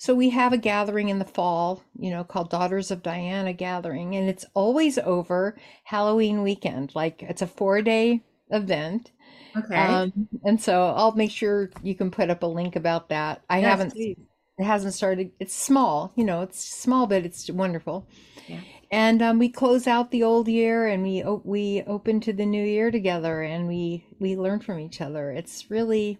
so 0.00 0.14
we 0.14 0.30
have 0.30 0.54
a 0.54 0.56
gathering 0.56 1.10
in 1.10 1.18
the 1.18 1.26
fall, 1.26 1.82
you 1.98 2.08
know, 2.08 2.24
called 2.24 2.48
Daughters 2.48 2.90
of 2.90 3.02
Diana 3.02 3.52
gathering, 3.52 4.16
and 4.16 4.30
it's 4.30 4.46
always 4.54 4.96
over 4.96 5.58
Halloween 5.84 6.40
weekend. 6.42 6.94
Like 6.94 7.22
it's 7.22 7.42
a 7.42 7.46
four 7.46 7.82
day 7.82 8.22
event. 8.50 9.12
Okay. 9.56 9.74
Um, 9.74 10.28
and 10.44 10.60
so 10.60 10.94
I'll 10.96 11.12
make 11.12 11.30
sure 11.30 11.70
you 11.82 11.94
can 11.94 12.10
put 12.10 12.30
up 12.30 12.42
a 12.42 12.46
link 12.46 12.76
about 12.76 13.08
that. 13.08 13.42
I 13.50 13.60
yes, 13.60 13.70
haven't, 13.70 13.92
please. 13.92 14.16
it 14.58 14.64
hasn't 14.64 14.94
started. 14.94 15.32
It's 15.40 15.54
small, 15.54 16.12
you 16.16 16.24
know, 16.24 16.42
it's 16.42 16.64
small, 16.64 17.06
but 17.06 17.24
it's 17.24 17.50
wonderful. 17.50 18.06
Yeah. 18.46 18.60
And 18.92 19.22
um, 19.22 19.38
we 19.38 19.48
close 19.48 19.86
out 19.86 20.10
the 20.10 20.24
old 20.24 20.48
year 20.48 20.86
and 20.86 21.02
we 21.02 21.22
we 21.44 21.82
open 21.86 22.20
to 22.20 22.32
the 22.32 22.46
new 22.46 22.64
year 22.64 22.90
together 22.90 23.42
and 23.42 23.68
we 23.68 24.04
we 24.18 24.36
learn 24.36 24.60
from 24.60 24.80
each 24.80 25.00
other. 25.00 25.30
It's 25.30 25.70
really 25.70 26.18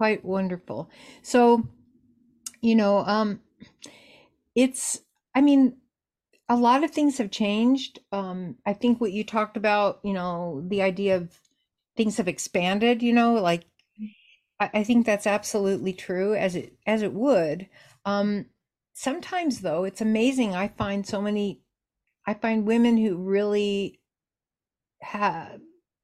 quite 0.00 0.24
wonderful. 0.24 0.90
So, 1.22 1.68
you 2.62 2.74
know, 2.74 3.00
um, 3.00 3.40
it's, 4.54 5.00
I 5.34 5.40
mean, 5.40 5.76
a 6.48 6.56
lot 6.56 6.84
of 6.84 6.90
things 6.90 7.18
have 7.18 7.30
changed. 7.30 8.00
Um, 8.10 8.56
I 8.64 8.72
think 8.72 9.00
what 9.00 9.12
you 9.12 9.24
talked 9.24 9.56
about, 9.56 10.00
you 10.02 10.12
know, 10.12 10.64
the 10.66 10.82
idea 10.82 11.16
of 11.16 11.38
things 12.00 12.16
have 12.16 12.28
expanded, 12.28 13.02
you 13.02 13.12
know, 13.12 13.34
like 13.34 13.64
I, 14.58 14.70
I 14.72 14.84
think 14.84 15.04
that's 15.04 15.26
absolutely 15.26 15.92
true 15.92 16.34
as 16.34 16.56
it 16.56 16.72
as 16.86 17.02
it 17.02 17.12
would. 17.12 17.68
Um, 18.06 18.46
sometimes 18.94 19.60
though, 19.60 19.84
it's 19.84 20.00
amazing. 20.00 20.54
I 20.54 20.68
find 20.68 21.06
so 21.06 21.20
many 21.20 21.60
I 22.26 22.32
find 22.34 22.66
women 22.66 22.96
who 22.96 23.16
really 23.16 24.00
have 25.02 25.60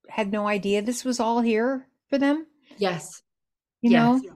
had 0.08 0.30
no 0.30 0.46
idea 0.46 0.82
this 0.82 1.02
was 1.04 1.18
all 1.18 1.40
here 1.40 1.86
for 2.10 2.18
them. 2.18 2.46
Yes. 2.76 3.22
You 3.80 3.92
yes. 3.92 4.22
know? 4.22 4.30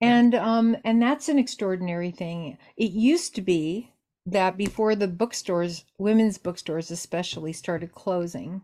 And 0.00 0.34
um 0.34 0.76
and 0.84 1.00
that's 1.00 1.28
an 1.28 1.38
extraordinary 1.38 2.10
thing. 2.10 2.58
It 2.76 2.90
used 2.90 3.36
to 3.36 3.42
be 3.42 3.92
that 4.26 4.56
before 4.56 4.96
the 4.96 5.06
bookstores, 5.06 5.84
women's 5.98 6.36
bookstores 6.36 6.90
especially 6.90 7.52
started 7.52 7.92
closing, 7.92 8.62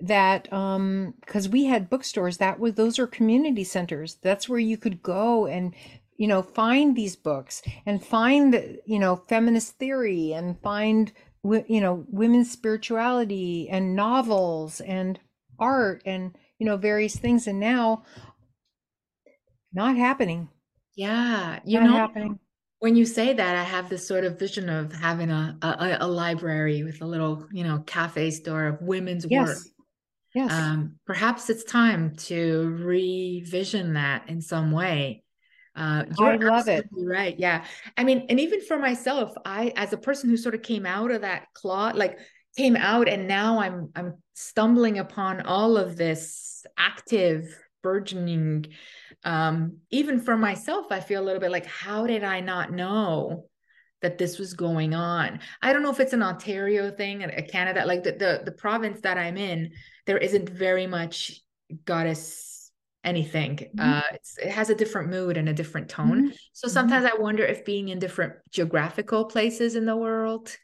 that 0.00 0.52
um 0.52 1.14
because 1.20 1.48
we 1.48 1.64
had 1.64 1.88
bookstores 1.88 2.36
that 2.36 2.60
was 2.60 2.74
those 2.74 2.98
are 2.98 3.06
community 3.06 3.64
centers. 3.64 4.16
That's 4.22 4.48
where 4.48 4.58
you 4.58 4.76
could 4.76 5.02
go 5.02 5.46
and 5.46 5.74
you 6.16 6.26
know 6.26 6.42
find 6.42 6.96
these 6.96 7.16
books 7.16 7.62
and 7.84 8.04
find 8.04 8.78
you 8.86 8.98
know 8.98 9.16
feminist 9.28 9.78
theory 9.78 10.32
and 10.32 10.60
find 10.60 11.12
you 11.44 11.80
know 11.80 12.04
women's 12.08 12.50
spirituality 12.50 13.68
and 13.70 13.94
novels 13.94 14.80
and 14.80 15.18
art 15.58 16.02
and 16.04 16.36
you 16.58 16.66
know 16.66 16.76
various 16.76 17.16
things 17.16 17.46
and 17.46 17.60
now 17.60 18.02
not 19.72 19.96
happening 19.96 20.48
yeah 20.96 21.60
you 21.64 21.78
not 21.80 21.86
know 21.86 21.96
happening. 21.96 22.38
when 22.80 22.96
you 22.96 23.06
say 23.06 23.32
that 23.32 23.56
i 23.56 23.62
have 23.62 23.88
this 23.88 24.06
sort 24.06 24.24
of 24.24 24.38
vision 24.38 24.68
of 24.68 24.92
having 24.92 25.30
a, 25.30 25.56
a, 25.62 25.98
a 26.00 26.06
library 26.08 26.82
with 26.82 27.00
a 27.00 27.06
little 27.06 27.46
you 27.52 27.62
know 27.62 27.78
cafe 27.86 28.30
store 28.30 28.66
of 28.66 28.80
women's 28.82 29.26
yes. 29.30 29.46
work 29.46 29.58
yes 30.36 30.52
um, 30.52 30.94
perhaps 31.04 31.50
it's 31.50 31.64
time 31.64 32.14
to 32.14 32.70
revision 32.80 33.94
that 33.94 34.28
in 34.28 34.40
some 34.40 34.70
way 34.70 35.24
uh, 35.76 36.04
I 36.18 36.36
love 36.36 36.68
it. 36.68 36.88
Right. 36.90 37.38
Yeah. 37.38 37.64
I 37.98 38.04
mean, 38.04 38.26
and 38.30 38.40
even 38.40 38.62
for 38.62 38.78
myself, 38.78 39.34
I, 39.44 39.74
as 39.76 39.92
a 39.92 39.98
person 39.98 40.30
who 40.30 40.38
sort 40.38 40.54
of 40.54 40.62
came 40.62 40.86
out 40.86 41.10
of 41.10 41.20
that 41.20 41.48
closet, 41.52 41.98
like 41.98 42.18
came 42.56 42.76
out 42.76 43.08
and 43.08 43.28
now 43.28 43.60
I'm, 43.60 43.90
I'm 43.94 44.14
stumbling 44.32 44.98
upon 44.98 45.42
all 45.42 45.76
of 45.76 45.96
this 45.96 46.64
active 46.78 47.46
burgeoning, 47.82 48.66
um, 49.24 49.78
even 49.90 50.20
for 50.20 50.36
myself, 50.36 50.86
I 50.90 51.00
feel 51.00 51.22
a 51.22 51.24
little 51.24 51.40
bit 51.40 51.50
like, 51.50 51.66
how 51.66 52.06
did 52.06 52.24
I 52.24 52.40
not 52.40 52.72
know 52.72 53.44
that 54.06 54.18
this 54.18 54.38
was 54.38 54.54
going 54.54 54.94
on? 54.94 55.40
I 55.62 55.72
don't 55.72 55.82
know 55.82 55.90
if 55.90 55.98
it's 55.98 56.12
an 56.12 56.22
Ontario 56.22 56.92
thing, 56.92 57.24
a 57.24 57.42
Canada, 57.42 57.84
like 57.84 58.04
the, 58.04 58.12
the, 58.12 58.42
the 58.44 58.52
province 58.52 59.00
that 59.00 59.18
I'm 59.18 59.36
in, 59.36 59.72
there 60.06 60.18
isn't 60.18 60.48
very 60.48 60.86
much 60.86 61.40
goddess 61.84 62.70
anything. 63.02 63.56
Mm-hmm. 63.56 63.80
Uh, 63.80 64.02
it 64.44 64.50
has 64.50 64.70
a 64.70 64.76
different 64.76 65.10
mood 65.10 65.36
and 65.36 65.48
a 65.48 65.52
different 65.52 65.88
tone. 65.88 66.28
Mm-hmm. 66.28 66.36
So 66.52 66.68
mm-hmm. 66.68 66.72
sometimes 66.72 67.04
I 67.04 67.16
wonder 67.18 67.44
if 67.44 67.64
being 67.64 67.88
in 67.88 67.98
different 67.98 68.34
geographical 68.52 69.24
places 69.24 69.74
in 69.74 69.86
the 69.86 69.96
world. 69.96 70.56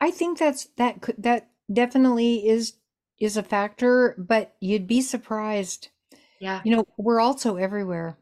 I 0.00 0.12
think 0.12 0.38
that's 0.38 0.68
that 0.76 1.00
could 1.02 1.16
that 1.18 1.48
definitely 1.72 2.46
is 2.46 2.74
is 3.18 3.36
a 3.36 3.42
factor, 3.42 4.14
but 4.18 4.54
you'd 4.60 4.86
be 4.86 5.00
surprised. 5.00 5.88
Yeah. 6.40 6.60
You 6.64 6.76
know, 6.76 6.84
we're 6.96 7.20
also 7.20 7.56
everywhere. 7.56 8.18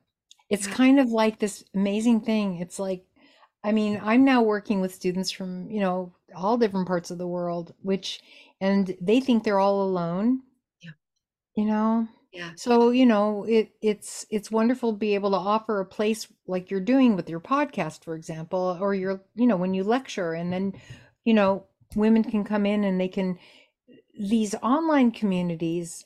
It's 0.49 0.67
yeah. 0.67 0.75
kind 0.75 0.99
of 0.99 1.11
like 1.11 1.39
this 1.39 1.63
amazing 1.75 2.23
thing. 2.23 2.57
It's 2.57 2.79
like 2.79 3.05
I 3.65 3.73
mean, 3.73 4.01
I'm 4.03 4.25
now 4.25 4.43
working 4.43 4.81
with 4.81 4.95
students 4.95 5.31
from, 5.31 5.71
you 5.71 5.81
know, 5.81 6.13
all 6.35 6.57
different 6.57 6.89
parts 6.89 7.11
of 7.11 7.19
the 7.19 7.27
world, 7.27 7.75
which 7.83 8.21
and 8.61 8.97
they 9.01 9.21
think 9.21 9.45
they're 9.45 9.59
all 9.59 9.83
alone. 9.83 10.43
Yeah. 10.81 10.91
You 11.57 11.67
know, 11.67 12.09
yeah 12.33 12.51
so 12.57 12.91
you 12.91 13.07
know 13.07 13.45
it 13.45 13.73
it's 13.81 14.27
it's 14.31 14.51
wonderful 14.51 14.93
to 14.93 14.99
be 14.99 15.15
able 15.15 15.31
to 15.31 15.37
offer 15.37 15.81
a 15.81 15.87
place 15.87 16.27
like 16.47 16.71
you're 16.71 16.81
doing 16.81 17.15
with 17.15 17.29
your 17.29 17.41
podcast 17.41 18.05
for 18.05 18.15
example 18.15 18.77
or 18.81 18.95
your 18.95 19.23
you 19.35 19.47
know 19.47 19.57
when 19.57 19.75
you 19.75 19.85
lecture 19.85 20.33
and 20.33 20.53
then 20.53 20.73
you 21.25 21.35
know 21.35 21.65
women 21.95 22.25
can 22.25 22.43
come 22.43 22.65
in 22.67 22.85
and 22.85 23.01
they 23.01 23.09
can 23.09 23.39
these 24.19 24.55
online 24.63 25.11
communities 25.11 26.05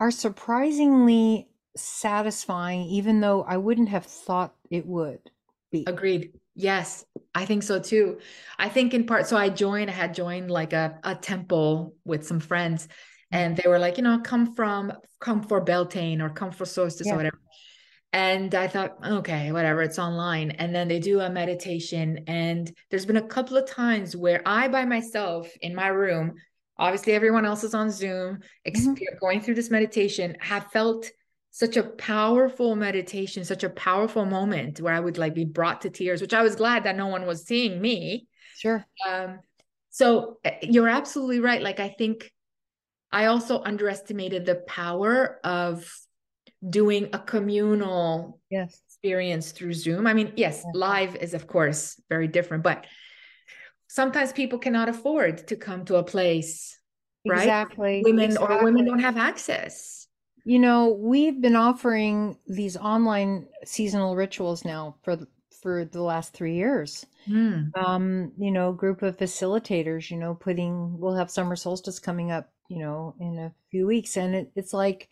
are 0.00 0.10
surprisingly 0.10 1.48
satisfying 1.76 2.82
even 2.82 3.20
though 3.20 3.42
i 3.44 3.56
wouldn't 3.56 3.88
have 3.88 4.04
thought 4.04 4.54
it 4.70 4.86
would 4.86 5.20
be 5.70 5.84
agreed 5.86 6.32
yes 6.54 7.04
i 7.34 7.44
think 7.44 7.62
so 7.62 7.80
too 7.80 8.18
i 8.58 8.68
think 8.68 8.92
in 8.92 9.06
part 9.06 9.26
so 9.26 9.36
i 9.36 9.48
joined 9.48 9.88
i 9.88 9.92
had 9.92 10.14
joined 10.14 10.50
like 10.50 10.72
a, 10.72 10.98
a 11.04 11.14
temple 11.14 11.94
with 12.04 12.26
some 12.26 12.40
friends 12.40 12.88
and 13.32 13.56
they 13.56 13.68
were 13.68 13.78
like, 13.78 13.96
you 13.96 14.02
know, 14.02 14.20
come 14.20 14.54
from 14.54 14.92
come 15.20 15.42
for 15.42 15.60
Beltane 15.60 16.20
or 16.20 16.30
come 16.30 16.50
for 16.50 16.64
Solstice 16.64 17.06
yeah. 17.06 17.14
or 17.14 17.16
whatever. 17.16 17.40
And 18.12 18.54
I 18.54 18.66
thought, 18.66 18.96
okay, 19.06 19.52
whatever, 19.52 19.82
it's 19.82 19.98
online. 19.98 20.50
And 20.52 20.74
then 20.74 20.88
they 20.88 20.98
do 20.98 21.20
a 21.20 21.30
meditation. 21.30 22.24
And 22.26 22.72
there's 22.90 23.06
been 23.06 23.18
a 23.18 23.26
couple 23.26 23.56
of 23.56 23.66
times 23.66 24.16
where 24.16 24.42
I, 24.44 24.66
by 24.66 24.84
myself 24.84 25.48
in 25.60 25.76
my 25.76 25.88
room, 25.88 26.34
obviously 26.76 27.12
everyone 27.12 27.44
else 27.44 27.62
is 27.62 27.74
on 27.74 27.90
Zoom, 27.90 28.40
mm-hmm. 28.66 28.94
going 29.20 29.40
through 29.40 29.54
this 29.54 29.70
meditation, 29.70 30.36
have 30.40 30.72
felt 30.72 31.08
such 31.50 31.76
a 31.76 31.82
powerful 31.82 32.76
meditation, 32.76 33.44
such 33.44 33.64
a 33.64 33.70
powerful 33.70 34.24
moment 34.24 34.80
where 34.80 34.94
I 34.94 35.00
would 35.00 35.18
like 35.18 35.34
be 35.34 35.44
brought 35.44 35.80
to 35.82 35.90
tears, 35.90 36.20
which 36.20 36.34
I 36.34 36.42
was 36.42 36.56
glad 36.56 36.84
that 36.84 36.96
no 36.96 37.08
one 37.08 37.26
was 37.26 37.44
seeing 37.44 37.80
me. 37.80 38.28
Sure. 38.56 38.84
Um, 39.08 39.40
so 39.90 40.38
eh, 40.44 40.58
you're 40.62 40.88
absolutely 40.88 41.40
right. 41.40 41.60
Like, 41.60 41.80
I 41.80 41.88
think 41.88 42.32
I 43.10 43.26
also 43.26 43.60
underestimated 43.62 44.46
the 44.46 44.54
power 44.54 45.40
of 45.42 45.92
doing 46.68 47.08
a 47.12 47.18
communal 47.18 48.40
yes. 48.50 48.80
experience 48.86 49.52
through 49.52 49.72
Zoom. 49.72 50.06
I 50.06 50.14
mean, 50.14 50.32
yes, 50.36 50.64
live 50.74 51.16
is 51.16 51.34
of 51.34 51.46
course 51.46 52.00
very 52.08 52.28
different, 52.28 52.62
but 52.62 52.86
sometimes 53.88 54.32
people 54.32 54.58
cannot 54.58 54.88
afford 54.88 55.48
to 55.48 55.56
come 55.56 55.84
to 55.86 55.96
a 55.96 56.04
place, 56.04 56.78
right? 57.26 57.38
Exactly. 57.38 58.02
Women 58.04 58.26
exactly. 58.26 58.56
or 58.56 58.64
women 58.64 58.84
don't 58.84 59.00
have 59.00 59.16
access. 59.16 59.99
You 60.44 60.58
know, 60.58 60.88
we've 60.88 61.40
been 61.40 61.56
offering 61.56 62.38
these 62.46 62.76
online 62.76 63.46
seasonal 63.64 64.16
rituals 64.16 64.64
now 64.64 64.96
for 65.02 65.18
for 65.62 65.84
the 65.84 66.02
last 66.02 66.32
three 66.32 66.54
years. 66.54 67.04
Mm. 67.28 67.76
Um, 67.76 68.32
you 68.38 68.50
know, 68.50 68.72
group 68.72 69.02
of 69.02 69.18
facilitators, 69.18 70.10
you 70.10 70.16
know, 70.16 70.34
putting 70.34 70.98
we'll 70.98 71.16
have 71.16 71.30
summer 71.30 71.56
solstice 71.56 71.98
coming 71.98 72.30
up 72.30 72.50
you 72.70 72.78
know, 72.78 73.14
in 73.20 73.36
a 73.38 73.52
few 73.70 73.86
weeks. 73.86 74.16
And 74.16 74.34
it, 74.34 74.52
it's 74.54 74.72
like, 74.72 75.08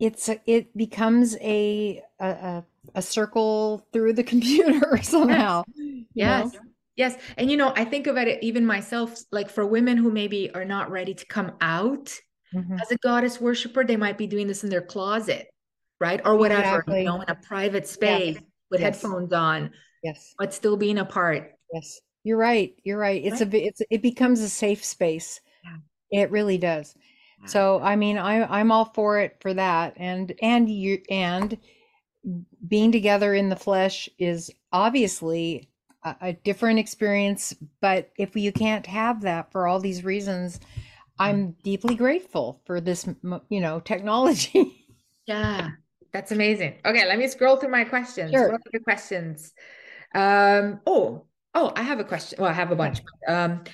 it's 0.00 0.28
a, 0.28 0.40
it 0.46 0.76
becomes 0.76 1.36
a, 1.40 2.02
a 2.18 2.64
a 2.96 3.00
circle 3.02 3.86
through 3.92 4.14
the 4.14 4.24
computer 4.32 5.00
somehow. 5.00 5.62
Yes. 5.76 6.50
Yes. 6.52 6.56
yes. 6.96 7.16
And 7.38 7.50
you 7.50 7.56
know, 7.56 7.72
I 7.76 7.84
think 7.84 8.08
about 8.08 8.26
it 8.26 8.42
even 8.42 8.66
myself, 8.66 9.22
like 9.30 9.48
for 9.48 9.64
women 9.64 9.96
who 9.96 10.10
maybe 10.10 10.52
are 10.52 10.64
not 10.64 10.90
ready 10.90 11.14
to 11.14 11.24
come 11.26 11.52
out 11.60 12.12
mm-hmm. 12.54 12.78
as 12.80 12.90
a 12.90 12.96
goddess 12.98 13.40
worshiper, 13.40 13.84
they 13.84 13.96
might 13.96 14.18
be 14.18 14.26
doing 14.26 14.46
this 14.46 14.64
in 14.64 14.70
their 14.70 14.82
closet, 14.82 15.48
right? 16.00 16.20
Or 16.24 16.36
whatever, 16.36 16.80
exactly. 16.80 17.00
you 17.00 17.04
know, 17.06 17.20
in 17.20 17.28
a 17.28 17.34
private 17.34 17.86
space 17.86 18.34
yes. 18.34 18.44
with 18.70 18.80
yes. 18.80 19.00
headphones 19.02 19.32
on. 19.32 19.70
Yes. 20.02 20.34
But 20.38 20.52
still 20.52 20.76
being 20.76 20.98
apart. 20.98 21.52
Yes. 21.72 22.00
You're 22.24 22.38
right. 22.38 22.74
You're 22.84 22.98
right. 22.98 23.22
It's 23.24 23.40
right. 23.40 23.54
a 23.54 23.66
it's 23.66 23.82
it 23.90 24.02
becomes 24.02 24.40
a 24.40 24.48
safe 24.48 24.84
space. 24.84 25.40
Yeah. 25.64 26.22
It 26.22 26.30
really 26.30 26.58
does. 26.58 26.94
Yeah. 27.40 27.46
So 27.46 27.80
I 27.80 27.96
mean, 27.96 28.18
I 28.18 28.44
I'm 28.44 28.70
all 28.70 28.86
for 28.86 29.18
it 29.18 29.36
for 29.40 29.54
that. 29.54 29.94
And 29.96 30.32
and 30.40 30.68
you 30.68 31.02
and 31.10 31.56
being 32.68 32.92
together 32.92 33.34
in 33.34 33.48
the 33.48 33.56
flesh 33.56 34.08
is 34.18 34.50
obviously 34.72 35.68
a, 36.04 36.16
a 36.20 36.32
different 36.32 36.78
experience. 36.78 37.54
But 37.80 38.10
if 38.16 38.36
you 38.36 38.52
can't 38.52 38.86
have 38.86 39.22
that 39.22 39.50
for 39.50 39.66
all 39.66 39.80
these 39.80 40.04
reasons, 40.04 40.60
I'm 41.28 41.56
deeply 41.62 41.94
grateful 41.94 42.60
for 42.66 42.80
this, 42.80 43.08
you 43.48 43.60
know, 43.60 43.80
technology. 43.80 44.78
Yeah, 45.24 45.68
that's 46.12 46.32
amazing. 46.32 46.80
Okay, 46.84 47.06
let 47.06 47.16
me 47.16 47.28
scroll 47.28 47.54
through 47.54 47.70
my 47.70 47.84
questions. 47.84 48.32
Sure. 48.32 48.50
What 48.50 48.60
are 48.60 48.72
the 48.72 48.80
questions? 48.80 49.52
Um, 50.16 50.80
oh, 50.84 51.26
Oh, 51.54 51.72
I 51.76 51.82
have 51.82 52.00
a 52.00 52.04
question. 52.04 52.38
Well, 52.40 52.50
I 52.50 52.54
have 52.54 52.70
a 52.70 52.76
bunch. 52.76 53.02
Um, 53.28 53.64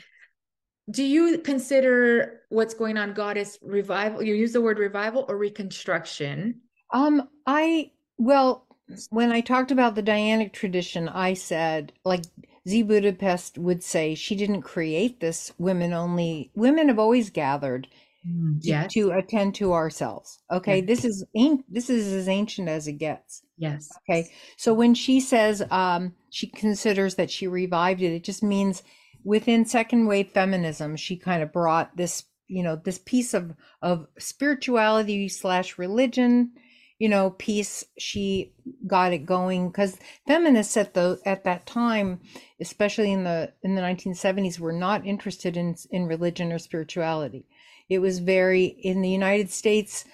do 0.91 1.05
you 1.05 1.39
consider 1.39 2.41
what's 2.49 2.75
going 2.75 2.97
on 2.97 3.15
goddess 3.15 3.59
revival? 3.63 4.23
You 4.23 4.35
use 4.35 4.53
the 4.53 4.61
word 4.61 4.79
revival 4.79 5.27
or 5.29 5.37
reconstruction? 5.37 6.61
Um, 6.93 7.29
I 7.47 7.93
well, 8.17 8.67
when 9.11 9.31
I 9.31 9.43
talked 9.43 9.71
about 9.71 9.95
the 9.95 10.03
Dianic 10.03 10.53
tradition, 10.53 11.09
I 11.09 11.35
said 11.35 11.93
like 12.05 12.25
Z 12.69 12.83
Budapest 12.83 13.57
would 13.59 13.83
say 13.83 14.15
she 14.15 14.37
didn't 14.37 14.63
create 14.63 15.21
this 15.21 15.53
women 15.59 15.93
only 15.93 16.51
women 16.55 16.89
have 16.89 16.99
always 16.99 17.31
gathered 17.31 17.89
Mm, 18.29 18.61
to, 18.63 18.69
yes. 18.69 18.93
to 18.95 19.13
attend 19.13 19.55
to 19.55 19.73
ourselves. 19.73 20.41
Okay, 20.51 20.79
Yes. 20.79 20.87
this 20.89 21.05
is 21.05 21.25
this 21.69 21.89
is 21.89 22.13
as 22.13 22.29
ancient 22.29 22.69
as 22.69 22.89
it 22.89 22.95
gets. 22.95 23.43
Yes. 23.57 23.89
Okay, 24.03 24.29
so 24.57 24.75
when 24.75 24.93
she 24.95 25.21
says 25.21 25.63
um, 25.71 26.15
she 26.29 26.49
considers 26.49 27.15
that 27.15 27.31
she 27.31 27.47
revived 27.47 28.03
it, 28.03 28.13
it 28.13 28.25
just 28.25 28.43
means 28.43 28.83
within 29.25 29.65
second 29.65 30.07
wave 30.07 30.31
feminism, 30.33 30.97
she 30.97 31.17
kind 31.17 31.45
of 31.45 31.53
brought 31.53 31.97
this, 31.97 32.25
you 32.49 32.65
know, 32.65 32.75
this 32.75 32.99
piece 32.99 33.35
of 33.35 33.55
of 33.83 34.09
spirituality 34.19 35.29
slash 35.29 35.79
religion, 35.79 36.51
you 36.99 37.09
know, 37.09 37.31
piece. 37.31 37.85
She 37.99 38.53
got 38.87 39.13
it 39.13 39.27
going 39.27 39.69
because 39.69 39.99
feminists 40.27 40.77
at 40.77 40.95
the 40.95 41.21
at 41.25 41.45
that 41.45 41.67
time, 41.67 42.21
especially 42.61 43.13
in 43.13 43.25
the 43.25 43.53
in 43.63 43.75
the 43.75 43.83
1970s, 43.83 44.59
were 44.59 44.73
not 44.73 45.07
interested 45.07 45.57
in 45.57 45.77
in 45.91 46.07
religion 46.07 46.53
or 46.53 46.59
spirituality. 46.59 47.47
It 47.89 48.01
was 48.01 48.19
very 48.19 48.65
in 48.65 49.01
the 49.03 49.11
United 49.11 49.51
States. 49.51 50.05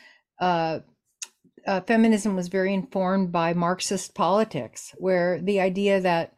Uh, 0.41 0.80
uh, 1.66 1.80
feminism 1.80 2.37
was 2.37 2.49
very 2.49 2.74
informed 2.74 3.32
by 3.32 3.55
Marxist 3.55 4.14
politics, 4.14 4.95
where 4.99 5.41
the 5.41 5.61
idea 5.61 6.01
that 6.01 6.37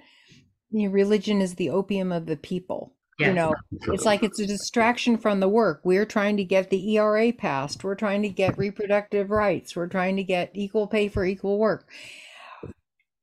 you 0.71 0.87
know, 0.87 0.93
religion 0.93 1.41
is 1.41 1.57
the 1.57 1.71
opium 1.71 2.13
of 2.13 2.27
the 2.27 2.37
people. 2.37 2.96
You 3.19 3.33
know, 3.33 3.55
it's 3.89 4.05
like 4.05 4.23
it's 4.23 4.41
a 4.41 4.47
distraction 4.47 5.17
from 5.17 5.41
the 5.41 5.49
work. 5.49 5.81
We're 5.85 6.05
trying 6.05 6.37
to 6.37 6.45
get 6.45 6.69
the 6.69 6.97
ERA 6.97 7.33
passed. 7.33 7.83
We're 7.83 7.95
trying 7.95 8.23
to 8.23 8.29
get 8.29 8.59
reproductive 8.59 9.31
rights. 9.31 9.75
We're 9.75 9.87
trying 9.87 10.17
to 10.17 10.23
get 10.23 10.51
equal 10.53 10.87
pay 10.87 11.09
for 11.09 11.25
equal 11.25 11.59
work. 11.59 11.89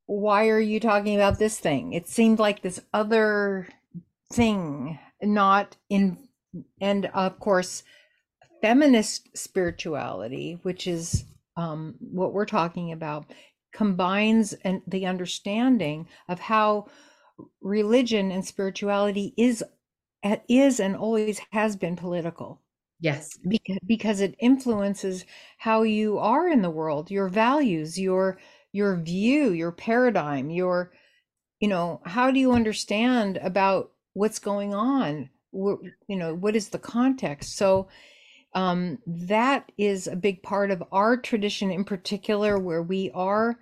Why 0.08 0.50
are 0.50 0.60
you 0.60 0.80
talking 0.80 1.16
about 1.16 1.38
this 1.38 1.60
thing? 1.60 1.94
It 1.94 2.08
seemed 2.08 2.39
like 2.39 2.62
this 2.62 2.82
other 2.91 3.68
thing, 4.32 4.98
not 5.22 5.78
in, 5.89 6.18
and 6.82 7.06
of 7.14 7.39
course, 7.39 7.84
feminist 8.62 9.38
spirituality, 9.38 10.60
which 10.64 10.88
is 10.88 11.26
um, 11.56 11.96
what 12.00 12.34
we're 12.34 12.46
talking 12.46 12.91
about, 12.91 13.26
combines 13.74 14.54
and 14.64 14.82
the 14.88 15.06
understanding 15.06 16.08
of 16.28 16.39
how 16.39 16.88
religion 17.62 18.32
and 18.32 18.46
spirituality 18.46 19.34
is 19.38 19.64
is 20.47 20.80
and 20.80 20.95
always 20.95 21.39
has 21.51 21.76
been 21.76 21.95
political. 21.95 22.61
Yes. 22.99 23.38
because 23.47 23.80
because 23.86 24.21
it 24.21 24.36
influences 24.39 25.26
how 25.57 25.84
you 25.84 26.17
are 26.19 26.47
in 26.47 26.61
the 26.61 26.69
world 26.69 27.11
your 27.11 27.28
values 27.28 27.99
your 27.99 28.38
your 28.71 28.95
view 28.95 29.51
your 29.51 29.74
paradigm 29.74 30.49
your 30.49 30.93
you 31.59 31.67
know 31.67 32.01
how 32.05 32.32
do 32.32 32.39
you 32.39 32.51
understand 32.51 33.38
about 33.38 33.91
what's 34.13 34.39
going 34.39 34.74
on? 34.74 35.30
Wh- 35.53 35.84
you 36.07 36.15
know 36.15 36.36
what 36.36 36.55
is 36.55 36.69
the 36.69 36.80
context? 36.80 37.57
So 37.57 37.88
um 38.53 38.99
that 39.07 39.71
is 39.78 40.07
a 40.07 40.15
big 40.15 40.43
part 40.43 40.71
of 40.71 40.84
our 40.91 41.17
tradition 41.17 41.71
in 41.71 41.84
particular 41.84 42.59
where 42.59 42.84
we 42.84 43.11
are 43.13 43.59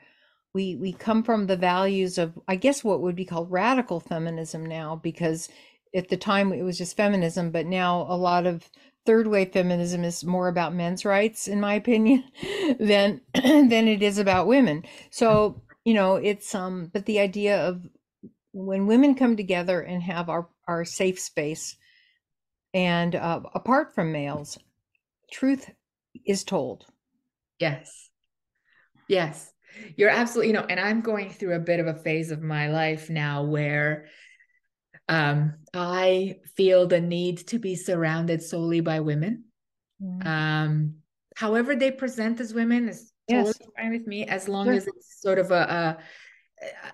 we 0.53 0.76
we 0.76 0.93
come 0.93 1.24
from 1.24 1.47
the 1.47 1.57
values 1.57 2.18
of 2.18 2.38
i 2.47 2.55
guess 2.55 2.84
what 2.84 3.01
would 3.01 3.16
be 3.16 3.26
called 3.26 3.51
radical 3.51 3.99
feminism 3.99 4.66
now 4.66 4.95
because 4.95 5.49
at 5.96 6.10
the 6.10 6.18
time 6.18 6.54
it 6.54 6.64
was 6.64 6.78
just 6.78 6.98
feminism 6.98 7.52
but 7.52 7.66
now 7.66 8.06
a 8.10 8.16
lot 8.16 8.46
of 8.46 8.70
third 9.06 9.28
wave 9.28 9.52
feminism 9.52 10.04
is 10.04 10.24
more 10.24 10.48
about 10.48 10.74
men's 10.74 11.06
rights 11.06 11.48
in 11.48 11.60
my 11.60 11.74
opinion 11.82 12.24
than 12.80 13.22
than 13.34 13.88
it 13.88 14.02
is 14.02 14.18
about 14.18 14.48
women 14.48 14.84
so 15.10 15.62
you 15.86 15.94
know 15.94 16.16
it's 16.16 16.54
um 16.56 16.89
but 16.94 17.06
the 17.06 17.20
idea 17.20 17.68
of 17.68 17.88
when 18.54 18.88
women 18.88 19.16
come 19.16 19.36
together 19.36 19.82
and 19.82 20.04
have 20.04 20.30
our 20.30 20.48
our 20.68 20.86
safe 20.86 21.20
space 21.20 21.78
and 22.74 23.16
uh, 23.16 23.42
apart 23.54 23.94
from 23.96 24.12
males 24.12 24.58
truth 25.32 25.70
is 26.26 26.44
told 26.44 26.86
Yes. 27.62 28.10
Yes. 29.08 29.54
You're 29.96 30.10
absolutely, 30.10 30.48
you 30.48 30.54
know, 30.54 30.66
and 30.68 30.80
I'm 30.80 31.02
going 31.02 31.30
through 31.30 31.56
a 31.56 31.60
bit 31.60 31.80
of 31.80 31.86
a 31.86 31.94
phase 31.94 32.32
of 32.32 32.42
my 32.42 32.70
life 32.70 33.10
now 33.10 33.44
where 33.44 34.08
um 35.12 35.53
I 35.74 36.39
feel 36.55 36.88
the 36.88 37.01
need 37.01 37.47
to 37.49 37.59
be 37.59 37.76
surrounded 37.76 38.41
solely 38.41 38.80
by 38.82 39.01
women. 39.01 39.45
Um 40.26 40.95
however 41.36 41.76
they 41.76 41.91
present 41.91 42.39
as 42.39 42.53
women 42.53 42.89
is 42.89 43.12
totally 43.30 43.53
Yes. 43.53 43.70
fine 43.78 43.91
with 43.91 44.07
me 44.07 44.26
as 44.26 44.47
long 44.47 44.68
Sure. 44.68 44.76
as 44.76 44.88
it's 44.88 45.22
sort 45.22 45.39
of 45.39 45.51
a, 45.51 45.97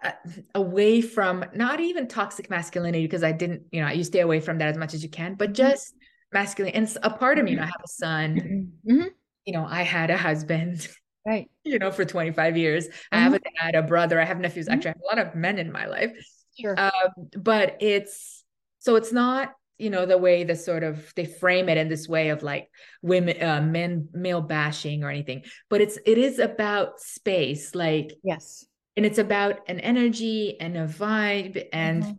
a, 0.03 0.07
a 0.07 0.13
away 0.55 1.01
from 1.01 1.45
not 1.55 1.79
even 1.79 2.07
toxic 2.07 2.49
masculinity 2.49 3.05
because 3.05 3.23
I 3.23 3.31
didn't, 3.31 3.63
you 3.71 3.81
know, 3.81 3.89
you 3.89 4.03
stay 4.03 4.19
away 4.19 4.39
from 4.39 4.57
that 4.59 4.69
as 4.69 4.77
much 4.77 4.93
as 4.93 5.03
you 5.03 5.09
can, 5.09 5.35
but 5.35 5.53
just 5.53 5.93
masculine. 6.31 6.73
And 6.73 6.97
a 7.03 7.09
part 7.09 7.39
of 7.39 7.45
me, 7.45 7.51
you 7.51 7.57
know, 7.57 7.63
I 7.63 7.65
have 7.65 7.83
a 7.83 7.87
son, 7.87 8.71
Mhm. 8.87 9.09
you 9.45 9.53
know, 9.53 9.65
I 9.65 9.81
had 9.83 10.09
a 10.11 10.17
husband, 10.17 10.87
right 11.25 11.49
you 11.63 11.79
know, 11.79 11.91
for 11.91 12.05
25 12.05 12.57
years. 12.57 12.87
I 13.11 13.19
have 13.19 13.33
a 13.33 13.39
dad, 13.39 13.75
a 13.75 13.81
brother, 13.83 14.19
I 14.21 14.25
have 14.25 14.39
nephews. 14.39 14.67
Actually, 14.69 14.89
I 14.91 14.95
have 14.97 15.01
a 15.01 15.15
lot 15.17 15.27
of 15.27 15.35
men 15.35 15.57
in 15.59 15.71
my 15.71 15.85
life. 15.87 16.11
Sure 16.59 16.75
Um, 16.77 17.29
but 17.37 17.77
it's 17.79 18.43
so 18.79 18.95
it's 18.95 19.11
not, 19.11 19.53
you 19.77 19.89
know, 19.89 20.05
the 20.05 20.17
way 20.17 20.43
the 20.43 20.55
sort 20.55 20.83
of 20.83 21.13
they 21.15 21.25
frame 21.25 21.69
it 21.69 21.77
in 21.77 21.89
this 21.89 22.07
way 22.07 22.29
of 22.29 22.43
like 22.43 22.69
women, 23.01 23.41
uh, 23.41 23.61
men, 23.61 24.09
male 24.13 24.41
bashing 24.41 25.03
or 25.03 25.09
anything. 25.09 25.43
But 25.69 25.81
it's 25.81 25.97
it 26.05 26.17
is 26.17 26.39
about 26.39 26.99
space, 26.99 27.75
like, 27.75 28.13
yes 28.23 28.65
and 28.95 29.05
it's 29.05 29.19
about 29.19 29.59
an 29.67 29.79
energy 29.79 30.59
and 30.59 30.75
a 30.75 30.87
vibe, 30.87 31.67
and 31.71 32.03
Mhm. 32.03 32.17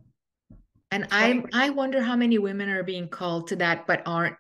and 0.92 1.08
I 1.10 1.42
I 1.52 1.70
wonder 1.70 2.00
how 2.00 2.14
many 2.16 2.38
women 2.38 2.68
are 2.68 2.84
being 2.84 3.08
called 3.08 3.48
to 3.48 3.56
that 3.56 3.86
but 3.86 4.02
aren't 4.06 4.36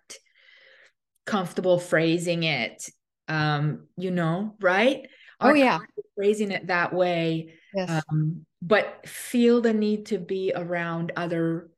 comfortable 1.26 1.78
phrasing 1.78 2.42
it. 2.44 2.88
Um, 3.26 3.88
you 3.96 4.10
know, 4.10 4.54
right? 4.60 5.06
Oh, 5.40 5.48
Aren't 5.48 5.58
yeah. 5.58 5.78
phrasing 6.16 6.50
it 6.50 6.68
that 6.68 6.92
way 6.92 7.54
yes 7.74 8.02
um, 8.10 8.46
but 8.60 9.06
feel 9.06 9.60
the 9.60 9.72
need 9.72 10.06
to 10.06 10.18
be 10.18 10.52
around 10.54 11.12
other 11.16 11.70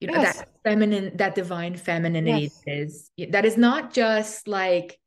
you 0.00 0.08
know 0.08 0.14
Yes. 0.14 0.36
that 0.38 0.48
feminine 0.64 1.16
that 1.16 1.34
divine 1.34 1.76
femininity 1.76 2.50
Yes. 2.66 3.10
is 3.16 3.30
that 3.30 3.44
is 3.44 3.56
not 3.56 3.92
just 3.92 4.46
like 4.46 4.98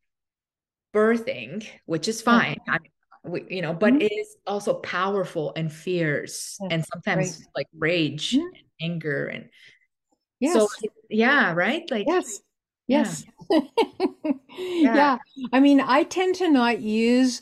birthing 0.93 1.67
which 1.86 2.07
is 2.07 2.21
fine 2.21 2.57
I 2.67 2.80
we, 3.23 3.45
you 3.49 3.61
know 3.61 3.73
but 3.73 3.93
Mhm. 3.93 4.01
it 4.01 4.11
is 4.11 4.36
also 4.47 4.75
powerful 4.75 5.53
and 5.55 5.71
fierce 5.71 6.57
Yes, 6.61 6.71
and 6.71 6.86
sometimes 6.86 7.47
like 7.55 7.67
rage 7.77 8.34
Mhm. 8.34 8.39
and 8.41 8.63
anger 8.82 9.27
and 9.27 9.49
yes 10.39 10.53
so 10.53 10.67
yeah 11.09 11.53
right 11.53 11.84
like 11.91 12.07
yes 12.07 12.41
yeah. 12.88 13.03
yes 13.03 13.25
yeah. 14.80 15.17
i 15.53 15.59
mean 15.59 15.80
i 15.82 16.03
tend 16.03 16.36
to 16.36 16.49
not 16.49 16.80
use 16.80 17.41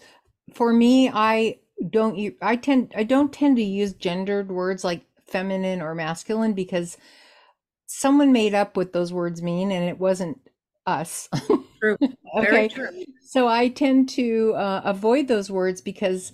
for 0.54 0.74
me 0.74 1.10
i 1.14 1.58
don't 1.90 2.18
you 2.18 2.36
i 2.42 2.56
tend 2.56 2.92
i 2.96 3.04
don't 3.04 3.32
tend 3.34 3.56
to 3.56 3.64
use 3.64 3.94
gendered 3.94 4.52
words 4.52 4.84
like 4.84 5.06
feminine 5.26 5.82
or 5.82 5.94
masculine 5.94 6.54
because 6.54 6.98
someone 7.86 8.32
made 8.32 8.54
up 8.54 8.76
what 8.76 8.94
those 8.94 9.14
words 9.14 9.42
mean 9.42 9.72
and 9.72 9.88
it 9.88 10.00
wasn't 10.00 10.40
us. 10.86 11.30
True. 11.82 11.98
very 12.42 12.66
okay. 12.66 12.68
true. 12.70 12.90
So 13.22 13.48
i 13.48 13.68
tend 13.68 14.10
to 14.10 14.54
uh, 14.56 14.82
avoid 14.84 15.28
those 15.28 15.52
words 15.52 15.82
because 15.82 16.32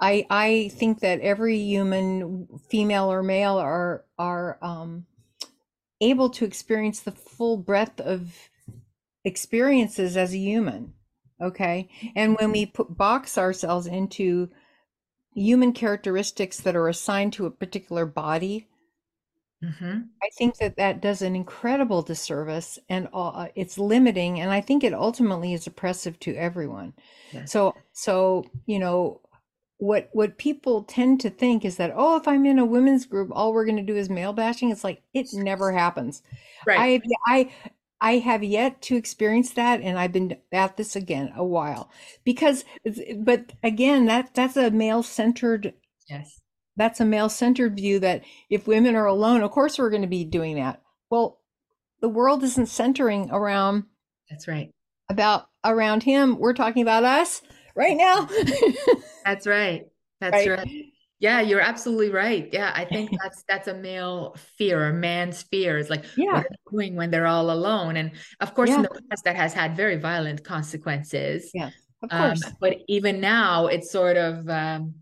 i 0.00 0.24
i 0.30 0.70
think 0.74 1.00
that 1.00 1.20
every 1.20 1.58
human 1.58 2.48
female 2.70 3.12
or 3.12 3.22
male 3.22 3.58
are 3.58 4.04
are 4.18 4.58
um 4.62 5.04
able 6.00 6.30
to 6.30 6.44
experience 6.44 7.00
the 7.00 7.12
full 7.12 7.56
breadth 7.56 8.00
of 8.00 8.48
experiences 9.24 10.16
as 10.16 10.32
a 10.32 10.38
human. 10.38 10.94
Okay? 11.40 11.88
And 12.16 12.36
when 12.36 12.50
we 12.52 12.66
put 12.66 12.96
box 12.96 13.36
ourselves 13.36 13.86
into 13.86 14.48
human 15.38 15.72
characteristics 15.72 16.60
that 16.60 16.76
are 16.76 16.88
assigned 16.88 17.32
to 17.34 17.46
a 17.46 17.50
particular 17.50 18.06
body 18.06 18.66
hmm 19.62 20.00
I 20.22 20.28
think 20.36 20.58
that 20.58 20.76
that 20.76 21.00
does 21.00 21.22
an 21.22 21.34
incredible 21.34 22.02
disservice 22.02 22.78
and 22.88 23.08
uh, 23.12 23.48
it's 23.54 23.78
limiting 23.78 24.40
and 24.40 24.50
I 24.50 24.60
think 24.60 24.84
it 24.84 24.92
ultimately 24.92 25.52
is 25.52 25.66
oppressive 25.66 26.18
to 26.20 26.34
everyone. 26.34 26.92
Yes. 27.32 27.52
So 27.52 27.74
so 27.92 28.44
you 28.66 28.78
know 28.78 29.20
what 29.78 30.10
what 30.12 30.38
people 30.38 30.82
tend 30.84 31.20
to 31.20 31.30
think 31.30 31.64
is 31.64 31.76
that 31.76 31.92
oh 31.94 32.16
if 32.16 32.28
I'm 32.28 32.46
in 32.46 32.58
a 32.58 32.64
women's 32.64 33.06
group 33.06 33.30
all 33.32 33.52
we're 33.52 33.64
going 33.64 33.76
to 33.76 33.82
do 33.82 33.96
is 33.96 34.10
male 34.10 34.32
bashing 34.32 34.70
it's 34.70 34.84
like 34.84 35.02
it 35.14 35.28
never 35.32 35.72
happens. 35.72 36.22
right 36.66 36.78
I 36.78 37.00
I 37.26 37.50
I 38.00 38.18
have 38.18 38.44
yet 38.44 38.80
to 38.82 38.96
experience 38.96 39.52
that 39.52 39.80
and 39.80 39.98
I've 39.98 40.12
been 40.12 40.36
at 40.52 40.76
this 40.76 40.94
again 40.96 41.32
a 41.36 41.44
while 41.44 41.90
because 42.24 42.64
but 43.18 43.52
again 43.62 44.06
that 44.06 44.34
that's 44.34 44.56
a 44.56 44.70
male 44.70 45.02
centered 45.02 45.74
yes 46.08 46.40
that's 46.78 47.00
a 47.00 47.04
male 47.04 47.28
centered 47.28 47.74
view 47.76 47.98
that 47.98 48.22
if 48.48 48.68
women 48.68 48.94
are 48.94 49.06
alone, 49.06 49.42
of 49.42 49.50
course 49.50 49.78
we're 49.78 49.90
going 49.90 50.02
to 50.02 50.08
be 50.08 50.24
doing 50.24 50.54
that. 50.56 50.80
Well, 51.10 51.40
the 52.00 52.08
world 52.08 52.44
isn't 52.44 52.66
centering 52.66 53.28
around 53.32 53.84
that's 54.30 54.46
right 54.46 54.70
about 55.10 55.48
around 55.64 56.04
him. 56.04 56.38
We're 56.38 56.54
talking 56.54 56.82
about 56.82 57.02
us 57.02 57.42
right 57.74 57.96
now. 57.96 58.28
that's 59.24 59.46
right 59.46 59.88
that's 60.20 60.46
Right. 60.46 60.58
right 60.58 60.84
Yeah, 61.20 61.40
you're 61.40 61.60
absolutely 61.60 62.10
right. 62.10 62.48
Yeah, 62.52 62.72
I 62.74 62.84
think 62.84 63.10
that's 63.22 63.42
that's 63.48 63.68
a 63.68 63.74
male 63.74 64.36
fear, 64.56 64.86
a 64.88 64.92
man's 64.92 65.42
fear 65.42 65.76
is 65.78 65.90
like 65.90 66.04
Yeah. 66.16 66.30
what 66.30 66.44
are 66.44 66.48
they 66.50 66.70
doing 66.76 66.94
when 66.96 67.10
they're 67.10 67.26
all 67.26 67.50
alone? 67.50 67.96
And 67.96 68.12
of 68.40 68.54
course, 68.54 68.76
in 68.76 68.82
the 68.82 68.90
past, 69.10 69.24
that 69.24 69.36
has 69.36 69.52
had 69.52 69.76
very 69.76 69.96
violent 69.96 70.44
consequences. 70.44 71.54
Yeah, 71.54 71.70
Of 72.02 72.10
Um, 72.10 72.18
course. 72.18 72.52
but 72.60 72.76
even 72.88 73.20
now, 73.20 73.66
it's 73.66 73.90
sort 73.90 74.16
of 74.16 74.48
um, 74.48 74.94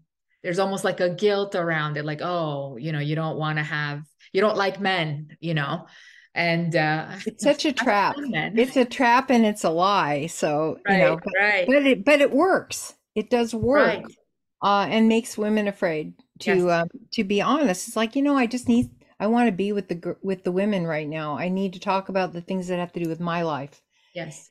there's 0.42 0.58
almost 0.58 0.84
like 0.84 1.00
a 1.00 1.10
guilt 1.14 1.54
around 1.54 1.96
it, 1.96 2.04
like, 2.04 2.20
oh, 2.22 2.76
you 2.76 2.92
know, 2.92 3.00
you 3.00 3.14
don't 3.16 3.36
want 3.38 3.58
to 3.58 3.64
have, 3.64 4.02
you 4.32 4.40
don't 4.40 4.56
like 4.56 4.80
men, 4.80 5.36
you 5.40 5.54
know, 5.54 5.86
and 6.34 6.74
uh, 6.76 7.16
It's 7.26 7.42
such 7.42 7.64
a 7.64 7.72
trap. 7.72 8.16
It's 8.54 8.76
a 8.76 8.84
trap 8.84 9.30
and 9.30 9.44
it's 9.44 9.64
a 9.64 9.70
lie. 9.70 10.26
So, 10.26 10.78
you 10.86 10.96
know, 10.98 11.16
right, 11.16 11.22
but 11.22 11.34
right, 11.36 11.66
but 11.66 11.86
it 11.86 12.04
but 12.04 12.20
it 12.20 12.30
works. 12.30 12.94
It 13.14 13.30
does 13.30 13.54
work. 13.54 14.06
right. 14.06 14.15
Uh, 14.62 14.86
and 14.88 15.08
makes 15.08 15.36
women 15.38 15.68
afraid 15.68 16.14
Yes, 16.44 16.58
to 16.58 16.70
um, 16.70 16.88
to 17.12 17.24
be 17.24 17.40
honest. 17.40 17.88
It's 17.88 17.96
like 17.96 18.16
you 18.16 18.22
know, 18.22 18.36
I 18.36 18.46
just 18.46 18.68
need, 18.68 18.90
I 19.20 19.26
want 19.26 19.48
to 19.48 19.52
be 19.52 19.72
with 19.72 19.88
the 19.88 20.16
with 20.22 20.44
the 20.44 20.52
women 20.52 20.86
right 20.86 21.08
now. 21.08 21.36
I 21.38 21.48
need 21.48 21.72
to 21.74 21.80
talk 21.80 22.08
about 22.08 22.32
the 22.32 22.40
things 22.42 22.68
that 22.68 22.78
have 22.78 22.92
to 22.92 23.02
do 23.02 23.08
with 23.08 23.20
my 23.20 23.42
life, 23.42 23.80
yes, 24.14 24.50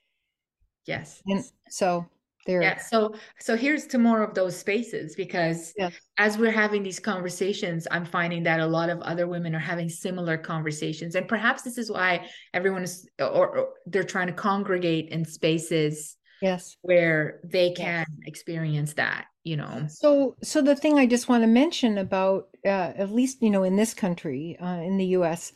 yes. 0.86 1.22
and 1.28 1.44
so 1.70 2.06
there. 2.46 2.62
Yeah, 2.62 2.78
so 2.78 3.16
so 3.40 3.56
here's 3.58 3.88
to 3.88 3.98
more 3.98 4.22
of 4.22 4.34
those 4.34 4.56
spaces 4.58 5.16
because 5.16 5.74
Yes, 5.78 5.94
as 6.18 6.38
we're 6.38 6.52
having 6.52 6.84
these 6.84 7.00
conversations, 7.00 7.88
I'm 7.92 8.06
finding 8.06 8.44
that 8.44 8.60
a 8.60 8.66
lot 8.68 8.90
of 8.90 9.02
other 9.02 9.28
women 9.28 9.56
are 9.56 9.60
having 9.60 9.90
similar 9.90 10.38
conversations. 10.38 11.16
And 11.16 11.28
perhaps 11.28 11.64
this 11.64 11.78
is 11.78 11.92
why 11.92 12.28
everyone 12.54 12.84
is 12.84 13.08
or, 13.20 13.58
or 13.58 13.70
they're 13.88 14.04
trying 14.04 14.28
to 14.28 14.34
congregate 14.34 15.10
in 15.10 15.26
spaces 15.26 16.18
yes. 16.42 16.78
where 16.82 17.42
they 17.44 17.74
Yes. 17.78 17.78
can 17.78 18.06
experience 18.26 18.94
that, 18.94 19.26
you 19.46 19.56
know. 19.56 19.86
So 19.88 20.36
so 20.44 20.62
the 20.62 20.76
thing 20.76 21.00
I 21.00 21.06
just 21.06 21.30
want 21.30 21.44
to 21.44 21.48
mention 21.48 21.98
about 21.98 22.50
uh, 22.66 22.92
at 22.98 23.12
least 23.12 23.42
you 23.42 23.50
know 23.50 23.64
in 23.64 23.78
this 23.78 23.94
country, 23.94 24.58
uh, 24.60 24.82
in 24.82 24.98
the 24.98 25.06
U.S., 25.18 25.54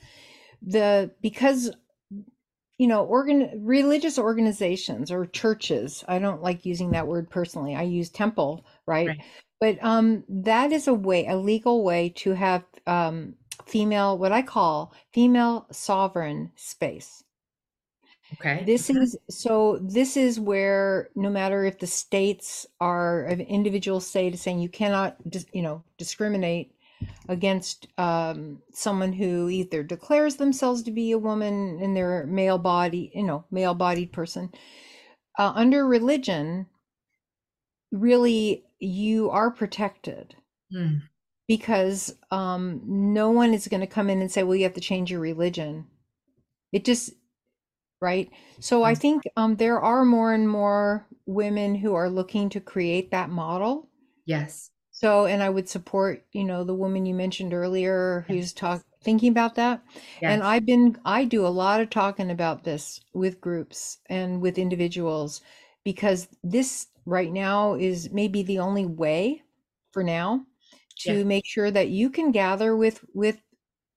the 0.62 1.12
because 1.22 1.72
you 2.78 2.88
know 2.88 3.04
organ 3.04 3.62
religious 3.66 4.18
organizations 4.18 5.12
or 5.12 5.26
churches. 5.26 6.06
I 6.08 6.20
don't 6.20 6.42
like 6.42 6.66
using 6.66 6.92
that 6.92 7.08
word 7.08 7.30
personally. 7.30 7.76
I 7.76 7.82
use 7.82 8.10
temple, 8.10 8.66
right? 8.86 9.10
Right. 9.10 9.22
But 9.60 9.84
um, 9.84 10.24
that 10.30 10.72
is 10.72 10.88
a 10.88 10.94
way, 10.94 11.28
a 11.28 11.36
legal 11.36 11.84
way 11.84 12.10
to 12.18 12.32
have 12.32 12.64
um, 12.88 13.36
female, 13.66 14.18
what 14.18 14.32
I 14.32 14.42
call 14.42 14.94
female 15.12 15.68
sovereign 15.70 16.52
space. 16.56 17.26
Okay. 18.36 18.64
This 18.66 18.90
is 18.90 19.18
so, 19.30 19.80
this 19.82 20.16
is 20.16 20.40
where 20.40 21.10
no 21.16 21.30
matter 21.30 21.66
if 21.66 21.80
the 21.80 21.88
states 21.88 22.66
are, 22.80 23.26
an 23.26 23.42
individual 23.42 24.00
state 24.00 24.34
is 24.34 24.42
saying 24.42 24.60
you 24.60 24.70
cannot, 24.70 25.18
you 25.52 25.62
know, 25.62 25.84
discriminate 25.98 26.76
against 27.28 27.88
um, 27.98 28.62
someone 28.72 29.14
who 29.14 29.50
either 29.50 29.84
declares 29.84 30.36
themselves 30.36 30.84
to 30.84 30.92
be 30.92 31.12
a 31.12 31.18
woman 31.18 31.80
in 31.82 31.94
their 31.94 32.26
male 32.28 32.58
body, 32.58 33.12
you 33.16 33.24
know, 33.24 33.46
male 33.52 33.74
bodied 33.74 34.12
person. 34.12 34.52
Uh, 35.38 35.54
under 35.56 35.88
religion, 35.88 36.68
really, 37.92 38.66
you 38.80 39.30
are 39.30 39.50
protected 39.50 40.36
Mm, 40.74 41.02
because 41.48 42.16
um, 42.30 42.82
no 42.86 43.32
one 43.32 43.56
is 43.56 43.68
going 43.68 43.82
to 43.82 43.88
come 43.88 44.10
in 44.10 44.22
and 44.22 44.32
say, 44.32 44.44
well, 44.44 44.56
you 44.56 44.64
have 44.64 44.76
to 44.76 44.82
change 44.82 45.10
your 45.10 45.20
religion. 45.20 45.88
It 46.72 46.86
just, 46.86 47.14
right? 48.02 48.30
So 48.60 48.84
I 48.84 48.94
mm, 48.94 48.96
think 48.96 49.24
um, 49.38 49.56
there 49.58 49.80
are 49.82 50.06
more 50.06 50.34
and 50.34 50.50
more 50.50 51.08
women 51.26 51.76
who 51.76 51.96
are 51.96 52.10
looking 52.10 52.50
to 52.50 52.60
create 52.62 53.12
that 53.12 53.30
model. 53.30 53.90
Yes. 54.26 54.72
So, 54.92 55.26
and 55.26 55.42
I 55.42 55.50
would 55.50 55.70
support, 55.70 56.26
you 56.32 56.44
know, 56.44 56.64
the 56.64 56.74
woman 56.76 57.06
you 57.06 57.14
mentioned 57.16 57.54
earlier 57.54 58.26
who's 58.28 58.54
talk 58.54 58.84
thinking 59.02 59.32
about 59.32 59.56
that. 59.56 59.82
Yes. 60.22 60.24
And 60.28 60.44
I've 60.44 60.66
been, 60.66 60.98
I 61.06 61.24
do 61.26 61.46
a 61.46 61.50
lot 61.50 61.80
of 61.80 61.90
talking 61.90 62.30
about 62.30 62.64
this 62.66 63.00
with 63.14 63.40
groups 63.42 64.00
and 64.08 64.42
with 64.42 64.58
individuals 64.58 65.42
because 65.84 66.28
this 66.44 66.88
right 67.06 67.32
now 67.32 67.76
is 67.76 68.12
maybe 68.12 68.44
the 68.44 68.60
only 68.60 68.86
way 68.86 69.42
for 69.92 70.04
now 70.04 70.46
to 71.00 71.24
Yes. 71.24 71.26
make 71.26 71.46
sure 71.48 71.72
that 71.72 71.90
you 71.90 72.10
can 72.10 72.32
gather 72.32 72.76
with 72.76 73.06
with 73.14 73.42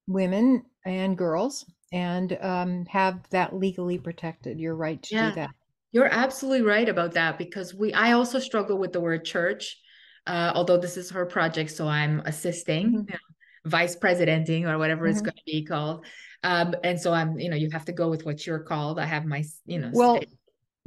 women 0.06 0.64
and 0.84 1.18
girls 1.18 1.66
and 1.92 2.32
um, 2.42 2.86
have 2.86 3.28
that 3.30 3.54
legally 3.54 3.98
protected, 3.98 4.60
your 4.60 4.74
right 4.74 5.02
to 5.02 5.16
do 5.16 5.30
that. 5.32 5.54
You're 5.92 6.06
absolutely 6.06 6.66
right 6.66 6.88
about 6.88 7.12
that 7.12 7.38
because 7.38 7.74
we 7.74 7.92
I 7.92 8.12
also 8.12 8.38
struggle 8.38 8.78
with 8.78 8.92
the 8.92 9.00
word 9.00 9.24
church. 9.24 9.78
Uh, 10.26 10.52
although 10.54 10.78
this 10.78 10.96
is 10.96 11.10
her 11.10 11.26
project, 11.26 11.70
so 11.70 11.88
I'm 11.88 12.20
assisting, 12.20 12.92
Mhm. 12.92 13.06
you 13.06 13.14
know, 13.14 13.18
vice 13.70 13.96
presidenting 13.96 14.66
or 14.66 14.78
whatever 14.78 15.06
it's 15.08 15.20
Mhm. 15.20 15.22
going 15.22 15.34
to 15.34 15.42
be 15.46 15.64
called. 15.64 16.06
Um, 16.44 16.74
and 16.84 17.00
so 17.00 17.12
I'm, 17.12 17.38
you 17.40 17.50
know, 17.50 17.56
you 17.56 17.68
have 17.72 17.84
to 17.86 17.92
go 17.92 18.08
with 18.08 18.24
what 18.24 18.46
you're 18.46 18.60
called. 18.60 18.98
I 19.00 19.04
have 19.06 19.24
my, 19.26 19.44
you 19.66 19.78
know, 19.80 19.92
Well, 19.92 20.22
state. 20.22 20.30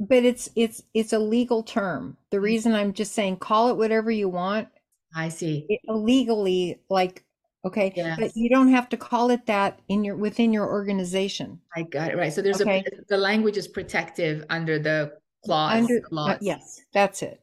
but 0.00 0.24
it's 0.24 0.50
it's 0.56 0.82
it's 0.94 1.12
a 1.12 1.18
legal 1.18 1.62
term. 1.62 2.18
The 2.30 2.40
Mm, 2.42 2.56
reason 2.56 2.74
I'm 2.74 2.92
just 2.92 3.12
saying 3.12 3.38
call 3.38 3.70
it 3.70 3.76
whatever 3.76 4.10
you 4.10 4.28
want, 4.28 4.68
I 5.14 5.30
see. 5.30 5.70
it, 5.70 5.82
legally, 5.88 6.82
like 6.90 7.25
okay, 7.66 7.92
but 8.18 8.36
you 8.36 8.48
don't 8.48 8.70
have 8.70 8.88
to 8.90 8.96
call 8.96 9.30
it 9.30 9.46
that 9.46 9.80
in 9.88 10.04
your 10.04 10.16
within 10.16 10.52
your 10.52 10.66
organization. 10.70 11.60
I 11.74 11.82
got 11.82 12.10
it 12.10 12.16
right. 12.16 12.32
So 12.32 12.42
there's 12.42 12.60
a 12.60 12.84
the 13.08 13.16
language 13.16 13.56
is 13.56 13.68
protective 13.68 14.44
under 14.48 14.78
the 14.78 15.12
clause 15.44 15.72
under 15.78 16.00
uh, 16.16 16.36
yes, 16.40 16.80
that's 16.92 17.22
it. 17.22 17.40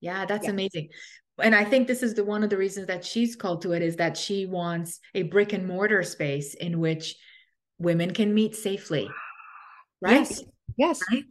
Yeah, 0.00 0.26
that's 0.26 0.44
Yeah. 0.44 0.52
amazing. 0.52 0.88
And 1.38 1.54
I 1.54 1.64
think 1.64 1.86
this 1.86 2.02
is 2.02 2.14
the 2.14 2.24
one 2.24 2.42
of 2.42 2.50
the 2.50 2.56
reasons 2.56 2.86
that 2.88 3.04
she's 3.04 3.36
called 3.36 3.62
to 3.62 3.72
it 3.72 3.82
is 3.82 3.96
that 3.96 4.16
she 4.16 4.46
wants 4.46 5.00
a 5.14 5.22
brick 5.22 5.52
and 5.52 5.66
mortar 5.66 6.02
space 6.02 6.54
in 6.54 6.80
which 6.80 7.16
women 7.78 8.12
can 8.12 8.34
meet 8.34 8.54
safely, 8.56 9.08
right? 10.02 10.20
Yes, 10.20 10.44
yes, 10.76 11.00
Right. 11.10 11.24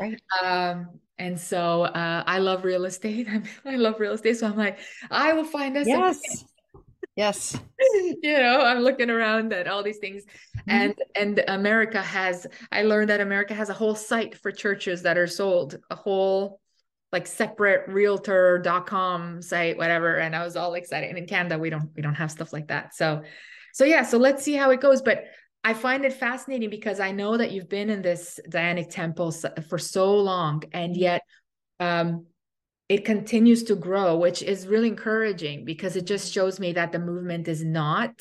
right. 0.00 0.20
Um, 0.42 1.00
and 1.18 1.38
so 1.38 1.82
uh, 1.84 2.24
I 2.26 2.38
love 2.38 2.64
real 2.64 2.84
estate. 2.84 3.28
I 3.64 3.76
love 3.76 4.00
real 4.00 4.12
estate. 4.12 4.38
So 4.38 4.46
I'm 4.46 4.56
like, 4.56 4.78
I 5.10 5.32
will 5.34 5.44
find 5.44 5.76
us 5.76 5.86
Yes, 5.86 6.44
yes. 7.16 7.58
you 8.22 8.38
know 8.38 8.60
i'm 8.60 8.78
looking 8.80 9.10
around 9.10 9.52
at 9.52 9.66
all 9.68 9.82
these 9.82 9.98
things. 9.98 10.22
Mhm. 10.56 10.62
and 10.68 10.94
and 11.16 11.44
america 11.48 12.00
has 12.00 12.46
i 12.70 12.82
learned 12.82 13.10
that 13.10 13.20
america 13.20 13.54
has 13.54 13.68
a 13.68 13.74
whole 13.74 13.94
site 13.94 14.36
for 14.38 14.50
churches 14.52 15.02
that 15.02 15.18
are 15.18 15.26
sold 15.26 15.78
a 15.90 15.94
whole 15.96 16.60
like 17.12 17.26
separate 17.26 17.86
realtor.com 17.88 19.42
site 19.42 19.76
whatever. 19.76 20.16
And 20.18 20.34
i 20.34 20.42
was 20.44 20.56
all 20.56 20.74
excited. 20.74 21.10
And 21.10 21.18
in 21.18 21.26
canada 21.26 21.58
we 21.58 21.68
don't 21.70 21.90
we 21.94 22.00
don't 22.02 22.14
have 22.14 22.30
stuff 22.30 22.52
like 22.52 22.68
that. 22.68 22.94
So 22.94 23.22
so 23.74 23.84
yeah 23.84 24.02
so 24.02 24.16
let's 24.18 24.42
see 24.42 24.54
how 24.54 24.70
it 24.70 24.80
goes. 24.80 25.02
But 25.02 25.24
i 25.62 25.74
find 25.74 26.04
it 26.04 26.14
fascinating 26.14 26.70
because 26.70 26.98
i 27.00 27.10
know 27.12 27.36
that 27.36 27.52
you've 27.52 27.68
been 27.68 27.90
in 27.90 28.00
this 28.02 28.40
dianic 28.48 28.88
temple 28.90 29.30
for 29.68 29.78
so 29.78 30.14
long. 30.14 30.62
And 30.72 30.96
yet 30.96 31.22
um 31.80 32.26
it 32.92 33.06
continues 33.06 33.62
to 33.64 33.74
grow, 33.74 34.18
which 34.18 34.42
is 34.42 34.66
really 34.66 34.88
encouraging 34.88 35.64
because 35.64 35.96
it 35.96 36.04
just 36.04 36.30
shows 36.30 36.60
me 36.60 36.72
that 36.72 36.92
the 36.92 36.98
movement 36.98 37.48
is 37.48 37.64
not, 37.64 38.12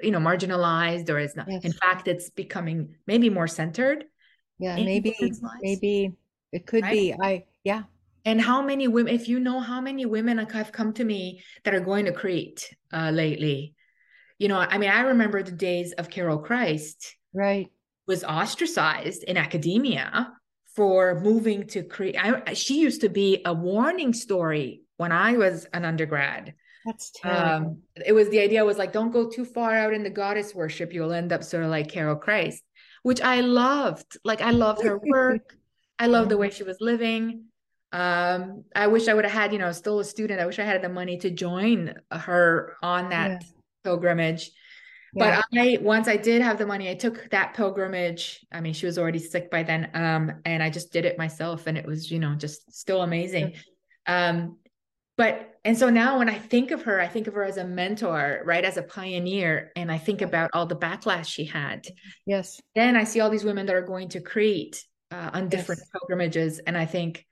you 0.00 0.12
know, 0.12 0.20
marginalized 0.20 1.10
or 1.10 1.18
is 1.18 1.34
not. 1.34 1.48
In 1.48 1.72
fact, 1.72 2.06
it's 2.06 2.30
becoming 2.30 2.94
maybe 3.08 3.28
more 3.28 3.48
centered 3.48 4.04
Yeah, 4.58 4.76
maybe, 4.76 5.16
maybe 5.60 6.12
it 6.52 6.64
could 6.64 6.84
right? 6.84 6.92
be. 6.92 7.14
I, 7.20 7.44
yeah, 7.64 7.82
And 8.24 8.40
how 8.40 8.62
many 8.62 8.86
women, 8.86 9.12
if 9.12 9.28
you 9.28 9.40
know 9.40 9.58
how 9.58 9.80
many 9.80 10.06
women 10.06 10.38
have 10.38 10.70
come 10.70 10.92
to 10.94 11.04
me 11.04 11.42
that 11.64 11.74
are 11.74 11.80
going 11.80 12.04
to 12.06 12.12
Crete 12.12 12.72
uh, 12.92 13.10
lately, 13.10 13.74
you 14.38 14.48
know, 14.48 14.58
I 14.58 14.78
mean, 14.78 14.90
I 14.90 15.00
remember 15.00 15.42
the 15.42 15.52
days 15.52 15.92
of 15.98 16.08
Carol 16.08 16.38
Christ 16.38 17.16
right. 17.32 17.68
was 18.06 18.22
ostracized 18.22 19.24
in 19.24 19.36
academia 19.36 20.32
for 20.74 21.20
moving 21.20 21.66
to 21.68 21.82
Crete. 21.82 22.16
I, 22.18 22.54
she 22.54 22.80
used 22.80 23.02
to 23.02 23.08
be 23.08 23.42
a 23.44 23.52
warning 23.54 24.12
story 24.12 24.82
when 24.96 25.12
I 25.12 25.36
was 25.36 25.66
an 25.72 25.84
undergrad. 25.84 26.54
That's 26.84 27.10
terrible. 27.10 27.68
Um, 27.68 27.78
it 28.04 28.12
was 28.12 28.28
the 28.28 28.40
idea 28.40 28.64
was 28.64 28.76
like, 28.76 28.92
don't 28.92 29.10
go 29.10 29.30
too 29.30 29.44
far 29.44 29.74
out 29.74 29.94
in 29.94 30.02
the 30.02 30.10
goddess 30.10 30.54
worship. 30.54 30.92
You'll 30.92 31.12
end 31.12 31.32
up 31.32 31.42
sort 31.42 31.64
of 31.64 31.70
like 31.70 31.88
Carol 31.90 32.16
Christ, 32.16 32.62
which 33.02 33.20
I 33.20 33.40
loved. 33.40 34.18
Like 34.24 34.40
I 34.40 34.50
loved 34.50 34.82
her 34.82 34.98
work. 35.02 35.56
I 35.98 36.08
loved 36.08 36.30
the 36.30 36.36
way 36.36 36.50
she 36.50 36.64
was 36.64 36.76
living. 36.80 37.44
Um, 37.92 38.64
I 38.74 38.88
wish 38.88 39.06
I 39.06 39.14
would 39.14 39.24
have 39.24 39.32
had, 39.32 39.52
you 39.52 39.58
know, 39.60 39.70
still 39.70 40.00
a 40.00 40.04
student. 40.04 40.40
I 40.40 40.46
wish 40.46 40.58
I 40.58 40.64
had 40.64 40.82
the 40.82 40.88
money 40.88 41.16
to 41.18 41.30
join 41.30 41.94
her 42.10 42.76
on 42.82 43.04
Yeah, 43.04 43.28
that 43.28 43.44
pilgrimage. 43.84 44.50
Yeah, 45.14 45.42
But 45.50 45.58
I, 45.58 45.78
once 45.80 46.08
I 46.08 46.16
did 46.16 46.42
have 46.42 46.58
the 46.58 46.66
money, 46.66 46.90
I 46.90 46.94
took 46.94 47.30
that 47.30 47.54
pilgrimage. 47.54 48.44
I 48.52 48.60
mean, 48.60 48.72
she 48.72 48.86
was 48.86 48.98
already 48.98 49.18
sick 49.18 49.50
by 49.50 49.62
then. 49.62 49.90
Um, 49.94 50.32
and 50.44 50.62
I 50.62 50.70
just 50.70 50.92
did 50.92 51.04
it 51.04 51.18
myself 51.18 51.66
and 51.66 51.78
it 51.78 51.86
was, 51.86 52.10
you 52.10 52.18
know, 52.18 52.34
just 52.34 52.72
still 52.72 53.02
amazing. 53.02 53.54
Um, 54.06 54.58
but 55.16 55.58
and 55.64 55.78
so 55.78 55.90
now 55.90 56.18
when 56.18 56.28
I 56.28 56.38
think 56.38 56.72
of 56.72 56.82
her, 56.82 57.00
I 57.00 57.06
think 57.06 57.28
of 57.28 57.34
her 57.34 57.44
as 57.44 57.56
a 57.56 57.64
mentor, 57.64 58.42
right? 58.44 58.64
As 58.64 58.76
a 58.76 58.82
pioneer. 58.82 59.70
And 59.76 59.90
I 59.90 59.98
think 59.98 60.22
about 60.22 60.50
all 60.52 60.66
the 60.66 60.76
backlash 60.76 61.26
she 61.26 61.44
had. 61.44 61.86
yes, 62.26 62.60
Then 62.74 62.96
I 62.96 63.04
see 63.04 63.20
all 63.20 63.30
these 63.30 63.44
women 63.44 63.66
that 63.66 63.76
are 63.76 63.82
going 63.82 64.08
to 64.10 64.20
Crete 64.20 64.84
uh, 65.10 65.30
on 65.32 65.48
different 65.48 65.80
yes, 65.80 65.90
pilgrimages. 65.92 66.58
And 66.58 66.76
I 66.76 66.86
think 66.86 67.24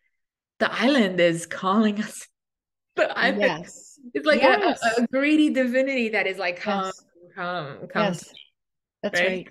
the 0.61 0.72
island 0.72 1.20
is 1.20 1.45
calling 1.45 2.01
us. 2.01 2.28
but 2.97 3.12
I'm 3.16 3.41
yes. 3.41 3.99
it's 4.14 4.26
like 4.26 4.43
yes. 4.43 4.80
a, 4.99 5.03
a, 5.03 5.07
greedy 5.07 5.51
divinity 5.51 6.11
that 6.11 6.26
is 6.26 6.39
like 6.39 6.61
come, 6.61 6.85
yes. 6.85 7.05
Come, 7.35 7.89
come. 7.89 8.03
Yes. 8.03 8.33
That's 9.03 9.20
right? 9.20 9.28
right. 9.28 9.49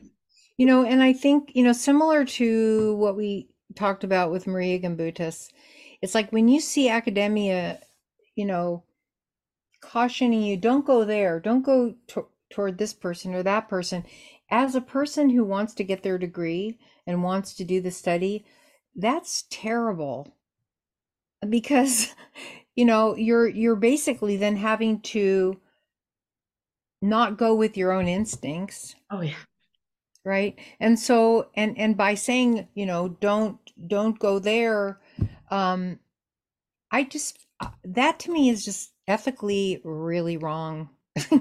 You 0.58 0.66
know, 0.66 0.86
and 0.86 1.02
I 1.02 1.14
think, 1.14 1.52
you 1.56 1.64
know, 1.64 1.74
similar 1.74 2.26
to 2.26 2.96
what 2.96 3.18
we 3.18 3.50
talked 3.76 4.04
about 4.04 4.32
with 4.32 4.48
Maria 4.48 4.80
Gimbutas, 4.80 5.50
it's 6.02 6.16
like 6.16 6.32
when 6.32 6.48
you 6.48 6.60
see 6.60 6.90
academia, 6.90 7.80
you 8.36 8.46
know, 8.46 8.84
cautioning 9.82 10.42
you, 10.44 10.58
don't 10.58 10.86
go 10.86 11.06
there, 11.06 11.40
don't 11.40 11.64
go 11.64 11.96
to- 12.08 12.28
toward 12.50 12.78
this 12.78 12.94
person 12.94 13.34
or 13.34 13.44
that 13.44 13.70
person. 13.70 14.06
As 14.50 14.76
a 14.76 14.82
person 14.82 15.30
who 15.30 15.44
wants 15.44 15.74
to 15.76 15.84
get 15.84 16.04
their 16.04 16.18
degree 16.18 16.78
and 17.08 17.24
wants 17.24 17.54
to 17.56 17.64
do 17.64 17.82
the 17.82 17.92
study, 17.92 18.46
that's 18.96 19.46
terrible 19.50 20.36
because 21.48 22.14
you 22.76 22.86
know 22.86 23.16
you're 23.16 23.48
you're 23.48 23.76
basically 23.76 24.36
then 24.38 24.58
having 24.58 25.00
to 25.00 25.60
not 27.02 27.38
go 27.38 27.56
with 27.56 27.78
your 27.78 27.92
own 27.92 28.08
instincts 28.08 28.96
oh 29.10 29.22
yeah 29.22 29.34
right 30.24 30.60
and 30.80 31.00
so 31.00 31.50
and 31.56 31.78
and 31.78 31.98
by 31.98 32.14
saying 32.14 32.68
you 32.76 32.86
know 32.86 33.08
don't 33.08 33.58
don't 33.88 34.20
go 34.20 34.40
there 34.40 35.00
um 35.50 36.00
i 36.92 37.04
just 37.04 37.40
uh, 37.60 37.70
that 37.84 38.20
to 38.20 38.32
me 38.32 38.50
is 38.50 38.64
just 38.64 38.92
ethically 39.08 39.82
really 39.84 40.38
wrong 40.38 40.90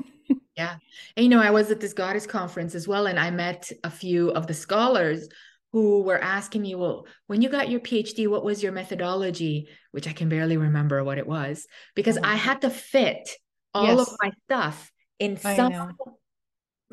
yeah 0.57 0.77
and 1.17 1.25
you 1.25 1.29
know 1.29 1.41
i 1.41 1.51
was 1.51 1.71
at 1.71 1.81
this 1.81 1.93
goddess 1.93 2.27
conference 2.27 2.75
as 2.75 2.89
well 2.89 3.07
and 3.07 3.19
i 3.19 3.31
met 3.31 3.71
a 3.85 3.91
few 3.91 4.31
of 4.31 4.47
the 4.47 4.55
scholars 4.55 5.29
who 5.73 6.03
were 6.03 6.19
asking 6.19 6.63
me, 6.63 6.75
well, 6.75 7.07
when 7.29 7.43
you 7.43 7.49
got 7.49 7.71
your 7.71 7.81
PhD, 7.81 8.27
what 8.29 8.45
was 8.45 8.63
your 8.63 8.73
methodology? 8.73 9.69
Which 9.93 10.09
I 10.09 10.13
can 10.13 10.29
barely 10.29 10.57
remember 10.57 11.05
what 11.05 11.19
it 11.19 11.27
was 11.27 11.67
because 11.95 12.19
oh. 12.19 12.23
I 12.25 12.35
had 12.35 12.63
to 12.63 12.71
fit 12.71 13.29
all 13.73 13.85
yes. 13.85 14.01
of 14.01 14.17
my 14.21 14.33
stuff 14.47 14.91
in 15.21 15.37
some 15.37 15.97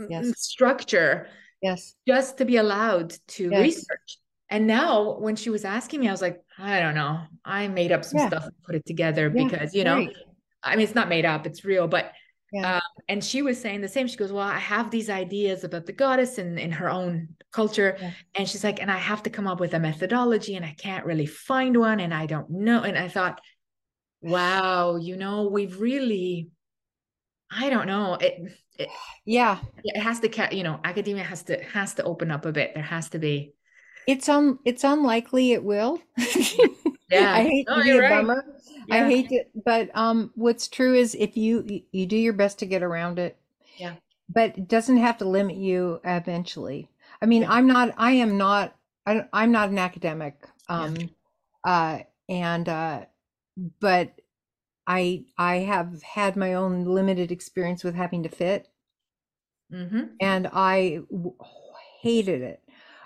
yes. 0.10 0.40
structure. 0.40 1.28
Yes. 1.62 1.96
Just 2.08 2.38
to 2.38 2.46
be 2.46 2.58
allowed 2.58 3.16
to 3.30 3.50
yes. 3.50 3.62
research. 3.62 4.20
And 4.50 4.68
now 4.68 5.18
when 5.18 5.36
she 5.36 5.50
was 5.50 5.66
asking 5.66 6.02
me, 6.02 6.08
I 6.08 6.12
was 6.12 6.22
like, 6.22 6.40
I 6.58 6.80
don't 6.80 6.96
know. 6.96 7.22
I 7.44 7.68
made 7.68 7.92
up 7.92 8.06
some 8.06 8.20
yeah. 8.20 8.28
stuff 8.28 8.44
and 8.46 8.54
put 8.64 8.76
it 8.76 8.86
together 8.86 9.32
yeah. 9.34 9.44
because, 9.44 9.74
you 9.74 9.84
know, 9.84 9.98
right. 9.98 10.16
I 10.64 10.76
mean, 10.76 10.84
it's 10.84 10.96
not 10.96 11.10
made 11.10 11.26
up, 11.26 11.46
it's 11.48 11.66
real, 11.66 11.88
but 11.88 12.12
yeah. 12.52 12.76
Um, 12.76 12.82
and 13.10 13.24
she 13.24 13.42
was 13.42 13.60
saying 13.60 13.82
the 13.82 13.90
same. 13.90 14.08
She 14.08 14.16
goes, 14.16 14.32
Well, 14.32 14.48
I 14.48 14.58
have 14.58 14.90
these 14.90 15.10
ideas 15.10 15.64
about 15.64 15.86
the 15.86 15.92
goddess 15.92 16.38
and 16.38 16.58
in 16.58 16.72
her 16.72 16.90
own 16.90 17.30
culture. 17.52 17.98
And 18.36 18.48
she's 18.48 18.64
like, 18.64 18.82
And 18.82 18.90
I 18.90 18.98
have 18.98 19.24
to 19.24 19.30
come 19.30 19.48
up 19.48 19.60
with 19.60 19.74
a 19.74 19.80
methodology 19.80 20.56
and 20.56 20.66
I 20.66 20.74
can't 20.78 21.06
really 21.06 21.26
find 21.26 21.76
one. 21.78 22.00
And 22.00 22.14
I 22.14 22.26
don't 22.26 22.50
know. 22.50 22.84
And 22.84 22.98
I 22.98 23.10
thought, 23.10 23.42
Wow, 24.22 24.96
you 24.96 25.18
know, 25.18 25.50
we've 25.50 25.80
really, 25.80 26.48
I 27.52 27.70
don't 27.70 27.88
know. 27.88 28.16
It, 28.16 28.58
it 28.78 28.90
yeah. 29.26 29.60
It 29.84 30.00
has 30.00 30.20
to, 30.22 30.56
you 30.56 30.64
know, 30.64 30.80
academia 30.84 31.24
has 31.24 31.44
to, 31.44 31.62
has 31.64 31.94
to 31.96 32.04
open 32.04 32.32
up 32.32 32.46
a 32.46 32.52
bit. 32.52 32.74
There 32.74 32.84
has 32.84 33.10
to 33.10 33.20
be. 33.20 33.54
It's 34.08 34.30
um. 34.30 34.60
it's 34.64 34.84
unlikely 34.84 35.52
it 35.52 35.64
will. 35.64 36.00
yeah. 37.10 37.34
I 37.34 37.44
hate 37.44 37.68
to 37.68 37.84
be 37.84 37.92
a 37.92 38.02
right. 38.02 38.10
bummer 38.10 38.46
yeah. 38.88 38.96
I 38.96 39.10
hate 39.10 39.32
it, 39.32 39.52
but 39.66 39.96
um, 39.96 40.32
what's 40.36 40.68
true 40.68 40.94
is 40.94 41.16
if 41.16 41.36
you 41.36 41.82
you 41.92 42.06
do 42.06 42.16
your 42.16 42.34
best 42.34 42.60
to 42.60 42.66
get 42.66 42.84
around 42.84 43.20
it, 43.20 43.38
yeah, 43.78 43.96
but 44.30 44.58
it 44.58 44.68
doesn't 44.68 44.98
have 44.98 45.18
to 45.18 45.26
limit 45.26 45.58
you 45.58 46.00
eventually. 46.04 46.90
I 47.22 47.26
mean, 47.26 47.42
yeah. 47.42 47.52
I'm 47.52 47.68
not, 47.68 47.94
I 47.98 48.12
am 48.14 48.38
not, 48.38 48.76
I, 49.06 49.26
am 49.34 49.52
not 49.52 49.70
an 49.70 49.78
academic, 49.78 50.48
um, 50.70 50.96
yeah. 50.96 51.08
uh, 51.64 52.00
and 52.30 52.70
uh, 52.70 53.06
but 53.80 54.14
I 54.88 55.26
I 55.38 55.58
have 55.58 56.02
had 56.02 56.36
my 56.36 56.54
own 56.54 56.86
limited 56.86 57.32
experience 57.32 57.84
with 57.84 57.96
having 57.96 58.24
to 58.24 58.30
fit, 58.30 58.70
mm-hmm. 59.72 60.04
and 60.20 60.48
I 60.54 61.02
w- 61.12 61.36
hated 62.02 62.42
it. 62.42 62.64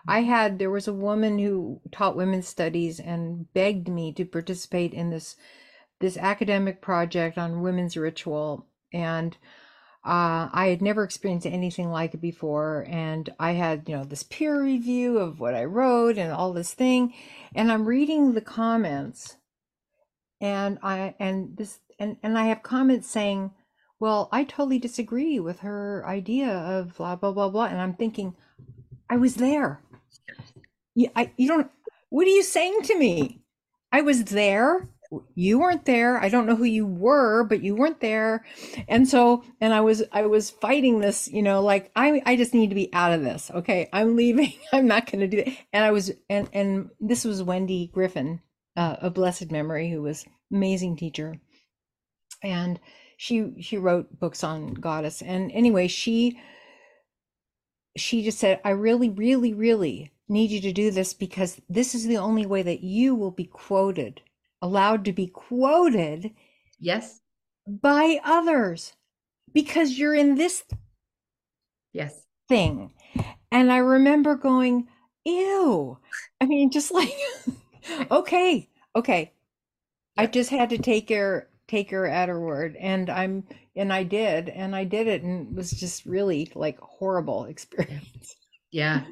I 0.08 0.22
had 0.22 0.60
there 0.60 0.70
was 0.70 0.88
a 0.88 0.94
woman 0.94 1.40
who 1.40 1.82
taught 1.92 2.16
women's 2.16 2.48
studies 2.48 3.00
and 3.00 3.52
begged 3.54 3.88
me 3.88 4.14
to 4.14 4.26
participate 4.26 4.94
in 4.94 5.10
this 5.10 5.36
this 6.00 6.18
academic 6.18 6.82
project 6.82 7.38
on 7.38 7.62
women's 7.62 7.98
ritual 7.98 8.68
and 8.94 9.38
uh, 10.04 10.50
I 10.52 10.68
had 10.70 10.82
never 10.82 11.04
experienced 11.04 11.46
anything 11.46 11.92
like 11.92 12.16
it 12.16 12.22
before. 12.22 12.88
And 12.90 13.30
I 13.40 13.52
had, 13.52 13.88
you 13.88 13.96
know, 13.96 14.04
this 14.04 14.24
peer 14.24 14.60
review 14.60 15.20
of 15.20 15.40
what 15.40 15.54
I 15.54 15.64
wrote 15.66 16.18
and 16.18 16.32
all 16.32 16.54
this 16.54 16.74
thing. 16.74 17.14
And 17.54 17.72
I'm 17.72 17.86
reading 17.86 18.34
the 18.34 18.42
comments 18.42 19.38
and 20.42 20.80
I, 20.84 21.16
and 21.20 21.56
this, 21.56 21.80
and, 22.00 22.18
and 22.24 22.38
I 22.38 22.46
have 22.46 22.64
comments 22.64 23.08
saying, 23.08 23.52
well, 24.00 24.28
I 24.32 24.44
totally 24.44 24.80
disagree 24.80 25.39
with 25.39 25.60
her 25.60 26.04
idea 26.08 26.50
of 26.50 26.98
blah, 26.98 27.16
blah, 27.16 27.32
blah, 27.32 27.50
blah. 27.50 27.66
And 27.66 27.80
I'm 27.80 27.94
thinking, 27.94 28.36
I 29.10 29.18
was 29.18 29.36
there. 29.36 29.82
You, 30.96 31.10
I, 31.16 31.32
you 31.38 31.48
don't, 31.48 31.70
what 32.10 32.28
are 32.28 32.32
you 32.32 32.44
saying 32.44 32.82
to 32.84 32.98
me? 32.98 33.42
I 33.92 34.02
was 34.02 34.26
there 34.26 34.89
you 35.36 35.60
weren't 35.60 35.86
there 35.86 36.18
i 36.22 36.30
don't 36.30 36.46
know 36.46 36.56
who 36.56 36.64
you 36.64 36.86
were 36.86 37.44
but 37.44 37.62
you 37.62 37.76
weren't 37.76 38.00
there 38.00 38.46
and 38.88 39.08
so 39.08 39.44
and 39.60 39.74
i 39.74 39.82
was 39.82 40.04
i 40.14 40.26
was 40.26 40.50
fighting 40.50 41.00
this 41.00 41.28
you 41.28 41.42
know 41.42 41.62
like 41.62 41.92
i 41.96 42.22
i 42.26 42.36
just 42.36 42.54
need 42.54 42.70
to 42.70 42.76
be 42.76 42.92
out 42.94 43.12
of 43.12 43.22
this 43.22 43.52
okay 43.52 43.89
i'm 43.92 44.16
leaving 44.16 44.54
i'm 44.74 44.88
not 44.88 45.12
going 45.12 45.20
to 45.20 45.28
do 45.28 45.39
it 45.39 45.58
and 45.74 45.84
i 45.84 45.92
was 45.92 46.12
and 46.30 46.48
and 46.54 46.89
this 47.00 47.26
was 47.26 47.44
wendy 47.44 47.89
griffin 47.94 48.39
uh, 48.76 48.97
a 49.01 49.09
blessed 49.09 49.51
memory 49.51 49.89
who 49.89 50.01
was 50.01 50.26
amazing 50.51 50.97
teacher. 50.97 51.36
And 52.43 52.80
she 53.17 53.53
she 53.61 53.78
wrote 53.78 54.19
books 54.19 54.43
on 54.43 54.74
goddess. 54.74 55.22
And 55.22 55.51
anyway 55.51 55.88
she 55.88 56.39
she 57.97 58.24
just 58.24 58.39
said 58.39 58.59
i 58.63 58.69
really 58.69 59.09
really 59.09 59.53
really 59.53 60.11
need 60.30 60.49
you 60.49 60.61
to 60.61 60.72
do 60.72 60.91
this 60.91 61.13
because 61.13 61.59
this 61.69 61.93
is 61.93 62.07
the 62.07 62.17
only 62.17 62.45
way 62.45 62.61
that 62.61 62.82
you 62.82 63.13
will 63.13 63.32
be 63.32 63.43
quoted 63.43 64.22
allowed 64.61 65.03
to 65.03 65.11
be 65.11 65.28
quoted 65.28 66.32
yes. 66.80 67.19
by 67.67 68.19
others 68.24 68.93
because 69.53 69.97
you're 69.97 70.15
in 70.15 70.36
this 70.36 70.63
yes. 71.91 72.26
thing. 72.47 72.93
And 73.51 73.72
i 73.72 73.78
remember 73.78 74.36
going 74.36 74.88
ew. 75.26 75.97
I 76.39 76.45
mean 76.45 76.72
just 76.72 76.91
like 76.91 77.11
okay 78.12 78.70
okay. 78.96 79.32
I 80.18 80.28
just 80.28 80.50
had 80.50 80.70
to 80.72 80.78
take 80.78 81.10
her 81.10 81.48
take 81.68 81.92
her 81.92 82.06
at 82.06 82.28
her 82.28 82.40
word 82.40 82.76
and 82.78 83.10
i'm 83.10 83.46
and 83.78 83.94
i 83.94 84.04
did 84.04 84.50
and 84.50 84.76
i 84.76 84.84
did 84.84 85.08
it 85.08 85.24
and 85.24 85.48
it 85.48 85.56
was 85.56 85.72
just 85.72 86.06
really 86.06 86.52
like 86.56 86.80
horrible 86.80 87.46
experience. 87.46 88.36
Yeah. 88.74 89.04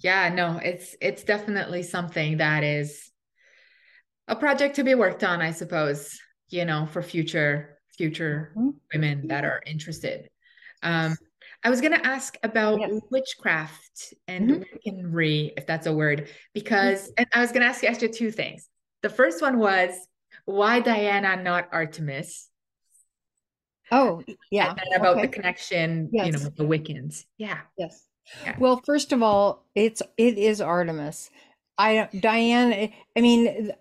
Yeah 0.00 0.28
no 0.28 0.60
it's 0.62 0.94
it's 1.00 1.24
definitely 1.24 1.82
something 1.82 2.36
that 2.36 2.64
is 2.64 3.10
a 4.30 4.36
project 4.36 4.76
to 4.76 4.84
be 4.84 4.94
worked 4.94 5.24
on, 5.24 5.42
I 5.42 5.50
suppose, 5.50 6.18
you 6.48 6.64
know, 6.64 6.86
for 6.86 7.02
future 7.02 7.78
future 7.98 8.52
mm-hmm. 8.56 8.70
women 8.94 9.26
that 9.26 9.44
are 9.44 9.60
interested. 9.66 10.30
Um, 10.82 11.16
I 11.62 11.70
was 11.70 11.80
going 11.80 11.92
to 11.92 12.06
ask 12.06 12.38
about 12.42 12.80
yes. 12.80 13.00
witchcraft 13.10 14.14
and 14.26 14.50
mm-hmm. 14.50 14.62
Wiccanry, 14.62 15.52
if 15.56 15.66
that's 15.66 15.86
a 15.86 15.92
word, 15.92 16.28
because, 16.54 17.02
mm-hmm. 17.02 17.12
and 17.18 17.26
I 17.34 17.40
was 17.40 17.52
going 17.52 17.62
to 17.62 17.68
ask 17.68 17.82
you 17.82 17.88
actually 17.88 18.10
two 18.10 18.30
things. 18.30 18.68
The 19.02 19.10
first 19.10 19.42
one 19.42 19.58
was 19.58 19.94
why 20.44 20.80
Diana, 20.80 21.42
not 21.42 21.68
Artemis? 21.72 22.48
Oh, 23.92 24.22
yeah. 24.50 24.70
And 24.70 24.94
about 24.94 25.16
okay. 25.16 25.26
the 25.26 25.28
connection, 25.28 26.08
yes. 26.12 26.26
you 26.26 26.32
know, 26.32 26.44
with 26.44 26.56
the 26.56 26.64
Wiccans. 26.64 27.24
Yeah. 27.38 27.58
Yes. 27.76 28.06
Yeah. 28.44 28.56
Well, 28.58 28.80
first 28.84 29.12
of 29.12 29.22
all, 29.22 29.64
it's 29.74 30.02
it 30.16 30.38
is 30.38 30.60
Artemis. 30.60 31.30
I 31.76 32.08
Diana. 32.20 32.90
I 33.16 33.20
mean, 33.20 33.72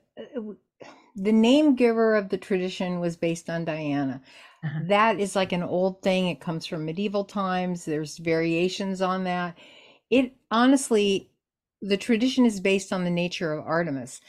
the 1.15 1.31
name 1.31 1.75
giver 1.75 2.15
of 2.15 2.29
the 2.29 2.37
tradition 2.37 2.99
was 2.99 3.17
based 3.17 3.49
on 3.49 3.65
Diana. 3.65 4.21
Uh-huh. 4.63 4.79
That 4.87 5.19
is 5.19 5.35
like 5.35 5.51
an 5.51 5.63
old 5.63 6.01
thing. 6.01 6.27
It 6.27 6.41
comes 6.41 6.65
from 6.65 6.85
medieval 6.85 7.23
times. 7.23 7.85
There's 7.85 8.17
variations 8.17 9.01
on 9.01 9.23
that. 9.23 9.57
It 10.09 10.33
honestly, 10.51 11.29
the 11.81 11.97
tradition 11.97 12.45
is 12.45 12.59
based 12.59 12.91
on 12.91 13.03
the 13.03 13.09
nature 13.09 13.53
of 13.53 13.65
Artemis. 13.65 14.21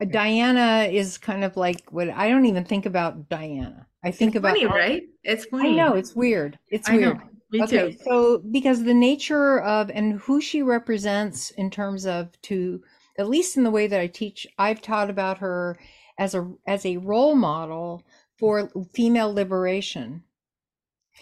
Uh, 0.00 0.06
Diana 0.06 0.88
is 0.90 1.18
kind 1.18 1.44
of 1.44 1.56
like 1.56 1.82
what 1.90 2.08
I 2.08 2.28
don't 2.28 2.46
even 2.46 2.64
think 2.64 2.86
about 2.86 3.28
Diana. 3.28 3.86
I 4.02 4.10
think 4.10 4.30
it's 4.30 4.38
about 4.38 4.56
funny, 4.56 4.66
right? 4.66 5.02
It's 5.22 5.44
funny. 5.46 5.70
I 5.70 5.74
know 5.74 5.94
it's 5.94 6.14
weird. 6.14 6.58
It's 6.68 6.88
I 6.88 6.96
weird. 6.96 7.18
Know. 7.18 7.24
Me 7.50 7.62
okay, 7.62 7.92
too. 7.92 7.98
so 8.04 8.38
because 8.50 8.82
the 8.82 8.94
nature 8.94 9.60
of 9.60 9.90
and 9.90 10.14
who 10.14 10.40
she 10.40 10.62
represents 10.62 11.50
in 11.50 11.70
terms 11.70 12.06
of 12.06 12.40
to 12.42 12.82
at 13.18 13.28
least 13.28 13.56
in 13.56 13.62
the 13.62 13.70
way 13.70 13.86
that 13.86 14.00
I 14.00 14.06
teach, 14.08 14.46
I've 14.58 14.82
taught 14.82 15.10
about 15.10 15.38
her 15.38 15.78
as 16.18 16.34
a 16.34 16.52
as 16.66 16.84
a 16.84 16.96
role 16.96 17.34
model 17.34 18.02
for 18.38 18.70
female 18.94 19.32
liberation. 19.32 20.24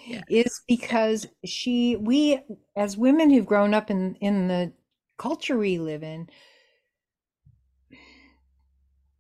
Yeah. 0.04 0.24
Is 0.28 0.60
because 0.66 1.26
she 1.44 1.94
we 1.96 2.40
as 2.76 2.96
women 2.96 3.30
who've 3.30 3.46
grown 3.46 3.72
up 3.74 3.90
in 3.90 4.16
in 4.16 4.48
the 4.48 4.72
culture 5.16 5.56
we 5.58 5.78
live 5.78 6.02
in 6.02 6.28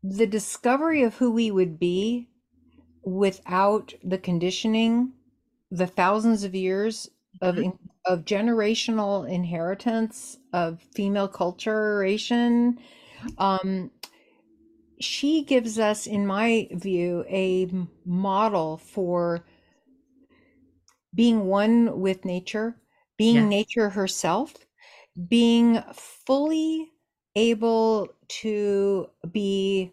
the 0.02 0.26
discovery 0.26 1.02
of 1.02 1.16
who 1.16 1.30
we 1.30 1.50
would 1.50 1.78
be 1.78 2.28
without 3.04 3.94
the 4.04 4.18
conditioning, 4.18 5.14
the 5.70 5.86
thousands 5.86 6.44
of 6.44 6.54
years 6.54 7.10
of 7.40 7.58
Mhm. 7.58 7.78
of 8.06 8.24
generational 8.24 9.30
inheritance 9.30 10.38
of 10.52 10.80
female 10.94 11.28
culturation, 11.28 12.78
um, 13.38 13.90
she 15.02 15.42
gives 15.44 15.78
us, 15.78 16.06
in 16.06 16.26
my 16.26 16.68
view, 16.72 17.24
a 17.28 17.68
model 18.04 18.78
for 18.78 19.44
being 21.14 21.46
one 21.46 22.00
with 22.00 22.24
nature, 22.24 22.76
being 23.18 23.34
Yeah. 23.36 23.48
nature 23.48 23.90
herself, 23.90 24.54
being 25.28 25.82
fully 25.92 26.92
able 27.34 28.08
to 28.28 29.08
be 29.30 29.92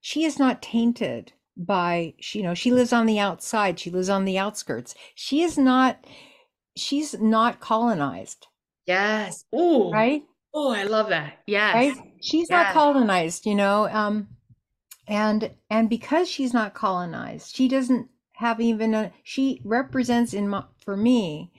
she 0.00 0.24
is 0.24 0.38
not 0.38 0.62
tainted 0.62 1.32
by 1.56 2.14
she, 2.20 2.38
you 2.38 2.44
know 2.44 2.54
she 2.54 2.70
lives 2.70 2.92
on 2.92 3.06
the 3.06 3.18
outside 3.18 3.78
she 3.80 3.90
lives 3.90 4.08
on 4.08 4.24
the 4.24 4.38
outskirts 4.38 4.94
she 5.14 5.42
is 5.42 5.58
not 5.58 6.06
she's 6.76 7.14
not 7.20 7.60
colonized 7.60 8.46
Yes. 8.86 9.44
Oh, 9.52 9.92
right 9.92 10.24
oh, 10.56 10.72
I 10.72 10.84
love 10.84 11.08
that. 11.10 11.38
right? 11.74 11.94
Yes. 11.94 11.98
she's 12.20 12.50
not 12.50 12.72
colonized 12.72 13.46
you 13.46 13.54
know 13.54 13.88
um 13.88 14.28
and 15.06 15.50
and 15.70 15.88
because 15.88 16.28
she's 16.28 16.52
not 16.52 16.74
colonized 16.74 17.54
she 17.54 17.68
doesn't 17.68 18.08
have 18.36 18.60
even 18.60 18.94
a 18.94 19.12
she 19.22 19.60
represents 19.64 20.34
in 20.34 20.48
my, 20.48 20.62
for 20.84 20.96
me 20.96 21.50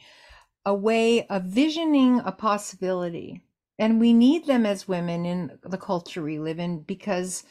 a 0.67 0.73
way 0.75 1.25
of 1.27 1.43
visioning 1.43 2.19
a 2.25 2.31
possibility. 2.31 3.41
And 3.79 4.01
we 4.01 4.11
need 4.11 4.45
them 4.47 4.65
as 4.65 4.85
women 4.85 5.25
in 5.25 5.57
the 5.63 5.77
culture 5.77 6.21
we 6.21 6.39
live 6.39 6.59
in 6.59 6.81
because 6.81 7.43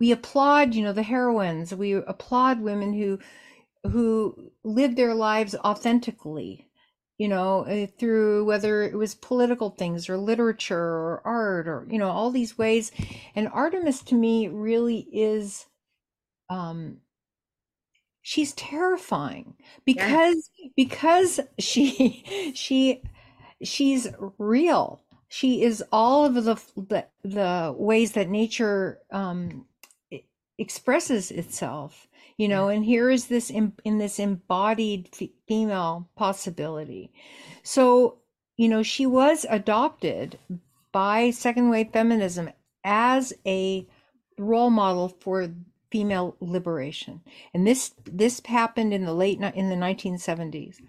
we 0.00 0.10
applaud 0.10 0.74
you 0.74 0.82
know 0.82 0.92
the 0.92 1.04
heroines. 1.04 1.72
We 1.72 1.92
applaud 1.92 2.60
women 2.60 2.92
who 2.92 3.20
who 3.84 4.50
live 4.64 4.96
their 4.96 5.14
lives 5.14 5.54
authentically 5.54 6.68
you 7.18 7.28
know 7.28 7.64
uh, 7.66 7.86
through 7.98 8.44
whether 8.44 8.82
it 8.82 8.94
was 8.94 9.14
political 9.14 9.70
things 9.70 10.08
or 10.08 10.16
literature 10.16 10.78
or 10.78 11.22
art 11.24 11.68
or 11.68 11.86
you 11.90 11.98
know 11.98 12.10
all 12.10 12.30
these 12.30 12.58
ways. 12.58 12.92
And 13.34 13.48
artemis 13.48 14.02
to 14.04 14.14
me 14.14 14.48
really 14.48 15.06
is 15.12 15.66
um 16.50 16.98
she's 18.22 18.52
terrifying 18.54 19.54
because 19.84 20.50
because 20.76 21.40
she 21.58 22.52
she 22.54 23.02
she's 23.62 24.08
real. 24.38 25.00
She 25.28 25.62
is 25.62 25.82
all 25.92 26.24
of 26.24 26.34
the 26.34 26.54
the, 26.76 27.06
the 27.22 27.74
ways 27.76 28.12
that 28.12 28.28
nature 28.28 29.00
um 29.10 29.66
expresses 30.58 31.30
itself 31.30 32.06
you 32.36 32.48
know 32.48 32.68
and 32.68 32.84
here 32.84 33.10
is 33.10 33.26
this 33.26 33.50
in, 33.50 33.72
in 33.84 33.98
this 33.98 34.18
embodied 34.18 35.08
female 35.46 36.08
possibility. 36.16 37.12
So 37.62 38.18
you 38.56 38.68
know 38.68 38.82
she 38.82 39.06
was 39.06 39.46
adopted 39.48 40.38
by 40.92 41.30
second 41.30 41.70
wave 41.70 41.90
feminism 41.92 42.50
as 42.84 43.32
a 43.46 43.86
role 44.38 44.70
model 44.70 45.08
for 45.20 45.48
female 45.90 46.36
liberation. 46.40 47.20
And 47.52 47.66
this 47.66 47.94
this 48.04 48.42
happened 48.44 48.92
in 48.92 49.04
the 49.04 49.14
late 49.14 49.40
in 49.40 49.68
the 49.68 49.76
1970s 49.76 50.80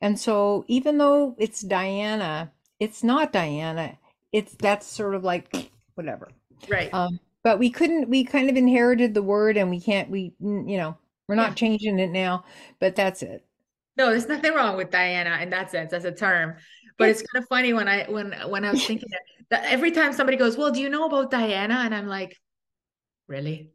and 0.00 0.18
so 0.18 0.64
even 0.66 0.98
though 0.98 1.34
it's 1.38 1.60
diana 1.60 2.50
it's 2.78 3.04
not 3.04 3.32
diana 3.32 3.98
it's 4.32 4.54
that's 4.54 4.86
sort 4.86 5.14
of 5.14 5.24
like 5.24 5.70
whatever. 5.94 6.28
Right. 6.68 6.92
um 6.92 7.20
but 7.42 7.58
we 7.58 7.70
couldn't 7.70 8.08
we 8.08 8.24
kind 8.24 8.50
of 8.50 8.56
inherited 8.56 9.14
the 9.14 9.22
word 9.22 9.56
and 9.56 9.70
we 9.70 9.80
can't 9.80 10.10
we 10.10 10.34
you 10.40 10.76
know 10.76 10.96
we're 11.28 11.34
not 11.34 11.50
Yeah. 11.50 11.54
changing 11.56 11.98
it 11.98 12.10
now 12.10 12.44
but 12.80 12.96
that's 12.96 13.22
it 13.22 13.44
No, 13.96 14.10
there's 14.10 14.28
nothing 14.28 14.54
wrong 14.54 14.76
with 14.76 14.90
Diana 14.90 15.38
in 15.42 15.50
that 15.50 15.70
sense 15.70 15.92
as 15.92 16.04
a 16.04 16.12
term. 16.12 16.56
But 16.98 17.08
it's 17.10 17.22
kind 17.22 17.42
of 17.42 17.48
funny 17.48 17.72
when 17.72 17.88
I 17.88 18.04
when 18.10 18.32
when 18.48 18.64
I 18.64 18.70
was 18.70 18.82
thinking 18.86 19.08
that, 19.10 19.22
that 19.50 19.72
every 19.72 19.90
time 19.90 20.12
somebody 20.12 20.36
goes, 20.36 20.56
"Well, 20.56 20.70
do 20.70 20.80
you 20.80 20.88
know 20.88 21.06
about 21.06 21.30
Diana?" 21.30 21.74
and 21.84 21.94
I'm 21.94 22.06
like, 22.06 22.36
"Really?" 23.28 23.72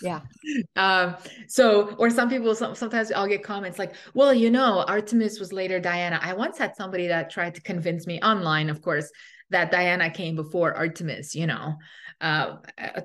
yeah 0.00 0.20
Um, 0.76 1.16
so, 1.48 1.94
or 1.96 2.10
some 2.10 2.30
people, 2.30 2.54
some, 2.54 2.74
sometimes 2.74 3.10
I'll 3.12 3.26
get 3.26 3.42
comments 3.42 3.78
like, 3.78 3.94
well, 4.14 4.32
you 4.32 4.50
know, 4.50 4.84
Artemis 4.86 5.40
was 5.40 5.52
later 5.52 5.80
Diana. 5.80 6.18
I 6.22 6.34
once 6.34 6.58
had 6.58 6.76
somebody 6.76 7.08
that 7.08 7.30
tried 7.30 7.54
to 7.56 7.60
convince 7.62 8.06
me 8.06 8.20
online, 8.20 8.70
of 8.70 8.80
course, 8.82 9.10
that 9.50 9.70
Diana 9.72 10.10
came 10.10 10.36
before 10.36 10.74
Artemis, 10.74 11.34
you 11.34 11.46
know, 11.46 11.74
uh, 12.20 12.56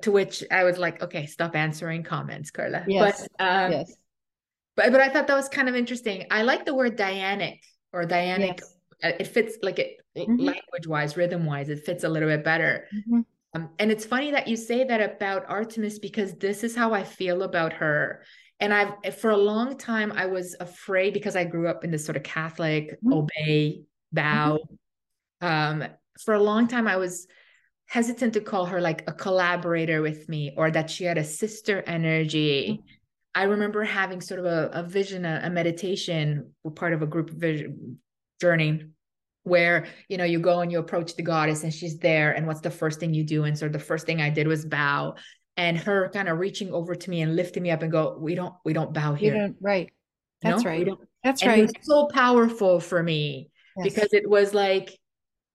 to 0.02 0.12
which 0.12 0.44
I 0.52 0.64
was 0.64 0.78
like, 0.78 1.02
okay, 1.04 1.26
stop 1.26 1.56
answering 1.56 2.04
comments, 2.04 2.52
Carla. 2.52 2.84
Yes, 2.88 3.28
But, 3.38 3.46
um, 3.46 3.72
yes 3.72 3.96
but, 4.76 4.92
but 4.92 5.02
I 5.02 5.10
thought 5.10 5.28
that 5.28 5.36
was 5.36 5.50
kind 5.50 5.70
of 5.70 5.76
interesting. 5.76 6.26
I 6.32 6.42
like 6.42 6.66
the 6.66 6.74
word 6.74 6.98
Dianic 6.98 7.60
or 7.92 8.06
Dianic. 8.06 8.60
yes 8.60 8.78
Uh, 9.04 9.12
It 9.20 9.28
fits 9.28 9.58
like 9.62 9.80
it 9.80 9.98
Mhm. 10.16 10.40
language 10.40 10.88
wise, 10.88 11.18
rhythm 11.18 11.46
wise, 11.46 11.70
it 11.70 11.86
fits 11.86 12.04
a 12.04 12.10
little 12.10 12.30
bit 12.30 12.44
better. 12.44 12.88
Mhm. 12.94 13.26
Um, 13.54 13.70
and 13.78 13.92
it's 13.92 14.06
funny 14.06 14.32
that 14.32 14.48
you 14.48 14.56
say 14.56 14.84
that 14.84 15.02
about 15.02 15.46
Artemis 15.48 16.00
because 16.00 16.34
this 16.36 16.64
is 16.64 16.76
how 16.76 16.94
I 16.94 17.04
feel 17.04 17.44
about 17.44 17.74
her. 17.74 18.24
And 18.60 18.74
I've 18.74 19.16
for 19.16 19.30
a 19.32 19.38
long 19.38 19.78
time 19.78 20.12
I 20.12 20.26
was 20.28 20.56
afraid 20.60 21.14
because 21.14 21.36
I 21.36 21.44
grew 21.44 21.68
up 21.68 21.84
in 21.84 21.92
this 21.92 22.06
sort 22.06 22.16
of 22.18 22.24
Catholic 22.24 22.98
Mhm. 23.04 23.14
obey, 23.14 23.84
bow. 24.12 24.60
Um, 25.42 25.84
for 26.24 26.34
a 26.34 26.42
long 26.42 26.68
time 26.68 26.88
I 26.88 26.96
was 26.98 27.28
hesitant 27.88 28.34
to 28.34 28.42
call 28.42 28.66
her 28.66 28.82
like 28.82 29.04
a 29.08 29.14
collaborator 29.14 30.02
with 30.02 30.28
me 30.28 30.54
or 30.58 30.72
that 30.72 30.90
she 30.90 31.04
had 31.04 31.18
a 31.18 31.24
sister 31.24 31.84
energy. 31.86 32.80
Mm-hmm. 32.80 32.88
I 33.36 33.44
remember 33.44 33.84
having 33.84 34.22
sort 34.22 34.40
of 34.40 34.46
a, 34.46 34.70
a 34.74 34.84
vision, 34.84 35.26
a, 35.26 35.42
a 35.44 35.50
meditation, 35.50 36.52
part 36.76 36.94
of 36.94 37.02
a 37.02 37.08
group 37.08 37.30
vision 37.32 38.00
journey 38.40 38.86
where 39.44 39.86
you 40.08 40.18
know 40.18 40.24
you 40.24 40.40
go 40.40 40.62
and 40.62 40.72
you 40.72 40.80
approach 40.80 41.16
the 41.16 41.22
goddess 41.22 41.64
and 41.64 41.74
she's 41.74 41.98
there 41.98 42.32
and 42.32 42.48
what's 42.48 42.62
the 42.62 42.72
first 42.72 43.00
thing 43.00 43.14
you 43.14 43.24
do? 43.24 43.44
And 43.44 43.58
so 43.58 43.68
the 43.68 43.80
first 43.80 44.06
thing 44.06 44.22
i 44.22 44.30
did 44.30 44.48
was 44.48 44.66
bow. 44.66 45.16
And 45.56 45.78
her 45.78 46.10
kind 46.10 46.30
of 46.30 46.40
reaching 46.40 46.74
over 46.74 46.96
to 46.96 47.10
me 47.10 47.22
and 47.22 47.36
lifting 47.36 47.62
me 47.62 47.70
up 47.70 47.84
and 47.84 47.92
go 47.92 48.18
we 48.20 48.34
don't 48.36 48.56
we 48.66 48.74
don't 48.74 48.94
bow 48.94 49.14
here. 49.14 49.34
don't 49.34 49.58
right. 49.62 49.92
That's? 50.42 50.64
We 50.64 50.70
right. 50.70 50.88
that's 51.24 51.42
and 51.42 51.52
it 51.52 51.54
right. 51.54 51.62
was 51.64 51.74
so 51.82 52.08
powerful 52.08 52.80
for 52.80 53.02
me 53.04 53.50
Yes. 53.78 53.94
because 53.94 54.14
it 54.14 54.30
was 54.30 54.54
like 54.54 54.98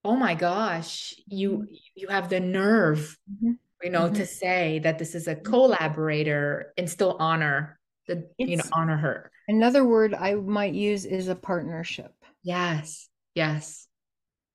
oh 0.09 0.17
my 0.17 0.35
gosh 0.35 1.15
you 1.27 1.67
you 1.95 2.09
have 2.09 2.29
the 2.31 2.41
nerve 2.41 3.19
Mhm. 3.31 3.59
you 3.83 3.91
know 3.91 4.09
to 4.09 4.25
say 4.27 4.79
that 4.81 4.99
this 4.99 5.15
is 5.15 5.29
a 5.29 5.37
collaborator 5.37 6.73
and 6.79 6.89
still 6.89 7.17
honor 7.21 7.79
the 8.07 8.17
you 8.39 8.57
know 8.57 8.65
honor 8.73 8.97
her. 8.97 9.31
another 9.49 9.85
word 9.85 10.15
i 10.15 10.35
might 10.35 10.73
use 10.73 11.05
is 11.05 11.29
a 11.29 11.35
partnership. 11.37 12.13
Yes 12.43 13.09
yes. 13.35 13.87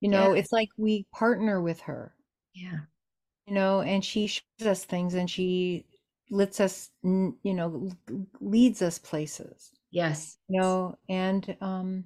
You 0.02 0.10
know 0.10 0.34
Yeah. 0.34 0.40
it's 0.40 0.52
like 0.52 0.70
we 0.78 1.06
partner 1.14 1.62
with 1.62 1.80
her. 1.82 2.14
Yeah. 2.54 2.80
You 3.48 3.54
know 3.54 3.82
and 3.82 4.04
she 4.04 4.28
shows 4.28 4.68
us 4.68 4.84
things 4.84 5.14
and 5.14 5.30
she 5.30 5.86
lets 6.32 6.60
us 6.60 6.90
you 7.04 7.54
know 7.58 7.92
leads 8.42 8.82
us 8.82 8.98
places. 8.98 9.72
Yes. 9.92 10.38
You 10.50 10.60
know 10.60 10.98
and 11.08 11.56
um 11.62 12.06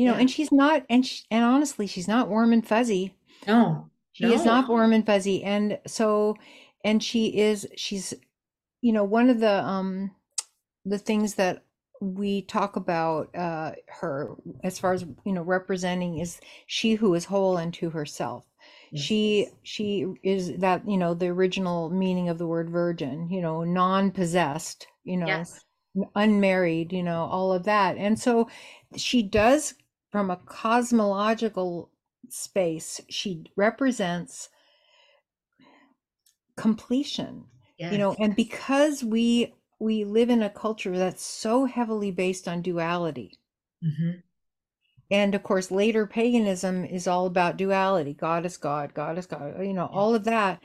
you 0.00 0.06
know 0.06 0.14
Yeah. 0.14 0.20
and 0.20 0.30
she's 0.30 0.50
not 0.50 0.84
and 0.88 1.06
sh 1.06 1.22
and 1.30 1.44
honestly 1.44 1.86
she's 1.86 2.08
not 2.08 2.28
warm 2.28 2.54
and 2.54 2.66
fuzzy 2.66 3.14
no 3.46 3.90
she 4.12 4.32
is 4.32 4.44
not 4.46 4.68
warm 4.68 4.92
and 4.94 5.04
fuzzy 5.04 5.44
and 5.44 5.78
so 5.86 6.36
and 6.84 7.02
she 7.02 7.38
is 7.38 7.68
she's 7.76 8.14
you 8.80 8.92
know 8.94 9.04
one 9.04 9.28
of 9.28 9.40
the 9.40 9.62
um 9.62 10.10
the 10.86 10.98
things 10.98 11.34
that 11.34 11.64
we 12.00 12.40
talk 12.40 12.76
about 12.76 13.34
uh 13.36 13.72
her 13.88 14.34
as 14.64 14.78
far 14.78 14.94
as 14.94 15.04
you 15.26 15.32
know 15.32 15.42
representing 15.42 16.18
is 16.18 16.40
she 16.66 16.94
who 16.94 17.12
is 17.14 17.26
whole 17.26 17.58
unto 17.58 17.90
herself 17.90 18.46
Yes. 18.92 19.04
she 19.04 19.48
she 19.62 20.06
is 20.22 20.56
that 20.56 20.88
you 20.88 20.96
know 20.96 21.12
the 21.12 21.28
original 21.28 21.90
meaning 21.90 22.30
of 22.30 22.38
the 22.38 22.46
word 22.46 22.70
virgin 22.70 23.28
you 23.30 23.42
know 23.42 23.64
non-possessed 23.64 24.86
you 25.04 25.18
know 25.18 25.26
yes 25.26 25.64
unmarried, 26.14 26.92
you 26.92 27.02
know, 27.02 27.24
all 27.24 27.52
of 27.52 27.64
that. 27.64 27.96
And 27.96 28.18
so 28.18 28.48
she 28.96 29.22
does, 29.22 29.74
from 30.10 30.30
a 30.30 30.36
cosmological 30.46 31.90
space, 32.28 33.00
she 33.08 33.44
represents 33.56 34.48
completion, 36.56 37.44
you 37.90 37.98
know, 37.98 38.14
and 38.20 38.36
because 38.36 39.04
we 39.04 39.54
we 39.80 40.04
live 40.04 40.30
in 40.30 40.42
a 40.42 40.50
culture 40.50 40.96
that's 40.98 41.22
so 41.24 41.64
heavily 41.64 42.10
based 42.10 42.46
on 42.48 42.62
duality. 42.62 43.38
Mhm. 43.84 44.22
And 45.10 45.34
of 45.34 45.42
course, 45.42 45.70
later 45.70 46.06
paganism 46.06 46.84
is 46.84 47.06
all 47.08 47.26
about 47.26 47.56
duality, 47.56 48.14
God 48.14 48.46
is 48.46 48.56
God, 48.56 48.94
God 48.94 49.18
is 49.18 49.26
God, 49.26 49.60
you 49.64 49.74
know, 49.74 49.86
all 49.86 50.14
of 50.14 50.24
that. 50.24 50.60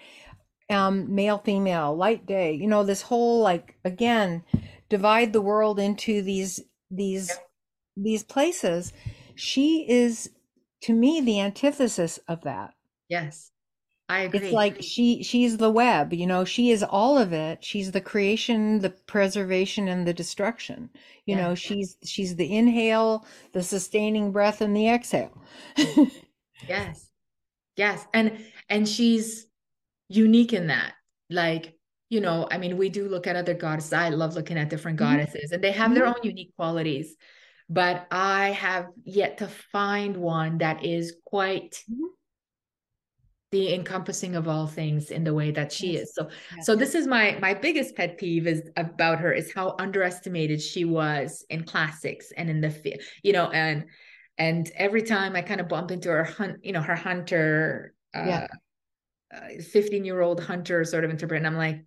Um, 0.69 1.13
male, 1.13 1.39
female, 1.39 1.95
light, 1.95 2.25
day, 2.25 2.53
you 2.53 2.67
know, 2.67 2.83
this 2.83 3.03
whole 3.03 3.41
like 3.41 3.75
again, 3.85 4.43
divide 4.89 5.33
the 5.33 5.41
world 5.41 5.79
into 5.79 6.21
these 6.23 6.61
these 6.91 7.29
Yeah. 7.29 7.35
these 7.97 8.23
places. 8.23 8.93
She 9.35 9.87
is 9.89 10.31
to 10.81 10.93
me 10.93 11.21
the 11.21 11.39
antithesis 11.39 12.17
of 12.27 12.41
that. 12.41 12.73
yes 13.09 13.51
I 14.09 14.19
agree. 14.21 14.41
It's 14.41 14.51
like 14.51 14.83
she 14.83 15.23
she's 15.23 15.57
the 15.57 15.71
web, 15.71 16.13
you 16.13 16.27
know, 16.27 16.43
she 16.45 16.69
is 16.69 16.83
all 16.83 17.17
of 17.17 17.31
it. 17.33 17.63
She's 17.63 17.91
the 17.91 18.01
creation, 18.01 18.79
the 18.79 18.89
preservation 18.91 19.87
and 19.87 20.05
the 20.05 20.13
destruction. 20.13 20.89
You 21.25 21.35
know, 21.35 21.55
she's 21.55 21.97
she's 22.03 22.35
the 22.35 22.55
inhale, 22.55 23.25
the 23.53 23.63
sustaining 23.63 24.31
breath 24.31 24.61
and 24.61 24.75
the 24.75 24.87
exhale. 24.89 25.41
Yes. 26.67 27.11
Yes. 27.77 28.05
And 28.13 28.45
and 28.69 28.87
she's 28.89 29.47
unique 30.09 30.53
in 30.53 30.67
that. 30.67 30.95
Like, 31.29 31.77
you 32.09 32.21
know, 32.21 32.47
I 32.51 32.57
mean, 32.59 32.77
we 32.77 32.89
do 32.89 33.09
look 33.09 33.27
at 33.27 33.35
other 33.35 33.53
goddesses. 33.55 33.93
I 33.93 34.09
love 34.09 34.35
looking 34.35 34.57
at 34.57 34.69
different 34.69 34.99
Mhm. 34.99 34.99
goddesses 34.99 35.51
and 35.53 35.63
they 35.63 35.71
have 35.73 35.95
their 35.95 36.05
Mhm. 36.05 36.07
own 36.07 36.23
unique 36.23 36.55
qualities. 36.57 37.15
But 37.69 38.07
I 38.11 38.51
have 38.51 38.87
yet 39.03 39.39
to 39.39 39.47
find 39.47 40.17
one 40.17 40.59
that 40.59 40.85
is 40.85 41.15
quite 41.25 41.83
Mhm. 41.89 42.15
the 43.51 43.73
encompassing 43.73 44.35
of 44.35 44.47
all 44.47 44.67
things 44.67 45.11
in 45.11 45.23
the 45.23 45.33
way 45.33 45.51
that 45.51 45.71
she 45.71 45.93
Yes. 45.93 46.03
is. 46.03 46.13
So 46.13 46.29
Yes. 46.55 46.65
so 46.65 46.75
this 46.75 46.93
is 46.93 47.07
my 47.07 47.37
my 47.39 47.53
biggest 47.53 47.95
pet 47.95 48.17
peeve 48.17 48.47
is 48.47 48.69
about 48.75 49.19
her 49.19 49.31
is 49.31 49.53
how 49.53 49.75
underestimated 49.79 50.61
she 50.61 50.83
was 50.85 51.45
in 51.49 51.63
classics 51.63 52.31
and 52.35 52.49
in 52.49 52.61
the 52.61 52.99
you 53.23 53.33
know 53.33 53.49
and 53.51 53.85
and 54.37 54.69
every 54.75 55.03
time 55.03 55.35
I 55.35 55.41
kind 55.41 55.61
of 55.61 55.69
bump 55.69 55.91
into 55.91 56.09
her 56.09 56.23
hunt 56.23 56.65
you 56.65 56.73
know 56.73 56.81
her 56.81 56.95
hunter 56.95 57.93
Yeah. 58.13 58.47
uh 59.33 59.61
15 59.71 60.05
year 60.05 60.21
old 60.21 60.41
hunter 60.43 60.83
sort 60.83 61.03
of 61.03 61.09
interpret 61.11 61.37
and 61.37 61.47
I'm 61.47 61.57
like 61.57 61.85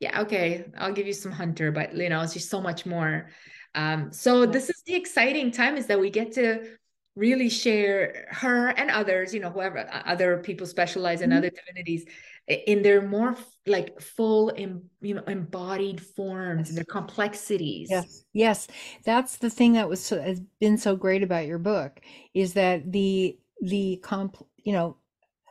yeah 0.00 0.22
okay 0.22 0.64
I'll 0.78 0.92
give 0.92 1.06
you 1.06 1.12
some 1.12 1.32
hunter 1.32 1.70
but 1.72 1.94
you 1.96 2.08
know 2.08 2.22
just 2.22 2.50
so 2.50 2.60
much 2.60 2.86
more 2.86 3.28
um 3.74 4.12
so 4.12 4.46
this 4.46 4.70
is 4.70 4.82
the 4.86 4.94
exciting 4.94 5.50
time 5.50 5.76
is 5.76 5.86
that 5.86 5.98
we 6.00 6.10
get 6.10 6.32
to 6.32 6.76
really 7.16 7.48
share 7.48 8.26
her 8.30 8.68
and 8.70 8.90
others 8.90 9.32
you 9.34 9.40
know 9.40 9.50
whoever 9.50 9.78
uh, 9.78 10.02
other 10.06 10.38
people 10.38 10.66
specialize 10.66 11.20
in 11.20 11.30
Mhm. 11.30 11.36
other 11.38 11.50
divinities 11.50 12.04
in 12.48 12.82
their 12.82 13.00
more 13.00 13.36
like 13.66 14.00
full 14.00 14.52
em, 14.56 14.90
you 15.00 15.14
know 15.14 15.22
embodied 15.24 16.00
forms 16.00 16.68
and 16.68 16.76
their 16.76 16.84
complexities. 16.84 17.90
Yes, 17.90 18.24
yes, 18.32 18.66
that's 19.04 19.36
the 19.36 19.50
thing 19.50 19.74
that 19.74 19.88
was 19.88 20.04
so, 20.04 20.20
has 20.20 20.40
been 20.60 20.78
so 20.78 20.96
great 20.96 21.22
about 21.22 21.46
your 21.46 21.58
book 21.58 22.00
is 22.34 22.54
that 22.54 22.92
the 22.92 23.38
the 23.60 23.98
comp, 24.02 24.36
you 24.58 24.72
know, 24.72 24.96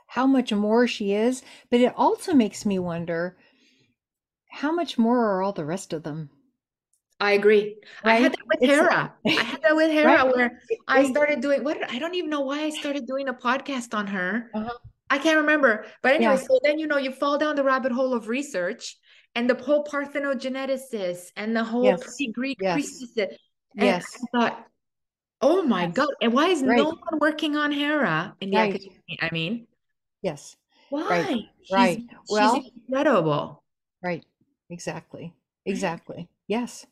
how 0.07 0.28
much 0.28 0.53
more 0.53 0.88
she 0.88 1.13
is, 1.13 1.43
but 1.71 1.80
it 1.82 1.93
also 1.97 2.34
makes 2.34 2.65
me 2.65 2.80
wonder 2.80 3.38
how 4.51 4.71
much 4.71 4.97
more 4.97 5.19
are 5.26 5.41
all 5.43 5.51
the 5.51 5.65
rest 5.65 5.91
of 5.91 6.03
them, 6.03 6.30
I 7.20 7.34
agree. 7.34 7.78
I 8.03 8.16
had 8.16 8.34
that 8.34 8.45
with 8.47 8.70
Hera. 8.70 9.14
I 9.26 9.32
had 9.32 9.61
that 9.61 9.76
with 9.76 9.91
Hera 9.91 10.24
right. 10.26 10.36
where 10.36 10.61
I 10.88 11.09
started 11.09 11.41
doing 11.41 11.64
what 11.64 11.78
I 11.89 11.97
don't 11.99 12.16
even 12.16 12.30
know 12.30 12.41
why 12.41 12.64
I 12.64 12.70
started 12.70 13.05
doing 13.07 13.30
a 13.30 13.34
podcast 13.34 13.93
on 13.93 14.07
her. 14.07 14.49
uh-huh. 14.53 14.70
I 15.09 15.20
can't 15.20 15.38
remember. 15.38 15.86
But 16.01 16.14
anyway, 16.16 16.34
Yeah. 16.34 16.47
so 16.47 16.59
then 16.64 16.80
you 16.80 16.88
know 16.88 16.97
you 16.97 17.11
fall 17.11 17.38
down 17.38 17.55
the 17.55 17.64
rabbit 17.64 17.91
hole 17.91 18.14
of 18.14 18.28
research 18.30 18.97
and 19.36 19.49
the 19.49 19.53
whole 19.55 19.86
parthenogeneticists 19.86 21.32
and 21.38 21.55
the 21.55 21.64
whole 21.64 21.86
Yes, 21.86 22.16
pre-Greek 22.16 22.57
yes. 22.59 23.01
And 23.16 23.38
yes, 23.78 24.05
I 24.18 24.26
thought, 24.38 24.66
oh 25.41 25.61
my 25.64 25.84
yes, 25.86 25.93
God, 25.93 26.09
and 26.22 26.34
why 26.34 26.47
is 26.47 26.61
right, 26.61 26.78
no 26.78 26.89
one 26.89 27.20
working 27.20 27.55
on 27.55 27.72
Hera 27.72 28.36
in 28.41 28.49
the 28.51 28.57
right, 28.57 28.76
academy? 28.76 29.18
I 29.22 29.30
mean, 29.32 29.68
yes, 30.22 30.55
right, 30.91 31.01
why? 31.07 31.49
She's 31.61 31.72
right. 31.72 31.97
she's 31.99 32.09
Well, 32.30 32.64
incredible. 32.88 33.64
right, 34.03 34.26
exactly, 34.70 35.34
exactly. 35.66 36.28
Yes. 36.47 36.86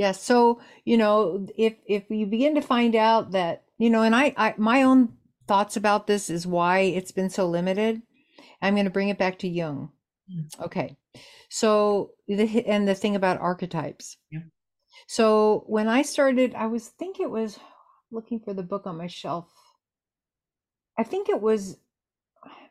Yes. 0.00 0.22
So, 0.22 0.62
you 0.86 0.96
know, 0.96 1.46
if 1.58 1.74
if 1.84 2.04
you 2.08 2.24
begin 2.24 2.54
to 2.54 2.62
find 2.62 2.96
out 2.96 3.32
that, 3.32 3.64
you 3.76 3.90
know, 3.90 4.00
and 4.00 4.16
I, 4.16 4.32
I 4.34 4.54
my 4.56 4.82
own 4.82 5.12
thoughts 5.46 5.76
about 5.76 6.06
this 6.06 6.30
is 6.30 6.46
why 6.46 6.78
it's 6.78 7.12
been 7.12 7.28
so 7.28 7.46
limited. 7.46 8.00
I'm 8.62 8.72
going 8.76 8.86
to 8.86 8.90
bring 8.90 9.10
it 9.10 9.18
back 9.18 9.38
to 9.40 9.46
Jung. 9.46 9.90
Mm. 10.32 10.58
Okay. 10.58 10.96
So 11.50 12.12
the 12.26 12.64
and 12.66 12.88
the 12.88 12.94
thing 12.94 13.14
about 13.14 13.42
archetypes. 13.42 14.16
Yeah. 14.30 14.44
So 15.06 15.64
when 15.66 15.86
I 15.86 16.00
started, 16.00 16.54
I 16.54 16.64
was 16.68 16.88
think 16.88 17.20
it 17.20 17.28
was 17.28 17.58
looking 18.10 18.40
for 18.40 18.54
the 18.54 18.62
book 18.62 18.86
on 18.86 18.96
my 18.96 19.06
shelf. 19.06 19.52
I 20.96 21.02
think 21.02 21.28
it 21.28 21.42
was 21.42 21.76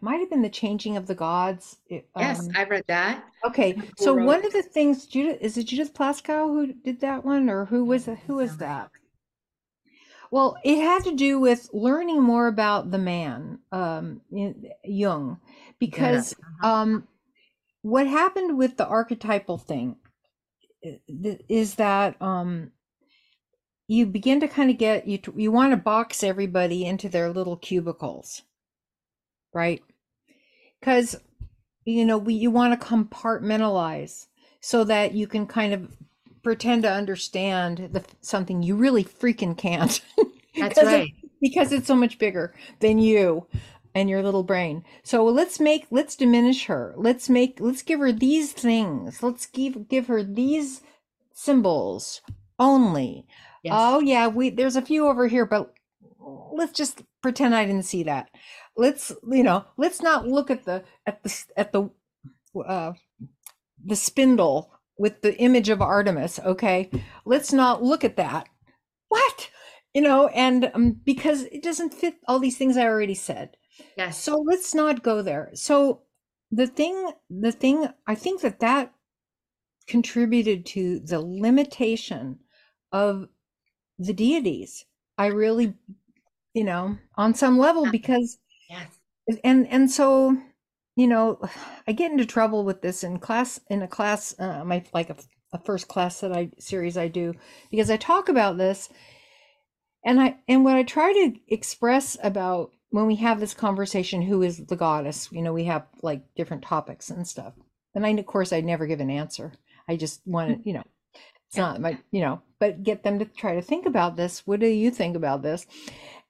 might 0.02 0.20
have 0.20 0.30
been 0.30 0.42
the 0.42 0.50
changing 0.50 0.98
of 0.98 1.08
the 1.08 1.16
gods. 1.16 1.78
It, 1.88 2.08
Yes, 2.18 2.40
um, 2.40 2.52
I 2.56 2.64
read 2.64 2.86
that. 2.88 3.24
Okay, 3.46 3.78
so 3.98 4.14
one 4.14 4.40
it? 4.40 4.46
of 4.48 4.54
the 4.54 4.64
things 4.64 5.06
Judith 5.06 5.38
is 5.42 5.58
it 5.58 5.66
Judith 5.68 5.94
Plaskow 5.94 6.48
who 6.48 6.74
did 6.74 7.00
that 7.02 7.24
one, 7.24 7.50
or 7.50 7.66
who 7.66 7.86
was 7.86 8.06
who 8.28 8.36
was 8.36 8.58
that? 8.58 8.92
Well, 10.32 10.58
it 10.64 10.80
had 10.82 11.04
to 11.06 11.16
do 11.16 11.40
with 11.40 11.70
learning 11.74 12.22
more 12.22 12.48
about 12.48 12.92
the 12.92 13.00
man, 13.00 13.60
um, 13.72 14.22
Jung, 14.84 15.40
Yeah. 15.44 15.72
because 15.80 16.34
Uh-huh. 16.34 16.70
um, 16.70 17.08
what 17.82 18.06
happened 18.08 18.58
with 18.58 18.78
the 18.78 18.86
archetypal 18.88 19.58
thing 19.58 19.96
is 21.48 21.76
that 21.76 22.22
um, 22.22 22.72
you 23.88 24.06
begin 24.06 24.40
to 24.42 24.48
kind 24.48 24.70
of 24.70 24.78
get 24.78 25.08
you 25.08 25.20
you 25.36 25.52
want 25.52 25.72
to 25.72 25.78
box 25.78 26.24
everybody 26.24 26.86
into 26.86 27.10
their 27.10 27.32
little 27.32 27.58
cubicles, 27.58 28.44
right? 29.54 29.82
Because 30.80 31.16
you 31.86 32.06
know 32.06 32.18
we 32.18 32.34
you 32.34 32.52
want 32.52 32.80
to 32.80 32.86
compartmentalize 32.88 34.28
so 34.62 34.84
that 34.84 35.14
you 35.14 35.28
can 35.28 35.48
kind 35.48 35.74
of 35.74 35.96
pretend 36.44 36.84
to 36.84 36.92
understand 36.92 37.90
the 37.92 38.04
something 38.22 38.62
you 38.64 38.76
really 38.76 39.04
freaking 39.04 39.58
can't 39.58 40.02
That's 40.58 40.78
it, 40.78 40.86
right. 40.86 41.10
because 41.42 41.72
it's 41.72 41.88
so 41.88 41.96
much 41.96 42.20
bigger 42.20 42.54
than 42.80 43.00
you 43.00 43.48
and 43.96 44.10
your 44.10 44.22
little 44.22 44.44
brain 44.44 44.84
so 45.04 45.26
let's 45.26 45.60
make 45.60 45.86
let's 45.92 46.16
diminish 46.16 46.66
her 46.66 46.94
let's 46.98 47.30
make 47.30 47.60
let's 47.60 47.82
give 47.82 48.00
her 48.00 48.12
these 48.12 48.52
things 48.54 49.24
let's 49.24 49.46
give 49.48 49.88
give 49.90 50.08
her 50.08 50.24
these 50.24 50.82
symbols 51.34 52.22
only 52.60 53.26
Yes. 53.64 53.74
oh 53.76 54.00
yeah 54.00 54.28
we 54.28 54.50
there's 54.50 54.78
a 54.78 54.82
few 54.82 55.08
over 55.08 55.28
here 55.28 55.46
but 55.46 55.74
let's 56.54 56.74
just 56.74 57.04
pretend 57.22 57.56
i 57.56 57.66
didn't 57.66 57.84
see 57.84 58.04
that. 58.04 58.30
Let's 58.76 59.12
you 59.30 59.44
know 59.44 59.66
let's 59.78 60.02
not 60.02 60.28
look 60.28 60.50
at 60.52 60.66
the 60.66 60.84
at 61.06 61.24
the 61.24 61.44
at 61.58 61.72
the 61.72 61.90
uh 62.66 62.94
the 63.84 63.96
spindle 63.96 64.74
with 64.98 65.22
the 65.22 65.38
image 65.38 65.70
of 65.70 65.82
artemis 65.82 66.40
okay? 66.40 66.90
Let's 67.26 67.54
not 67.54 67.84
look 67.84 68.04
at 68.04 68.18
that. 68.18 68.48
What? 69.08 69.50
You 69.94 70.02
know 70.02 70.28
and 70.28 70.72
um, 70.74 70.92
because 71.04 71.44
it 71.44 71.64
doesn't 71.64 71.94
fit 71.94 72.16
all 72.28 72.40
these 72.40 72.58
things 72.58 72.78
i 72.78 72.86
already 72.86 73.16
said. 73.16 73.56
Yes. 73.98 74.22
so 74.22 74.36
let's 74.36 74.76
not 74.76 75.04
go 75.04 75.22
there. 75.22 75.52
So 75.54 76.02
the 76.52 76.68
thing 76.68 77.12
the 77.30 77.52
thing 77.52 77.88
i 78.08 78.16
think 78.16 78.42
that 78.42 78.60
that 78.60 78.94
contributed 79.90 80.66
to 80.68 81.00
the 81.00 81.20
limitation 81.20 82.40
of 82.92 83.28
the 83.98 84.14
deities. 84.14 84.86
I 85.18 85.28
really 85.28 85.74
you 86.60 86.66
know 86.66 86.98
on 87.16 87.34
some 87.34 87.58
level 87.58 87.88
because 87.88 88.38
Yes. 88.70 88.90
and 89.46 89.66
and 89.70 89.90
so 89.90 90.38
you 90.98 91.08
know 91.08 91.40
i 91.88 91.94
get 91.94 92.12
into 92.12 92.26
trouble 92.26 92.66
with 92.66 92.82
this 92.82 93.02
in 93.02 93.18
class 93.18 93.62
in 93.70 93.82
a 93.82 93.88
class 93.88 94.36
uh, 94.40 94.64
my 94.66 94.84
like 94.94 95.10
a, 95.10 95.16
a 95.54 95.60
first 95.60 95.88
class 95.88 96.20
that 96.20 96.34
i 96.34 96.50
series 96.60 96.98
i 96.98 97.08
do 97.08 97.34
because 97.72 97.90
i 97.90 97.96
talk 97.96 98.28
about 98.28 98.58
this 98.58 98.90
and 100.04 100.20
i 100.20 100.36
and 100.50 100.66
what 100.66 100.76
i 100.76 100.84
try 100.84 101.14
to 101.14 101.34
express 101.48 102.18
about 102.22 102.72
when 102.90 103.06
we 103.08 103.16
have 103.16 103.40
this 103.40 103.54
conversation 103.54 104.22
who 104.24 104.42
is 104.42 104.66
the 104.66 104.76
goddess? 104.76 105.30
You 105.32 105.42
know 105.42 105.54
we 105.54 105.66
have 105.66 105.86
like 106.02 106.24
different 106.36 106.64
topics 106.64 107.10
and 107.10 107.28
stuff. 107.28 107.54
And 107.96 108.06
i 108.06 108.10
of 108.10 108.26
course 108.26 108.52
i 108.52 108.62
never 108.62 108.88
give 108.88 109.00
an 109.00 109.12
answer. 109.12 109.54
I 109.88 109.96
just 109.96 110.22
want 110.26 110.50
to 110.64 110.68
you 110.68 110.74
know 110.74 110.84
it's 111.48 111.58
Yeah. 111.58 111.64
not 111.64 111.82
my 111.82 111.98
you 112.12 112.22
know 112.22 112.42
but 112.60 112.84
get 112.84 113.04
them 113.04 113.20
to 113.20 113.26
try 113.26 113.56
to 113.56 113.62
think 113.62 113.86
about 113.86 114.16
this. 114.16 114.46
What 114.46 114.60
do 114.60 114.68
you 114.68 114.92
think 114.92 115.16
about 115.16 115.42
this 115.44 115.66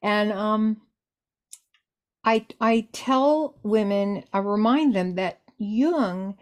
and 0.01 0.31
um 0.31 0.81
I 2.23 2.47
I 2.61 2.87
tell 2.93 3.57
women, 3.61 4.23
I 4.31 4.37
remind 4.39 4.95
them 4.95 5.15
that 5.15 5.41
Jung 5.57 6.37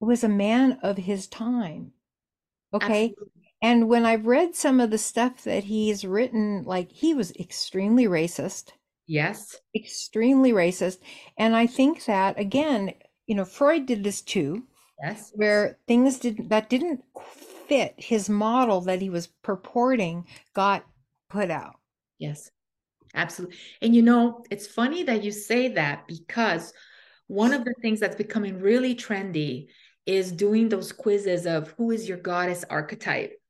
was 0.00 0.24
a 0.24 0.28
man 0.30 0.78
of 0.82 0.96
his 0.98 1.26
time. 1.26 1.92
Okay. 2.74 3.16
Absolutely. 3.16 3.54
And 3.62 3.88
when 3.88 4.06
I've 4.06 4.26
read 4.26 4.54
some 4.56 4.80
of 4.80 4.90
the 4.90 4.98
stuff 4.98 5.44
that 5.44 5.64
he's 5.64 6.04
written, 6.04 6.64
like 6.64 6.92
he 6.92 7.14
was 7.14 7.32
extremely 7.36 8.06
racist, 8.06 8.72
Yes. 9.06 9.60
extremely 9.76 10.52
racist. 10.52 10.98
And 11.36 11.54
I 11.56 11.66
think 11.66 12.04
that 12.06 12.38
again, 12.38 12.94
you 13.26 13.34
know, 13.34 13.44
Freud 13.44 13.86
did 13.86 14.04
this 14.04 14.22
too, 14.22 14.66
Yes. 15.00 15.34
where 15.34 15.78
things 15.88 16.18
did 16.18 16.50
that 16.50 16.70
didn't 16.70 17.04
fit 17.22 17.94
his 17.98 18.28
model 18.30 18.80
that 18.82 19.02
he 19.02 19.10
was 19.10 19.28
purporting 19.28 20.26
got 20.54 20.86
put 21.30 21.50
out. 21.50 21.76
Yes. 22.18 22.50
Absolutely. 23.14 23.56
And 23.80 23.94
you 23.94 24.02
know, 24.02 24.44
it's 24.50 24.66
funny 24.66 25.04
that 25.04 25.22
you 25.22 25.30
say 25.30 25.68
that 25.68 26.06
because 26.06 26.72
one 27.26 27.52
of 27.52 27.64
the 27.64 27.74
things 27.80 28.00
that's 28.00 28.16
becoming 28.16 28.60
really 28.60 28.94
trendy 28.94 29.68
is 30.04 30.32
doing 30.32 30.68
those 30.68 30.92
quizzes 30.92 31.46
of 31.46 31.70
who 31.78 31.90
is 31.90 32.08
your 32.08 32.18
goddess 32.18 32.64
archetype. 32.68 33.40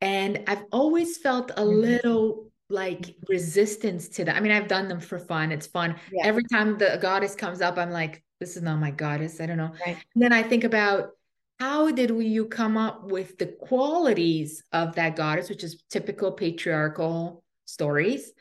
And 0.00 0.44
I've 0.46 0.64
always 0.70 1.18
felt 1.18 1.50
a 1.50 1.62
Mhm. 1.62 1.80
little 1.80 2.52
like 2.68 3.16
resistance 3.28 4.08
to 4.08 4.24
that. 4.24 4.36
I 4.36 4.40
mean, 4.40 4.52
I've 4.52 4.68
done 4.68 4.88
them 4.88 5.00
for 5.00 5.18
fun. 5.18 5.52
It's 5.52 5.66
fun. 5.66 5.96
Yeah. 6.12 6.26
Every 6.26 6.44
time 6.44 6.78
the 6.78 6.98
goddess 7.00 7.34
comes 7.34 7.60
up, 7.60 7.78
I'm 7.78 7.90
like, 7.90 8.22
this 8.40 8.56
is 8.56 8.62
not 8.62 8.78
my 8.78 8.90
goddess. 8.90 9.40
I 9.40 9.46
don't 9.46 9.58
know. 9.58 9.72
Right. 9.86 9.96
And 10.14 10.22
then 10.22 10.32
I 10.32 10.42
think 10.42 10.64
about 10.64 11.10
how 11.58 11.90
did 11.90 12.10
we, 12.10 12.26
you 12.26 12.46
come 12.46 12.76
up 12.76 13.04
with 13.04 13.38
the 13.38 13.46
qualities 13.46 14.62
of 14.72 14.94
that 14.96 15.16
goddess, 15.16 15.48
which 15.48 15.62
is 15.62 15.82
typical 15.90 16.32
patriarchal 16.32 17.44
stories. 17.64 18.32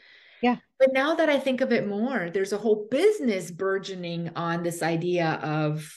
But 0.83 0.91
now 0.91 1.15
that 1.15 1.29
I 1.29 1.39
think 1.39 1.61
of 1.61 1.71
it 1.71 1.87
more, 1.87 2.29
there's 2.29 2.51
a 2.51 2.57
whole 2.57 2.89
business 2.91 3.49
burgeoning 3.49 4.31
on 4.35 4.63
this 4.63 4.83
idea 4.83 5.39
of 5.41 5.89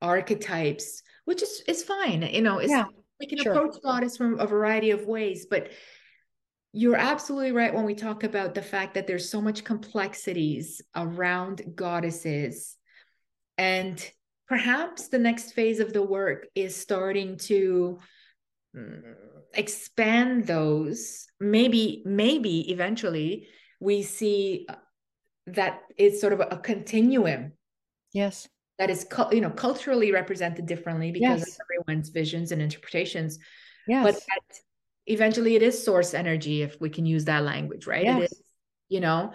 archetypes, 0.00 1.02
which 1.26 1.42
is 1.42 1.62
is 1.68 1.82
fine. 1.82 2.22
You 2.22 2.40
know, 2.40 2.56
it's, 2.56 2.70
Yeah, 2.70 2.86
we 3.20 3.26
can 3.26 3.36
sure. 3.36 3.52
approach 3.52 3.76
goddess 3.82 4.16
from 4.16 4.40
a 4.40 4.46
variety 4.46 4.92
of 4.92 5.06
ways, 5.06 5.46
but 5.50 5.72
you're 6.72 6.96
absolutely 6.96 7.52
right 7.52 7.74
when 7.74 7.84
we 7.84 7.94
talk 7.94 8.24
about 8.24 8.54
the 8.54 8.62
fact 8.62 8.94
that 8.94 9.06
there's 9.06 9.28
so 9.28 9.42
much 9.42 9.62
complexities 9.62 10.80
around 10.96 11.60
goddesses. 11.74 12.78
And 13.58 14.02
perhaps 14.48 15.08
the 15.08 15.18
next 15.18 15.52
phase 15.52 15.80
of 15.80 15.92
the 15.92 16.02
work 16.02 16.46
is 16.54 16.74
starting 16.74 17.36
to 17.40 17.98
mm, 18.74 19.02
expand 19.52 20.46
those. 20.46 21.26
Maybe, 21.40 22.02
maybe 22.06 22.72
eventually 22.72 23.48
we 23.84 24.02
see 24.02 24.64
uh, 24.68 24.76
that 25.46 25.82
it's 25.98 26.20
sort 26.20 26.32
of 26.32 26.40
a 26.40 26.56
continuum 26.56 27.52
Yes. 28.12 28.48
that 28.78 28.90
is 28.90 29.06
you 29.30 29.42
know 29.42 29.50
culturally 29.50 30.10
represented 30.10 30.64
differently 30.66 31.12
because 31.12 31.40
Yes. 31.40 31.48
of 31.48 31.60
everyone's 31.64 32.08
visions 32.08 32.50
and 32.52 32.62
interpretations 32.62 33.38
Yes. 33.86 34.04
but 34.06 34.14
that 34.14 34.58
eventually 35.06 35.54
it 35.54 35.62
is 35.62 35.84
source 35.84 36.14
energy 36.14 36.62
if 36.62 36.80
we 36.80 36.88
can 36.88 37.04
use 37.04 37.26
that 37.26 37.44
language 37.44 37.86
right 37.86 38.04
Yes. 38.04 38.32
is 38.32 38.42
you 38.88 39.00
know 39.00 39.32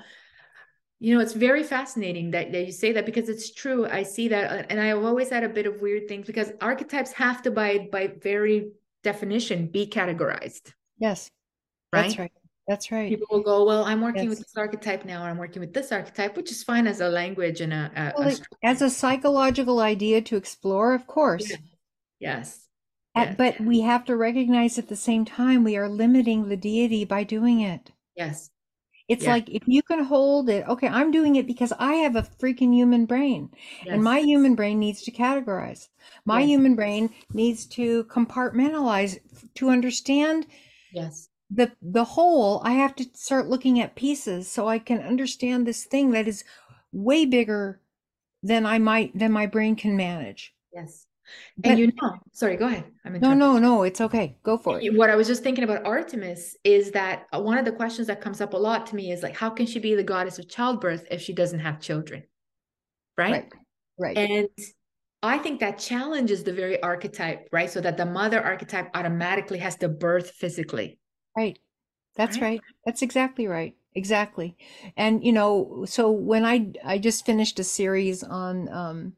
you 0.99 1.13
know 1.13 1.21
it's 1.21 1.33
very 1.33 1.63
fascinating 1.63 2.31
that, 2.31 2.51
that 2.51 2.65
you 2.65 2.71
say 2.71 2.91
that 2.93 3.05
because 3.05 3.29
it's 3.29 3.53
true 3.53 3.85
i 3.99 4.01
see 4.01 4.27
that 4.29 4.45
uh, 4.51 4.63
and 4.69 4.81
i've 4.81 5.05
always 5.05 5.29
had 5.29 5.43
a 5.43 5.49
bit 5.57 5.67
of 5.67 5.79
weird 5.79 6.07
things 6.07 6.25
because 6.25 6.51
archetypes 6.59 7.11
have 7.11 7.41
to 7.43 7.51
by 7.51 7.87
by 7.91 8.07
very 8.21 8.71
definition 9.03 9.67
be 9.67 9.85
categorized 9.87 10.73
yes. 10.97 11.29
right 11.93 12.01
That's 12.01 12.17
right. 12.19 12.31
That's 12.69 12.91
right. 12.91 13.09
people 13.09 13.27
will 13.31 13.43
go 13.43 13.65
well 13.65 13.83
i'm 13.83 13.99
working 14.01 14.29
with 14.29 14.37
this 14.37 14.55
archetype 14.55 15.03
now 15.03 15.23
or 15.23 15.29
i'm 15.29 15.37
working 15.37 15.59
with 15.59 15.73
this 15.73 15.91
archetype 15.91 16.37
which 16.37 16.51
is 16.51 16.63
fine 16.63 16.85
as 16.87 17.01
a 17.01 17.09
language 17.09 17.59
and 17.61 17.73
a, 17.73 17.91
a, 17.95 18.13
Well, 18.19 18.29
a 18.29 18.67
as 18.67 18.81
a 18.83 18.89
psychological 18.89 19.79
idea 19.79 20.21
to 20.21 20.37
explore, 20.37 20.93
of 20.93 21.07
course. 21.07 21.49
Yeah. 21.49 21.57
yes 22.19 22.67
Uh, 23.15 23.25
yes 23.25 23.35
But 23.37 23.59
we 23.61 23.81
have 23.81 24.05
to 24.05 24.15
recognize 24.15 24.77
at 24.77 24.87
the 24.87 24.95
same 24.95 25.25
time 25.25 25.63
we 25.63 25.75
are 25.75 25.89
limiting 25.89 26.47
the 26.47 26.57
deity 26.57 27.05
by 27.05 27.23
doing 27.23 27.61
it. 27.61 27.91
yes 28.15 28.51
It's 29.07 29.23
Yeah. 29.23 29.33
like 29.33 29.49
if 29.49 29.63
you 29.65 29.81
can 29.81 30.03
hold 30.03 30.49
it, 30.49 30.67
okay, 30.67 30.87
I'm 30.87 31.09
doing 31.11 31.35
it 31.35 31.47
because 31.47 31.73
I 31.79 31.93
have 31.95 32.15
a 32.15 32.21
freaking 32.21 32.73
human 32.75 33.05
brain. 33.07 33.49
And 33.87 34.03
my 34.03 34.19
human 34.19 34.53
brain 34.55 34.77
needs 34.79 35.01
to 35.03 35.11
categorize. 35.11 35.89
My 36.25 36.41
Yes. 36.41 36.49
human 36.49 36.75
brain 36.75 37.09
needs 37.33 37.65
to 37.77 38.03
compartmentalize 38.05 39.17
to 39.55 39.69
understand 39.69 40.45
yes 40.91 41.28
the 41.49 41.71
the 41.81 42.03
whole. 42.03 42.61
I 42.63 42.73
have 42.73 42.95
to 42.97 43.05
start 43.13 43.47
looking 43.47 43.79
at 43.79 43.95
pieces 43.95 44.51
so 44.51 44.67
I 44.67 44.79
can 44.79 45.01
understand 45.01 45.65
this 45.65 45.85
thing 45.85 46.11
that 46.11 46.27
is 46.27 46.43
way 46.91 47.25
bigger 47.25 47.81
than 48.43 48.65
I 48.65 48.79
might 48.79 49.17
than 49.17 49.31
my 49.31 49.45
brain 49.45 49.75
can 49.75 49.95
manage. 49.97 50.53
Yes. 50.73 51.05
But- 51.57 51.71
And 51.71 51.79
you 51.79 51.87
know, 52.01 52.15
sorry, 52.31 52.57
go 52.57 52.65
ahead. 52.65 52.85
I'm 53.05 53.19
No, 53.19 53.33
no, 53.33 53.59
no, 53.59 53.83
it's 53.83 54.01
okay. 54.01 54.37
Go 54.43 54.57
for 54.57 54.79
it. 54.81 54.95
What 54.95 55.09
I 55.11 55.15
was 55.15 55.27
just 55.27 55.43
thinking 55.43 55.63
about 55.63 55.85
Artemis 55.85 56.55
is 56.63 56.91
that 56.91 57.27
uh, 57.31 57.39
one 57.39 57.57
of 57.57 57.65
the 57.65 57.71
questions 57.71 58.07
that 58.07 58.19
comes 58.19 58.41
up 58.41 58.53
a 58.53 58.57
lot 58.57 58.87
to 58.87 58.95
me 58.95 59.11
is 59.11 59.21
like, 59.21 59.35
how 59.35 59.49
can 59.49 59.67
she 59.67 59.79
be 59.79 59.93
the 59.93 60.03
goddess 60.03 60.39
of 60.39 60.49
childbirth 60.49 61.05
if 61.11 61.21
she 61.21 61.33
doesn't 61.33 61.59
have 61.59 61.79
children? 61.79 62.23
Right. 63.17 63.31
Right. 63.31 63.53
Right. 63.99 64.17
And 64.17 64.47
I 65.21 65.37
think 65.37 65.59
that 65.59 65.77
challenges 65.77 66.43
the 66.43 66.53
very 66.53 66.81
archetype, 66.81 67.49
right? 67.51 67.69
So 67.69 67.81
that 67.81 67.97
the 67.97 68.05
mother 68.05 68.41
archetype 68.41 68.89
automatically 68.95 69.59
has 69.59 69.75
to 69.77 69.89
birth 69.89 70.31
physically. 70.31 70.97
Right. 71.35 71.59
That's 72.15 72.37
Right? 72.37 72.41
right. 72.41 72.63
That's 72.85 73.01
exactly 73.01 73.47
right. 73.47 73.75
Exactly. 73.95 74.55
And 74.97 75.23
you 75.23 75.33
know, 75.33 75.85
so 75.87 76.11
when 76.11 76.45
I 76.45 76.71
I 76.83 76.97
just 76.97 77.25
finished 77.25 77.59
a 77.59 77.63
series 77.63 78.23
on 78.23 78.69
um 78.69 79.13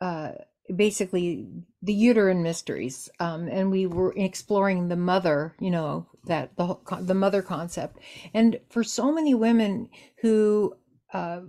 uh 0.00 0.32
basically 0.74 1.48
the 1.82 1.92
uterine 1.92 2.42
mysteries 2.42 3.10
um 3.20 3.48
and 3.48 3.70
we 3.70 3.86
were 3.86 4.14
exploring 4.16 4.88
the 4.88 4.96
mother, 4.96 5.54
you 5.60 5.70
know, 5.70 6.06
that 6.26 6.56
the 6.56 6.66
whole 6.66 6.82
the 7.00 7.14
mother 7.14 7.42
concept. 7.42 7.98
And 8.34 8.60
for 8.70 8.84
so 8.84 9.12
many 9.12 9.34
women 9.34 9.88
who 10.22 10.76
uh 11.12 11.40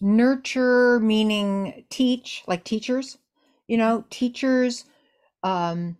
nurture 0.00 1.00
meaning 1.00 1.84
teach 1.90 2.44
like 2.46 2.64
teachers, 2.64 3.18
you 3.68 3.78
know, 3.78 4.04
teachers 4.10 4.84
um 5.42 5.96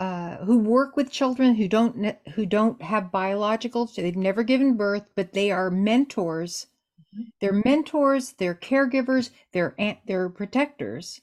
uh, 0.00 0.36
who 0.44 0.58
work 0.58 0.96
with 0.96 1.10
children 1.10 1.54
who 1.54 1.68
don't 1.68 2.16
who 2.34 2.46
don't 2.46 2.82
have 2.82 3.12
biological 3.12 3.86
they've 3.96 4.16
never 4.16 4.42
given 4.42 4.76
birth 4.76 5.04
but 5.14 5.32
they 5.32 5.50
are 5.50 5.70
mentors 5.70 6.66
Mhm. 7.16 7.26
they're 7.40 7.62
mentors 7.64 8.32
they're 8.34 8.54
caregivers 8.54 9.30
they're 9.52 9.74
they're 10.06 10.28
protectors 10.28 11.20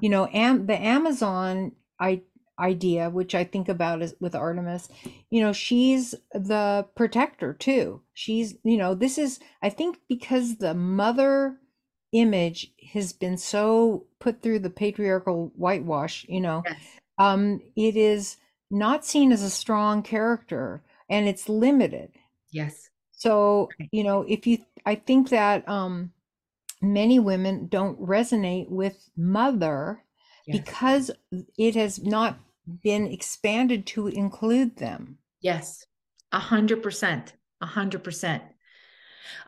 you 0.00 0.08
know 0.08 0.26
am 0.32 0.66
the 0.66 0.80
amazon 0.80 1.72
i 2.00 2.22
idea 2.58 3.08
which 3.10 3.34
i 3.34 3.44
think 3.44 3.68
about 3.68 4.02
is 4.02 4.14
with 4.20 4.34
artemis 4.34 4.88
you 5.30 5.40
know 5.40 5.52
she's 5.52 6.14
the 6.32 6.86
protector 6.94 7.54
too 7.54 8.02
she's 8.12 8.54
you 8.64 8.76
know 8.76 8.94
this 8.94 9.18
is 9.18 9.40
i 9.62 9.70
think 9.70 9.98
because 10.08 10.56
the 10.56 10.74
mother 10.74 11.58
image 12.12 12.72
has 12.92 13.12
been 13.12 13.36
so 13.38 14.04
put 14.18 14.42
through 14.42 14.58
the 14.58 14.70
patriarchal 14.70 15.52
whitewash 15.56 16.26
you 16.28 16.40
know 16.40 16.62
Yes. 16.66 16.99
Um, 17.20 17.60
it 17.76 17.96
is 17.96 18.38
not 18.70 19.04
seen 19.04 19.30
as 19.30 19.42
a 19.42 19.50
strong 19.50 20.02
character 20.02 20.82
and 21.08 21.28
it's 21.28 21.48
limited. 21.48 22.10
Yes. 22.50 22.88
So, 23.12 23.68
you 23.92 24.02
know, 24.02 24.24
if 24.26 24.46
you, 24.46 24.58
I 24.86 24.94
think 24.94 25.28
that 25.28 25.68
um, 25.68 26.12
many 26.80 27.18
women 27.18 27.66
don't 27.68 28.00
resonate 28.00 28.70
with 28.70 29.10
mother 29.16 30.02
Yes. 30.46 30.58
because 30.58 31.10
it 31.58 31.74
has 31.74 32.02
not 32.02 32.38
been 32.82 33.06
expanded 33.06 33.86
to 33.88 34.06
include 34.06 34.76
them. 34.76 35.18
Yes. 35.42 35.84
A 36.32 36.38
hundred 36.38 36.82
percent. 36.82 37.34
A 37.60 37.66
hundred 37.66 38.02
percent. 38.02 38.42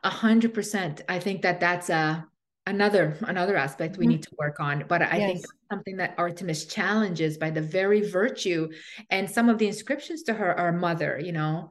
A 0.05 0.11
hundred 0.11 0.53
percent. 0.53 1.01
I 1.09 1.19
think 1.19 1.43
that 1.43 1.61
that's 1.61 1.89
a 1.89 2.29
another 2.67 3.17
another 3.23 3.57
aspect 3.57 3.97
we 3.99 4.07
Mhm. 4.07 4.09
need 4.11 4.23
to 4.23 4.35
work 4.39 4.61
on. 4.61 4.85
But 4.89 5.03
I 5.03 5.19
think 5.19 5.41
Yes. 5.41 5.47
something 5.71 5.97
that 5.97 6.15
Artemis 6.19 6.67
challenges 6.67 7.39
by 7.39 7.51
the 7.51 7.61
very 7.63 8.09
virtue 8.09 8.71
and 9.11 9.29
some 9.31 9.49
of 9.49 9.59
the 9.59 9.67
inscriptions 9.67 10.23
to 10.25 10.35
her 10.35 10.59
are 10.59 10.73
mother, 10.73 11.19
you 11.19 11.33
know, 11.33 11.71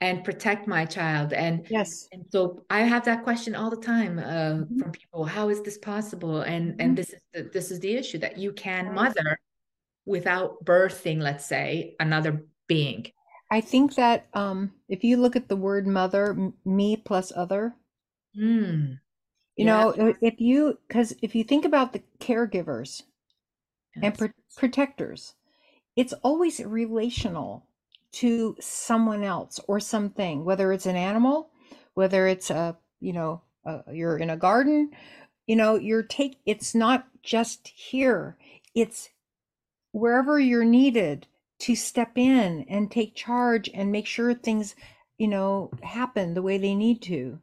and 0.00 0.24
protect 0.24 0.66
my 0.68 0.84
child. 0.84 1.32
And 1.32 1.66
Yes. 1.70 2.08
and 2.12 2.24
so 2.30 2.64
I 2.70 2.80
have 2.80 3.04
that 3.04 3.24
question 3.24 3.54
all 3.54 3.70
the 3.70 3.76
time 3.94 4.18
uh, 4.18 4.64
Mhm. 4.64 4.78
from 4.78 4.92
people. 4.92 5.24
How 5.24 5.48
is 5.48 5.62
this 5.62 5.78
possible? 5.78 6.42
And 6.42 6.74
Mhm. 6.74 6.80
and 6.80 6.96
this 6.96 7.10
is 7.12 7.20
the, 7.32 7.42
this 7.52 7.70
is 7.70 7.80
the 7.80 7.94
issue 7.94 8.18
that 8.18 8.38
you 8.38 8.52
can 8.52 8.94
mother 8.94 9.38
without 10.06 10.64
birthing, 10.64 11.20
let's 11.20 11.44
say, 11.44 11.94
another 12.00 12.46
being. 12.66 13.06
I 13.50 13.60
think 13.60 13.94
that 13.96 14.26
um, 14.34 14.72
if 14.88 15.04
you 15.04 15.16
look 15.16 15.36
at 15.36 15.48
the 15.48 15.56
word 15.56 15.86
mother, 15.86 16.30
m- 16.30 16.54
me 16.64 16.96
plus 16.96 17.32
other, 17.34 17.74
Mm, 18.38 18.98
you 19.58 19.66
Yeah. 19.66 19.66
know, 19.66 19.90
if 20.22 20.40
you, 20.40 20.78
because 20.88 21.14
if 21.22 21.36
you 21.36 21.44
think 21.44 21.66
about 21.66 21.92
the 21.94 22.02
caregivers, 22.20 23.02
and 24.02 24.14
yes. 24.14 24.18
pro- 24.18 24.30
protectors. 24.56 25.34
It's 25.96 26.14
always 26.22 26.60
relational 26.60 27.66
to 28.12 28.56
someone 28.60 29.24
else 29.24 29.60
or 29.68 29.80
something, 29.80 30.44
whether 30.44 30.72
it's 30.72 30.86
an 30.86 30.96
animal, 30.96 31.50
whether 31.94 32.26
it's 32.28 32.50
a, 32.50 32.76
you 33.00 33.12
know, 33.12 33.42
uh, 33.66 33.82
you're 33.92 34.18
in 34.18 34.30
a 34.30 34.36
garden, 34.36 34.90
you 35.46 35.56
know, 35.56 35.76
you're 35.76 36.02
take, 36.04 36.38
it's 36.46 36.74
not 36.74 37.06
just 37.22 37.68
here, 37.68 38.36
it's 38.74 39.10
wherever 39.92 40.40
you're 40.40 40.64
needed 40.64 41.26
to 41.60 41.76
step 41.76 42.12
in 42.16 42.64
and 42.68 42.90
take 42.90 43.14
charge 43.14 43.70
and 43.74 43.92
make 43.92 44.06
sure 44.06 44.34
things, 44.34 44.76
you 45.18 45.28
know, 45.28 45.70
happen 45.82 46.34
the 46.34 46.42
way 46.42 46.58
they 46.58 46.74
need 46.74 47.02
to. 47.02 47.40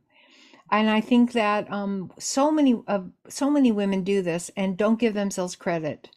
And 0.72 0.90
I 0.90 1.00
think 1.02 1.34
that 1.34 1.72
um, 1.72 2.12
so 2.20 2.52
many 2.52 2.82
of 2.88 3.12
so 3.30 3.50
many 3.50 3.72
women 3.72 4.04
do 4.04 4.22
this 4.22 4.50
and 4.58 4.78
don't 4.78 5.00
give 5.00 5.14
themselves 5.14 5.56
credit 5.56 6.10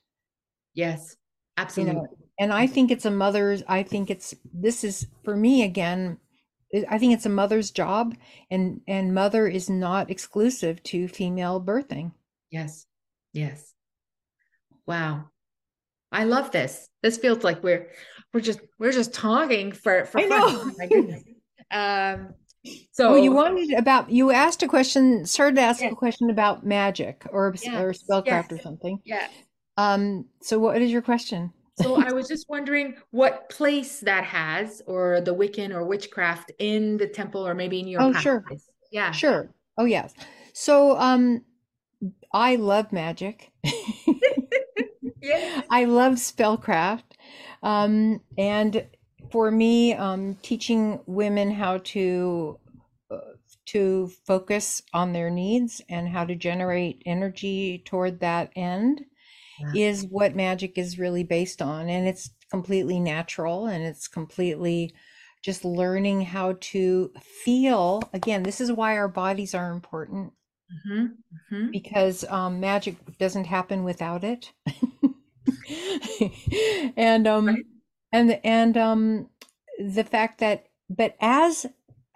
Yes, 0.75 1.17
you 1.57 1.63
absolutely. 1.63 1.95
know 1.95 2.07
and 2.39 2.53
i 2.53 2.67
think 2.69 2.91
it's 2.91 3.05
a 3.05 3.11
mother's 3.11 3.63
i 3.69 3.83
think 3.83 4.11
it's 4.11 4.33
this 4.55 4.85
is 4.85 5.07
for 5.25 5.37
me 5.37 5.65
again 5.65 6.17
i 6.89 6.97
think 6.99 7.13
it's 7.13 7.27
a 7.27 7.29
mother's 7.31 7.71
job 7.73 8.15
and 8.51 8.81
and 8.87 9.13
mother 9.13 9.49
is 9.49 9.69
not 9.69 10.09
exclusive 10.11 10.81
to 10.85 11.09
female 11.09 11.61
birthing 11.61 12.13
Yes, 12.51 12.87
yes. 13.35 13.75
Wow. 14.87 15.25
I 16.11 16.25
love 16.25 16.51
this. 16.51 16.89
This 17.03 17.19
feels 17.19 17.45
like 17.45 17.63
we're 17.63 17.91
we're 18.33 18.41
just 18.41 18.61
we're 18.79 18.93
just 18.93 19.13
talking 19.13 19.73
for 19.73 20.07
for 20.07 20.19
I 20.19 20.29
fun. 20.29 20.53
know. 20.53 20.73
My 20.79 20.87
goodness. 20.87 21.23
Um, 21.71 22.35
So 22.93 23.13
oh, 23.13 23.17
you 23.17 23.33
wanted 23.33 23.73
about 23.79 24.11
you 24.11 24.31
asked 24.31 24.63
a 24.63 24.69
question, 24.69 25.25
started 25.25 25.57
to 25.57 25.63
ask 25.63 25.83
Yes. 25.83 25.93
a 25.93 25.97
question 25.97 26.31
about 26.31 26.65
magic 26.67 27.25
or 27.31 27.49
or 27.49 27.53
Yes, 27.55 28.03
spellcraft 28.03 28.53
or 28.53 28.59
something. 28.59 29.01
yeah. 29.05 29.29
Um, 29.77 30.27
so 30.43 30.59
what 30.59 30.83
is 30.83 30.91
your 30.91 31.03
question? 31.03 31.53
So 31.77 31.95
I 31.95 32.11
was 32.13 32.27
just 32.27 32.49
wondering 32.49 32.97
what 33.13 33.49
place 33.51 34.01
that 34.01 34.25
has, 34.25 34.83
or 34.87 35.21
the 35.21 35.33
Wiccan 35.35 35.73
or 35.73 35.85
witchcraft 35.85 36.51
in 36.59 36.97
the 36.97 37.07
temple, 37.07 37.47
or 37.47 37.55
maybe 37.55 37.79
in 37.79 37.87
your 37.87 38.03
Oh, 38.03 38.13
sure. 38.13 38.45
Yeah. 38.91 39.13
Sure. 39.13 39.49
Oh, 39.77 39.85
yes. 39.85 40.13
So, 40.53 40.99
um, 40.99 41.45
I 42.33 42.57
love 42.57 42.93
magic. 42.93 43.53
Yeah. 45.21 45.63
I 45.71 45.85
love 45.85 46.15
spellcraft. 46.15 47.03
Um, 47.63 48.21
and 48.37 48.87
for 49.31 49.51
me, 49.51 49.95
um, 49.95 50.37
teaching 50.43 51.01
women 51.07 51.51
how 51.51 51.79
to 51.79 52.59
uh, 53.11 53.19
to 53.67 54.09
focus 54.27 54.83
on 54.95 55.13
their 55.13 55.31
needs 55.31 55.81
and 55.89 56.09
how 56.09 56.25
to 56.25 56.35
generate 56.35 57.03
energy 57.07 57.83
toward 57.85 58.21
that 58.21 58.51
end 58.57 59.03
Yeah. 59.59 59.75
is 59.75 60.05
what 60.07 60.37
magic 60.37 60.79
is 60.79 60.99
really 60.99 61.25
based 61.25 61.63
on. 61.63 61.89
And 61.89 62.07
it's 62.09 62.31
completely 62.51 63.01
natural 63.01 63.67
and 63.67 63.85
it's 63.85 64.09
completely 64.09 64.95
just 65.43 65.65
learning 65.65 66.23
how 66.23 66.57
to 66.61 67.13
feel. 67.45 68.11
Again, 68.13 68.45
this 68.45 68.61
is 68.61 68.73
why 68.73 68.97
our 68.97 69.09
bodies 69.09 69.55
are 69.55 69.73
important 69.73 70.33
hmm 70.85 71.07
hmm 71.49 71.69
because 71.73 72.25
um, 72.25 72.61
magic 72.61 72.97
doesn't 73.19 73.45
happen 73.47 73.85
without 73.85 74.25
it. 74.25 74.53
and 76.97 77.27
um 77.27 77.57
Right. 77.57 77.78
And 78.13 78.41
and 78.45 78.77
um 78.77 79.29
the 79.79 80.05
fact 80.05 80.39
that 80.41 80.67
but 80.91 81.17
as 81.21 81.67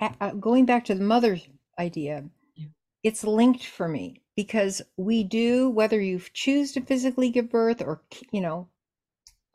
uh, 0.00 0.10
uh, 0.20 0.30
going 0.32 0.66
back 0.66 0.84
to 0.84 0.94
the 0.94 1.04
mother 1.04 1.38
idea 1.78 2.24
Yeah. 2.54 2.68
it's 3.02 3.24
linked 3.24 3.64
for 3.66 3.88
me 3.88 4.22
because 4.36 4.82
we 4.96 5.24
do 5.24 5.68
whether 5.70 6.00
you 6.00 6.20
choose 6.32 6.72
to 6.72 6.80
physically 6.80 7.30
give 7.30 7.50
birth 7.50 7.82
or 7.82 8.02
you 8.30 8.40
know 8.40 8.68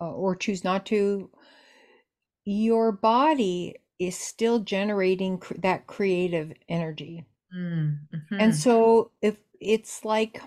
uh, 0.01 0.11
or 0.11 0.35
choose 0.35 0.63
not 0.63 0.85
to 0.85 1.29
your 2.45 2.91
body 2.91 3.75
is 3.99 4.17
still 4.17 4.59
generating 4.59 5.37
cr- 5.37 5.53
that 5.55 5.85
creative 5.87 6.51
energy 6.67 7.25
Mm, 7.53 8.07
and 8.39 8.55
so 8.55 9.11
if 9.21 9.37
it's 9.59 10.05
like 10.05 10.41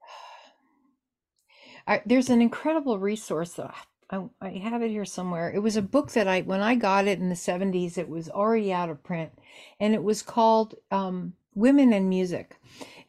I, 1.86 2.02
there's 2.04 2.30
an 2.30 2.42
incredible 2.42 2.98
resource 2.98 3.54
that 3.54 3.74
I, 4.10 4.24
I 4.40 4.50
have 4.50 4.82
it 4.82 4.90
here 4.90 5.04
somewhere. 5.04 5.50
It 5.50 5.60
was 5.60 5.76
a 5.76 5.82
book 5.82 6.12
that 6.12 6.26
I 6.28 6.40
when 6.42 6.60
I 6.60 6.74
got 6.74 7.06
it 7.06 7.18
in 7.18 7.28
the 7.28 7.36
70s, 7.36 7.98
it 7.98 8.08
was 8.08 8.28
already 8.30 8.72
out 8.72 8.88
of 8.90 9.02
print, 9.02 9.32
and 9.80 9.94
it 9.94 10.02
was 10.02 10.22
called 10.22 10.74
um, 10.90 11.34
Women 11.54 11.92
and 11.92 12.08
Music, 12.08 12.56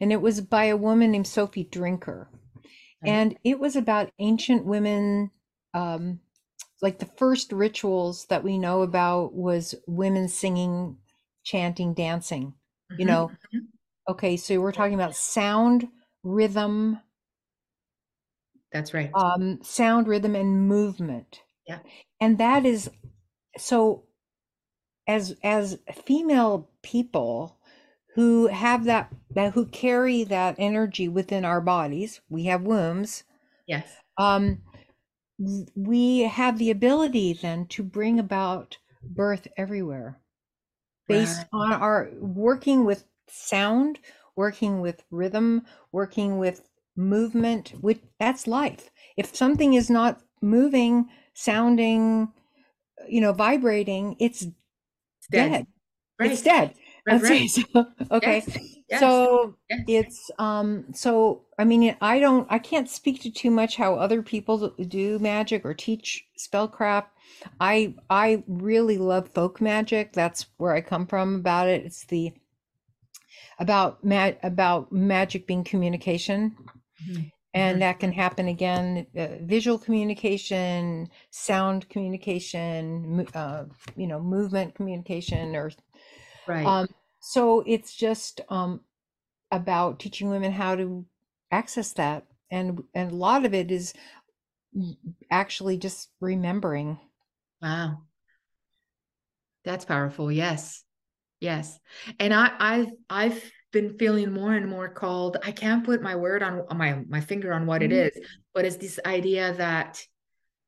and 0.00 0.12
it 0.12 0.20
was 0.20 0.40
by 0.42 0.64
a 0.66 0.76
woman 0.76 1.10
named 1.12 1.26
Sophie 1.26 1.64
Drinker, 1.64 2.30
and 3.06 3.38
it 3.44 3.60
was 3.60 3.76
about 3.76 4.12
ancient 4.20 4.66
women. 4.66 5.30
Um, 5.74 6.20
like 6.82 6.98
the 7.00 7.06
first 7.06 7.52
rituals 7.52 8.26
that 8.26 8.44
we 8.44 8.58
know 8.58 8.82
about 8.82 9.34
was 9.34 9.74
women 9.86 10.28
singing, 10.28 10.98
chanting, 11.44 11.94
dancing. 11.94 12.54
You 12.96 13.06
Mhm, 13.06 13.06
know, 13.06 13.34
mhm. 13.52 13.68
okay, 14.08 14.36
so 14.36 14.60
we're 14.60 14.72
talking 14.72 14.94
about 14.94 15.14
sound, 15.16 15.88
rhythm, 16.22 17.00
That's 18.72 18.94
right. 18.94 19.10
um, 19.14 19.62
sound, 19.62 20.06
rhythm, 20.08 20.34
and 20.36 20.68
movement. 20.68 21.42
Yeah. 21.66 21.80
And 22.20 22.38
that 22.38 22.64
is 22.66 22.90
so 23.56 24.04
as 25.06 25.36
as 25.42 25.78
female 26.06 26.70
people 26.82 27.58
who 28.14 28.48
have 28.48 28.84
that 28.84 29.12
that 29.30 29.52
who 29.54 29.66
carry 29.66 30.24
that 30.24 30.56
energy 30.58 31.08
within 31.08 31.44
our 31.44 31.60
bodies, 31.60 32.20
we 32.28 32.44
have 32.44 32.62
wombs. 32.62 33.24
Yes. 33.66 33.96
Um, 34.18 34.62
we 35.74 36.20
have 36.20 36.58
the 36.58 36.70
ability 36.70 37.32
then 37.32 37.66
to 37.68 37.82
bring 37.82 38.18
about 38.18 38.78
birth 39.02 39.48
everywhere 39.56 40.20
based 41.08 41.38
Right. 41.38 41.48
on 41.52 41.72
our 41.72 42.10
working 42.20 42.84
with 42.84 43.06
sound, 43.28 44.00
working 44.36 44.80
with 44.80 45.04
rhythm, 45.10 45.66
working 45.92 46.38
with 46.38 46.68
movement, 46.96 47.74
which 47.80 48.00
that's 48.18 48.46
life. 48.46 48.90
If 49.16 49.34
something 49.34 49.74
is 49.74 49.90
not 49.90 50.20
moving, 50.42 51.08
sounding, 51.34 52.32
you 53.08 53.20
know, 53.20 53.32
vibrating, 53.32 54.16
it's 54.18 54.42
It's 54.42 55.28
dead. 55.30 55.50
dead. 55.52 55.66
Right. 56.18 56.32
It's 56.32 56.42
dead. 56.42 56.74
Right, 57.06 57.22
right. 57.22 57.50
so. 57.50 57.62
Okay. 58.10 58.42
Yes. 58.46 58.58
Yes. 58.88 59.00
So 59.00 59.56
Yes. 59.70 59.80
it's 59.88 60.30
um 60.38 60.84
so 60.92 61.44
I 61.58 61.64
mean 61.64 61.96
I 62.00 62.18
don't 62.20 62.46
I 62.50 62.58
can't 62.58 62.88
speak 62.90 63.22
to 63.22 63.30
too 63.30 63.50
much 63.50 63.76
how 63.76 63.94
other 63.94 64.22
people 64.22 64.70
do 64.70 65.18
magic 65.18 65.64
or 65.64 65.74
teach 65.74 66.26
spellcraft. 66.38 67.06
I 67.60 67.94
I 68.10 68.44
really 68.48 68.98
love 68.98 69.28
folk 69.30 69.60
magic. 69.60 70.12
That's 70.12 70.46
where 70.58 70.74
I 70.74 70.80
come 70.82 71.06
from 71.06 71.36
about 71.36 71.68
it. 71.68 71.84
It's 71.86 72.04
the 72.06 72.32
about 73.58 74.02
ma- 74.04 74.32
about 74.42 74.90
magic 74.92 75.46
being 75.46 75.64
communication 75.64 76.56
Mhm. 77.06 77.30
and 77.54 77.76
Mhm. 77.76 77.82
that 77.82 77.98
can 77.98 78.12
happen 78.12 78.48
again 78.48 79.06
uh, 79.16 79.28
visual 79.42 79.78
communication 79.78 81.08
sound 81.30 81.88
communication 81.88 83.26
uh, 83.34 83.64
you 83.96 84.06
know 84.06 84.20
movement 84.20 84.74
communication 84.74 85.56
or 85.56 85.70
Right. 86.46 86.66
um, 86.66 86.86
so 87.20 87.62
it's 87.66 87.94
just 87.94 88.40
um, 88.48 88.80
about 89.50 90.00
teaching 90.00 90.30
women 90.30 90.52
how 90.52 90.76
to 90.76 91.04
access 91.50 91.92
that, 91.94 92.26
and 92.50 92.84
and 92.94 93.12
a 93.12 93.16
lot 93.16 93.44
of 93.44 93.54
it 93.54 93.70
is 93.70 93.94
actually 95.30 95.76
just 95.76 96.10
remembering. 96.20 96.98
Wow. 97.62 98.06
That's 99.64 99.84
powerful. 99.84 100.30
Yes. 100.32 100.84
Yes. 101.40 101.78
And 102.18 102.34
I, 102.34 102.52
I've 102.58 102.92
I've 103.08 103.52
been 103.72 103.96
feeling 103.98 104.32
more 104.32 104.54
and 104.54 104.68
more 104.68 104.88
called, 104.88 105.36
I 105.42 105.52
can't 105.52 105.84
put 105.84 106.02
my 106.02 106.16
word 106.16 106.42
on 106.42 106.64
on 106.68 106.76
my 106.76 107.02
my 107.08 107.20
finger 107.20 107.52
on 107.52 107.66
what 107.66 107.82
it 107.82 107.90
Mhm. 107.90 108.08
is, 108.08 108.18
but 108.54 108.64
it's 108.64 108.76
this 108.76 108.98
idea 109.06 109.52
that 109.54 110.04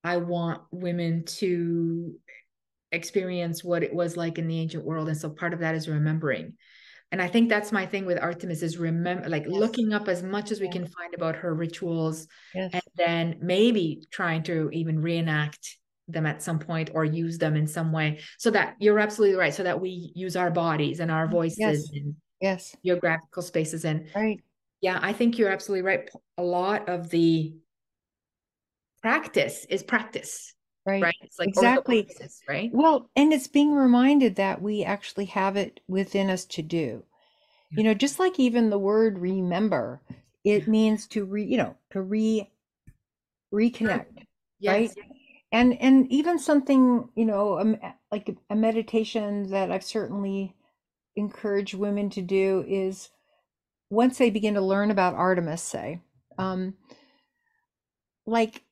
I 0.05 0.16
want 0.19 0.62
women 0.70 1.24
to 1.24 2.19
experience 2.93 3.65
what 3.65 3.83
it 3.83 3.95
was 3.95 4.16
like 4.16 4.39
in 4.39 4.47
the 4.49 4.59
ancient 4.61 4.85
world. 4.85 5.09
And 5.09 5.16
so 5.16 5.31
part 5.31 5.55
of 5.55 5.61
that 5.61 5.74
is 5.74 5.89
remembering. 5.89 6.55
And 7.11 7.20
I 7.20 7.29
think 7.29 7.49
that's 7.49 7.73
my 7.73 7.87
thing 7.87 8.07
with 8.07 8.19
Artemis 8.19 8.62
is 8.62 8.79
remember 8.79 9.29
like 9.29 9.45
Yes. 9.45 9.53
looking 9.53 9.93
up 9.93 10.09
as 10.09 10.23
much 10.23 10.51
as 10.51 10.61
we 10.61 10.69
can 10.70 10.87
find 10.87 11.15
about 11.15 11.37
her 11.37 11.55
rituals 11.55 12.27
Yes. 12.55 12.70
and 12.73 12.83
then 12.97 13.39
maybe 13.43 14.03
trying 14.11 14.43
to 14.45 14.70
even 14.73 15.01
reenact 15.01 15.77
them 16.09 16.27
at 16.27 16.43
some 16.43 16.59
point 16.59 16.91
or 16.95 17.05
use 17.05 17.39
them 17.39 17.55
in 17.55 17.66
some 17.66 17.93
way 17.93 18.20
so 18.39 18.51
that 18.51 18.77
you're 18.81 18.99
absolutely 18.99 19.37
right 19.37 19.55
so 19.55 19.62
that 19.62 19.81
we 19.81 20.11
use 20.15 20.37
our 20.37 20.51
bodies 20.51 21.01
and 21.01 21.11
our 21.11 21.29
voices 21.29 21.59
Yes. 21.59 21.91
and 21.93 22.16
Yes. 22.43 22.77
geographical 22.85 23.43
spaces 23.43 23.85
and 23.85 24.06
Right. 24.14 24.40
yeah 24.81 24.98
i 25.02 25.12
think 25.12 25.39
you're 25.39 25.48
absolutely 25.48 25.82
right 25.82 26.10
a 26.39 26.43
lot 26.43 26.89
of 26.89 27.09
the 27.10 27.55
practice 29.02 29.64
is 29.70 29.82
practice 29.82 30.55
Right. 30.85 31.02
right 31.02 31.14
it's 31.23 31.39
like 31.39 31.48
Exactly. 31.48 32.09
right 32.48 32.70
Well, 32.73 33.09
and 33.14 33.32
it's 33.32 33.47
being 33.48 33.73
reminded 33.74 34.36
that 34.36 34.60
we 34.60 34.82
actually 34.85 35.27
have 35.27 35.56
it 35.56 35.81
within 35.89 36.28
us 36.31 36.44
to 36.47 36.62
do. 36.62 37.05
Yeah. 37.70 37.78
You 37.78 37.85
know, 37.85 37.94
just 37.94 38.19
like 38.19 38.40
even 38.40 38.70
the 38.70 38.78
word 38.78 39.19
remember, 39.19 40.01
it 40.44 40.66
Yeah. 40.66 40.73
means 40.73 41.06
to 41.09 41.24
re, 41.24 41.44
you 41.44 41.56
know, 41.59 41.77
to 41.90 42.02
re 42.02 42.51
reconnect. 43.52 44.24
yes 44.59 44.94
and 45.52 45.78
and 45.81 46.10
even 46.10 46.39
something 46.39 47.09
you 47.14 47.24
know 47.24 47.59
um, 47.59 47.77
like 48.10 48.35
a 48.51 48.56
meditation 48.56 49.51
that 49.51 49.70
i've 49.70 49.85
certainly 49.85 50.55
encouraged 51.17 51.75
women 51.75 52.11
to 52.11 52.23
do 52.23 52.65
is 52.67 53.11
once 53.91 54.19
they 54.19 54.31
begin 54.31 54.55
to 54.55 54.61
learn 54.61 54.91
about 54.91 55.15
artemis 55.15 55.63
say 55.63 56.01
um 56.39 56.75
like 58.27 58.65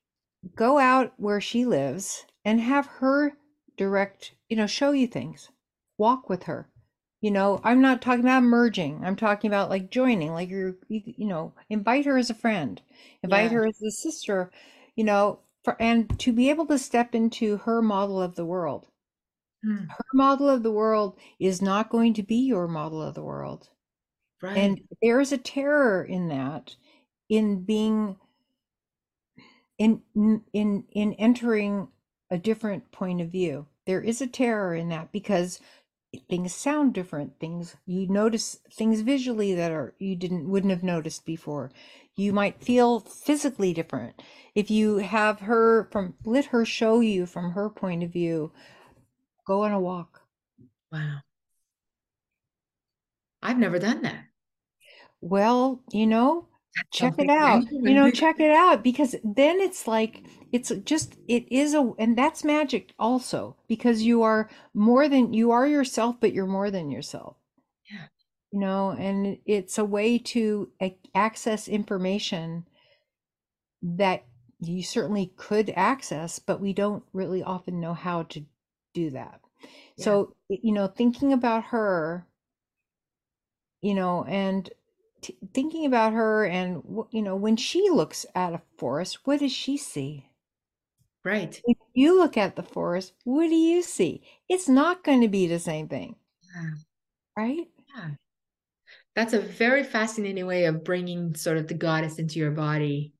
go 0.55 0.77
out 0.79 1.13
where 1.17 1.41
she 1.41 1.65
lives 1.65 2.25
and 2.43 2.59
have 2.61 2.85
her 2.87 3.33
direct 3.77 4.33
you 4.49 4.57
know 4.57 4.67
show 4.67 4.91
you 4.91 5.07
things. 5.07 5.49
Walk 5.97 6.29
with 6.29 6.43
her. 6.43 6.69
You 7.21 7.31
know 7.31 7.61
i'm 7.63 7.81
not 7.81 8.01
talking 8.01 8.21
about 8.25 8.43
merging. 8.43 9.03
I'm 9.05 9.15
talking 9.15 9.49
about 9.49 9.69
like 9.69 9.91
joining 9.91 10.33
like 10.33 10.49
you're 10.49 10.75
you, 10.87 11.01
you 11.05 11.27
know 11.27 11.53
invite 11.69 12.05
her 12.05 12.17
as 12.17 12.29
a 12.29 12.35
friend. 12.35 12.81
Invite 13.23 13.51
Yeah. 13.51 13.57
her 13.57 13.67
as 13.67 13.81
a 13.81 13.91
sister 13.91 14.51
you 14.95 15.03
know 15.03 15.39
for 15.63 15.79
and 15.81 16.19
to 16.19 16.33
be 16.33 16.49
able 16.49 16.65
to 16.67 16.77
step 16.79 17.13
into 17.15 17.57
her 17.57 17.81
model 17.81 18.21
of 18.21 18.35
the 18.35 18.45
world 18.45 18.87
Hmm, 19.63 19.85
her 19.89 20.05
model 20.13 20.49
of 20.49 20.63
the 20.63 20.71
world 20.71 21.17
is 21.39 21.61
not 21.61 21.89
going 21.89 22.13
to 22.15 22.23
be 22.23 22.35
your 22.37 22.67
model 22.67 23.01
of 23.01 23.15
the 23.15 23.23
world. 23.23 23.69
Right. 24.41 24.57
and 24.57 24.81
there 25.01 25.19
is 25.21 25.31
a 25.31 25.37
terror 25.37 26.03
in 26.03 26.27
that 26.29 26.75
in 27.29 27.63
being 27.63 28.17
in 29.77 30.01
in 30.53 30.85
in 30.91 31.13
entering 31.13 31.89
a 32.29 32.37
different 32.37 32.91
point 32.91 33.21
of 33.21 33.29
view. 33.29 33.67
There 33.85 34.01
is 34.01 34.21
a 34.21 34.27
terror 34.27 34.73
in 34.75 34.89
that 34.89 35.11
because 35.11 35.59
things 36.29 36.53
sound 36.53 36.93
different 36.93 37.39
things 37.39 37.75
you 37.85 38.07
notice 38.07 38.59
things 38.71 39.01
visually 39.01 39.53
that 39.55 39.71
are 39.71 39.93
you 39.99 40.15
didn't 40.15 40.49
wouldn't 40.49 40.71
have 40.71 40.83
noticed 40.83 41.25
before. 41.25 41.71
You 42.15 42.33
might 42.33 42.63
feel 42.63 42.99
physically 42.99 43.73
different. 43.73 44.21
If 44.55 44.69
you 44.71 44.97
have 44.97 45.39
her 45.41 45.85
from 45.91 46.15
let 46.25 46.45
her 46.45 46.65
show 46.65 46.99
you 47.01 47.25
from 47.25 47.51
her 47.51 47.69
point 47.69 48.03
of 48.03 48.11
view 48.11 48.51
go 49.45 49.63
on 49.63 49.71
a 49.71 49.79
walk. 49.79 50.21
Wow. 50.91 51.19
I've 53.41 53.57
never 53.57 53.79
done 53.79 54.01
that. 54.03 54.25
Well 55.21 55.81
you 55.91 56.07
know 56.07 56.47
check 56.91 57.15
it 57.17 57.29
out. 57.29 57.63
You 57.71 57.93
know 57.93 58.11
check 58.11 58.39
it 58.39 58.51
out 58.51 58.83
because 58.83 59.15
then 59.23 59.59
it's 59.59 59.87
like 59.87 60.23
it's 60.51 60.71
just 60.85 61.15
it 61.27 61.51
is 61.51 61.73
a 61.73 61.93
and 61.97 62.17
that's 62.17 62.43
magic 62.43 62.93
also 62.99 63.55
because 63.67 64.03
you 64.03 64.23
are 64.23 64.49
more 64.73 65.07
than 65.09 65.33
you 65.33 65.51
are 65.51 65.67
yourself 65.67 66.17
but 66.19 66.33
you're 66.33 66.45
more 66.45 66.71
than 66.71 66.91
yourself. 66.91 67.35
Yeah. 67.91 68.05
You 68.51 68.59
know 68.59 68.91
and 68.91 69.37
it's 69.45 69.77
a 69.77 69.85
way 69.85 70.17
to 70.19 70.71
access 71.15 71.67
information 71.67 72.65
that 73.81 74.25
you 74.59 74.83
certainly 74.83 75.33
could 75.35 75.73
access 75.75 76.39
but 76.39 76.61
we 76.61 76.73
don't 76.73 77.03
really 77.13 77.41
often 77.43 77.79
know 77.79 77.93
how 77.93 78.23
to 78.23 78.45
do 78.93 79.11
that. 79.11 79.41
Yeah. 79.95 80.05
so 80.05 80.35
you 80.49 80.71
know 80.71 80.87
thinking 80.87 81.33
about 81.33 81.65
her 81.65 82.25
you 83.81 83.93
know 83.93 84.23
and 84.23 84.69
t- 85.21 85.37
thinking 85.53 85.85
about 85.85 86.13
her 86.13 86.45
and 86.45 86.81
you 87.11 87.21
know 87.21 87.35
when 87.35 87.57
she 87.57 87.89
looks 87.89 88.25
at 88.33 88.53
a 88.53 88.61
forest 88.77 89.19
what 89.25 89.39
does 89.39 89.51
she 89.51 89.77
see? 89.77 90.27
Right. 91.23 91.61
If 91.65 91.77
you 91.93 92.17
look 92.17 92.35
at 92.35 92.55
the 92.55 92.63
forest 92.63 93.13
what 93.23 93.47
do 93.47 93.55
you 93.55 93.81
see? 93.83 94.23
It's 94.49 94.67
not 94.67 95.03
going 95.03 95.21
to 95.21 95.27
be 95.27 95.47
the 95.47 95.59
same 95.59 95.87
thing. 95.87 96.15
Yeah. 96.55 96.71
right? 97.37 97.67
Yeah. 97.95 98.09
That's 99.15 99.33
a 99.33 99.39
very 99.39 99.83
fascinating 99.83 100.47
way 100.47 100.65
of 100.65 100.83
bringing 100.83 101.35
sort 101.35 101.57
of 101.57 101.67
the 101.67 101.73
goddess 101.73 102.17
into 102.17 102.39
your 102.39 102.51
body 102.51 103.13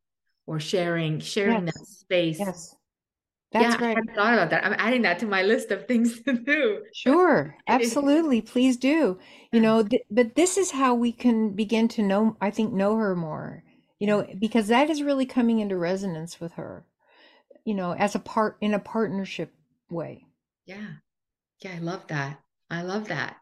or 0.48 0.60
sharing 0.60 1.20
sharing 1.20 1.66
yes. 1.66 1.78
that 1.78 1.86
space 1.86 2.40
yes 2.40 2.76
that's 3.52 3.82
yeah, 3.82 3.88
right. 3.88 3.98
I 3.98 4.14
thought 4.16 4.34
about 4.34 4.50
that. 4.52 4.66
I'm 4.66 4.76
adding 4.78 5.02
that 5.02 5.20
to 5.20 5.26
my 5.26 5.42
list 5.42 5.72
of 5.72 5.88
things 5.88 6.22
to 6.24 6.34
do. 6.34 6.84
Sure, 6.94 7.56
absolutely. 7.68 8.42
Please 8.42 8.78
do. 8.78 9.20
You 9.52 9.60
know, 9.60 9.84
th- 9.84 10.04
but 10.10 10.36
this 10.36 10.58
is 10.58 10.72
how 10.72 10.96
we 10.96 11.12
can 11.12 11.52
begin 11.52 11.88
to 11.90 12.02
know. 12.02 12.38
I 12.40 12.52
think 12.52 12.74
know 12.74 12.96
her 12.96 13.16
more. 13.16 13.64
You 14.00 14.08
know, 14.08 14.28
because 14.40 14.68
that 14.70 14.90
is 14.90 15.04
really 15.04 15.26
coming 15.26 15.60
into 15.60 15.78
resonance 15.78 16.40
with 16.40 16.54
her. 16.54 16.86
You 17.66 17.76
know, 17.76 17.94
as 17.94 18.16
a 18.16 18.20
part 18.20 18.58
in 18.62 18.74
a 18.74 18.80
partnership 18.80 19.54
way. 19.90 20.26
Yeah, 20.66 20.88
yeah, 21.60 21.74
I 21.76 21.80
love 21.80 22.08
that. 22.08 22.40
I 22.70 22.84
love 22.84 23.10
that. 23.10 23.36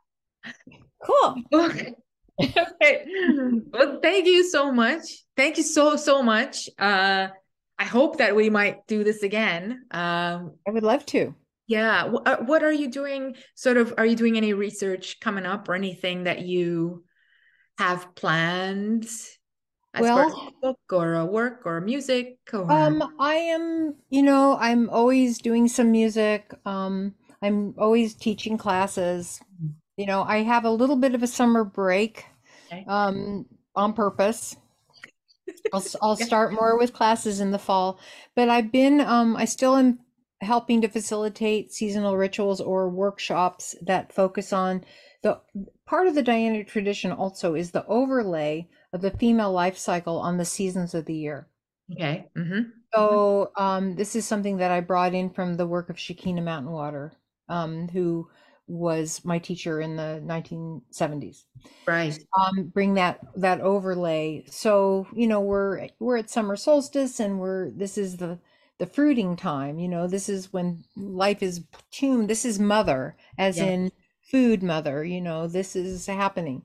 Cool. 1.04 1.36
okay. 1.54 1.94
Well, 3.72 4.00
thank 4.02 4.26
you 4.26 4.50
so 4.50 4.72
much. 4.72 5.04
Thank 5.38 5.58
you 5.58 5.64
so 5.64 5.96
so 5.96 6.24
much. 6.24 6.68
Uh 6.80 7.28
I 7.80 7.86
hope 7.86 8.18
that 8.18 8.36
we 8.36 8.50
might 8.50 8.86
do 8.88 9.06
this 9.06 9.24
again. 9.24 9.86
Um, 9.92 10.56
I 10.68 10.72
would 10.72 10.84
love 10.84 11.06
to. 11.08 11.34
Yeah. 11.68 12.12
Uh, 12.26 12.38
what 12.38 12.62
are 12.62 12.74
you 12.74 12.92
doing? 12.92 13.36
Sort 13.56 13.78
of, 13.78 13.94
are 13.98 14.06
you 14.06 14.18
doing 14.18 14.36
any 14.36 14.54
research 14.54 15.20
coming 15.22 15.46
up 15.46 15.70
or 15.70 15.76
anything 15.76 16.26
that 16.26 16.42
you 16.42 17.06
have 17.78 18.14
planned? 18.16 19.08
As 19.94 20.04
well, 20.04 20.30
a 20.30 20.52
book 20.62 20.80
or 20.92 21.16
a 21.16 21.26
work 21.26 21.64
or 21.66 21.82
music 21.82 22.38
or 22.54 22.72
um 22.72 23.16
i 23.20 23.34
am 23.34 23.96
you 24.12 24.22
know 24.22 24.56
i'm 24.60 24.88
always 24.92 25.40
doing 25.40 25.68
some 25.68 25.92
music 25.92 26.54
um 26.64 27.16
i'm 27.42 27.74
always 27.76 28.14
teaching 28.14 28.56
classes 28.56 29.42
mm-hmm. 29.56 29.72
you 29.98 30.06
know 30.06 30.22
i 30.22 30.44
have 30.44 30.64
a 30.64 30.70
little 30.70 30.96
bit 30.96 31.16
of 31.16 31.24
a 31.24 31.28
summer 31.28 31.64
break 31.64 32.24
okay. 32.68 32.86
um 32.88 33.48
on 33.76 33.94
purpose 33.94 34.56
I'll, 35.74 35.84
I'll 36.02 36.16
start 36.16 36.54
more 36.54 36.78
with 36.78 36.94
classes 36.94 37.40
in 37.40 37.52
the 37.52 37.60
fall, 37.60 38.00
but 38.36 38.50
I've 38.50 38.72
been, 38.72 39.02
um, 39.02 39.36
I 39.36 39.46
still 39.46 39.76
am 39.76 40.00
helping 40.42 40.82
to 40.82 40.88
facilitate 40.88 41.74
seasonal 41.74 42.16
rituals 42.16 42.62
or 42.62 42.90
workshops 42.90 43.76
that 43.82 44.14
focus 44.14 44.54
on 44.54 44.84
the 45.22 45.40
part 45.86 46.08
of 46.08 46.16
the 46.16 46.24
Dianic 46.24 46.68
tradition 46.68 47.12
also 47.12 47.56
is 47.56 47.72
the 47.72 47.86
overlay 47.88 48.68
of 48.94 49.02
the 49.02 49.12
female 49.12 49.52
life 49.52 49.78
cycle 49.78 50.18
on 50.18 50.38
the 50.38 50.46
seasons 50.46 50.94
of 50.94 51.06
the 51.06 51.14
year. 51.14 51.48
Okay. 51.92 52.28
Mm-hmm. 52.38 52.70
So 52.94 53.52
um, 53.58 53.96
this 53.96 54.16
is 54.16 54.26
something 54.26 54.58
that 54.58 54.72
I 54.72 54.80
brought 54.80 55.14
in 55.14 55.30
from 55.30 55.58
the 55.58 55.68
work 55.68 55.90
of 55.90 55.98
Shekhinah 55.98 56.44
Mountainwater, 56.44 57.14
um, 57.50 57.88
who 57.90 58.30
was 58.70 59.26
my 59.26 59.40
teacher 59.40 59.82
in 59.82 59.96
the 59.96 60.22
1970s 60.26 61.46
right. 61.88 62.18
Um 62.38 62.68
bring 62.68 62.94
that 62.96 63.20
that 63.36 63.62
overlay. 63.62 64.44
So 64.48 65.08
you 65.14 65.28
know 65.28 65.42
we're 65.42 65.90
we're 66.00 66.18
at 66.18 66.30
summer 66.30 66.56
solstice 66.56 67.20
and 67.20 67.40
we're 67.40 67.72
this 67.72 67.98
is 67.98 68.18
the 68.18 68.40
the 68.78 68.86
fruiting 68.86 69.36
time 69.36 69.78
you 69.78 69.90
know 69.90 70.08
this 70.08 70.30
is 70.30 70.54
when 70.54 70.84
life 70.96 71.44
is 71.44 71.64
tuned. 71.92 72.30
This 72.30 72.46
is 72.46 72.60
mother 72.60 73.18
as 73.38 73.58
in 73.58 73.92
food 74.22 74.62
mother 74.62 75.04
you 75.04 75.20
know 75.20 75.48
this 75.48 75.76
is 75.76 76.06
happening. 76.06 76.64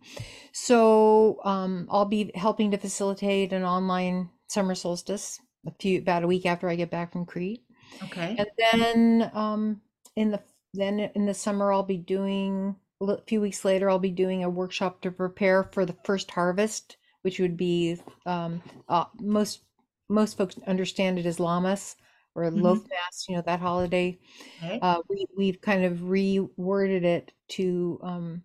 So 0.53 1.41
um 1.45 1.89
i'll 1.91 2.05
be 2.05 2.31
helping 2.35 2.71
to 2.71 2.79
facilitate 2.79 3.53
an 3.53 3.65
online 3.65 4.31
summer 4.49 4.75
solstice 4.75 5.41
a 5.67 5.73
few 5.81 5.99
about 5.99 6.23
a 6.23 6.27
week 6.27 6.45
after 6.45 6.69
i 6.69 6.77
get 6.77 6.91
back 6.91 7.13
from 7.13 7.25
crete. 7.27 7.65
Okay. 8.05 8.37
And 8.39 8.49
then 8.59 9.31
um 9.35 9.81
in 10.15 10.31
the 10.31 10.43
then 10.75 11.11
in 11.15 11.27
the 11.27 11.35
summer, 11.35 11.73
I'll 11.73 11.83
be 11.83 11.97
doing 11.97 12.77
a 13.01 13.21
few 13.27 13.41
weeks 13.41 13.65
later, 13.65 13.91
I'll 13.91 13.99
be 13.99 14.11
doing 14.11 14.45
a 14.45 14.51
workshop 14.51 15.01
to 15.03 15.11
prepare 15.11 15.65
for 15.65 15.85
the 15.85 15.97
first 16.05 16.31
harvest, 16.31 16.97
which 17.23 17.39
would 17.39 17.57
be 17.57 17.99
um, 18.27 18.63
uh, 18.89 19.05
most 19.21 19.63
most 20.09 20.37
folks 20.37 20.57
understand 20.67 21.19
it 21.19 21.27
as 21.27 21.39
Lammas 21.39 21.97
or 22.35 22.45
mm-hmm. 22.45 22.65
Loafmas, 22.65 23.29
you 23.29 23.37
know, 23.37 23.43
that 23.43 23.61
holiday. 23.61 24.19
Okay. 24.63 24.79
Uh, 24.81 25.01
we 25.09 25.27
we've 25.37 25.61
kind 25.61 25.85
of 25.85 25.99
reworded 25.99 27.05
it 27.05 27.33
to 27.49 27.99
um, 28.03 28.43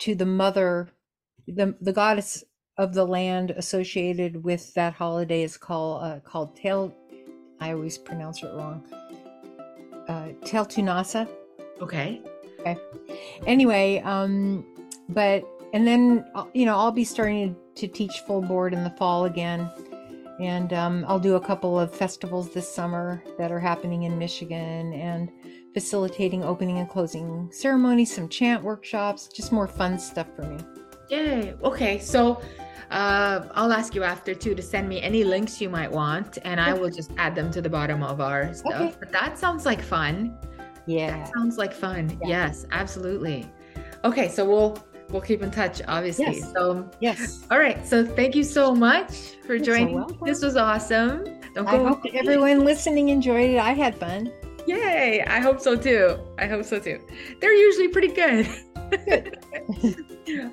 to 0.00 0.14
the 0.14 0.26
mother, 0.26 0.88
the 1.46 1.76
the 1.80 1.92
goddess 1.92 2.44
of 2.76 2.94
the 2.94 3.06
land 3.06 3.52
associated 3.52 4.42
with 4.42 4.74
that 4.74 4.94
holiday 4.94 5.42
is 5.42 5.56
called 5.56 6.02
uh, 6.02 6.20
called 6.20 6.56
Tel. 6.56 6.94
I 7.60 7.72
always 7.72 7.98
pronounce 7.98 8.42
it 8.42 8.52
wrong. 8.52 8.84
Uh, 10.08 10.28
Teltunasa 10.44 11.28
Okay. 11.80 12.22
Okay. 12.60 12.76
Anyway, 13.46 14.00
um, 14.04 14.64
but 15.08 15.44
and 15.72 15.86
then 15.86 16.24
uh, 16.34 16.44
you 16.54 16.66
know 16.66 16.76
I'll 16.76 16.92
be 16.92 17.04
starting 17.04 17.56
to 17.74 17.88
teach 17.88 18.20
full 18.26 18.40
board 18.40 18.72
in 18.72 18.84
the 18.84 18.90
fall 18.90 19.24
again, 19.26 19.70
and 20.40 20.72
um, 20.72 21.04
I'll 21.08 21.18
do 21.18 21.34
a 21.34 21.40
couple 21.40 21.78
of 21.78 21.94
festivals 21.94 22.54
this 22.54 22.72
summer 22.72 23.22
that 23.38 23.52
are 23.52 23.60
happening 23.60 24.04
in 24.04 24.18
Michigan 24.18 24.92
and 24.94 25.30
facilitating 25.74 26.44
opening 26.44 26.78
and 26.78 26.88
closing 26.88 27.50
ceremonies, 27.52 28.14
some 28.14 28.28
chant 28.28 28.62
workshops, 28.62 29.28
just 29.28 29.52
more 29.52 29.66
fun 29.66 29.98
stuff 29.98 30.28
for 30.36 30.42
me. 30.42 30.56
Yay! 31.10 31.54
Okay, 31.62 31.98
so 31.98 32.40
uh, 32.90 33.46
I'll 33.54 33.72
ask 33.72 33.94
you 33.94 34.04
after 34.04 34.34
too 34.34 34.54
to 34.54 34.62
send 34.62 34.88
me 34.88 35.02
any 35.02 35.24
links 35.24 35.60
you 35.60 35.68
might 35.68 35.90
want, 35.90 36.38
and 36.44 36.60
I 36.60 36.72
will 36.72 36.90
just 36.90 37.10
add 37.18 37.34
them 37.34 37.50
to 37.50 37.60
the 37.60 37.68
bottom 37.68 38.02
of 38.02 38.20
our 38.20 38.54
stuff. 38.54 38.72
Okay. 38.72 38.94
But 38.98 39.12
that 39.12 39.36
sounds 39.36 39.66
like 39.66 39.82
fun. 39.82 40.38
Yeah. 40.86 41.16
That 41.16 41.32
sounds 41.34 41.58
like 41.58 41.72
fun. 41.72 42.10
Yeah. 42.22 42.28
Yes, 42.46 42.66
absolutely. 42.72 43.46
Okay, 44.04 44.28
so 44.28 44.44
we'll 44.44 44.78
we'll 45.10 45.22
keep 45.22 45.42
in 45.42 45.50
touch, 45.50 45.80
obviously. 45.88 46.36
Yes. 46.36 46.52
So 46.52 46.90
yes. 47.00 47.46
All 47.50 47.58
right. 47.58 47.86
So 47.86 48.04
thank 48.04 48.34
you 48.34 48.44
so 48.44 48.74
much 48.74 49.36
for 49.46 49.54
You're 49.54 49.64
joining. 49.64 50.08
So 50.08 50.18
this 50.24 50.42
was 50.42 50.56
awesome. 50.56 51.24
Don't 51.54 51.66
I 51.66 51.76
hope 51.78 52.02
everyone 52.12 52.64
listening 52.64 53.08
enjoyed 53.10 53.50
it. 53.50 53.58
I 53.58 53.72
had 53.72 53.94
fun. 53.94 54.32
Yay! 54.66 55.22
I 55.26 55.40
hope 55.40 55.60
so 55.60 55.76
too. 55.76 56.18
I 56.38 56.46
hope 56.46 56.64
so 56.64 56.78
too. 56.78 57.00
They're 57.40 57.54
usually 57.54 57.88
pretty 57.88 58.08
good. 58.08 58.48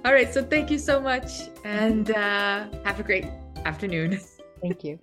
All 0.06 0.14
right. 0.14 0.34
So 0.34 0.44
thank 0.44 0.70
you 0.70 0.78
so 0.78 1.00
much, 1.00 1.50
and 1.64 2.12
uh, 2.12 2.68
have 2.84 3.00
a 3.00 3.04
great 3.04 3.26
afternoon. 3.66 4.20
Thank 4.62 4.84
you. 4.84 5.00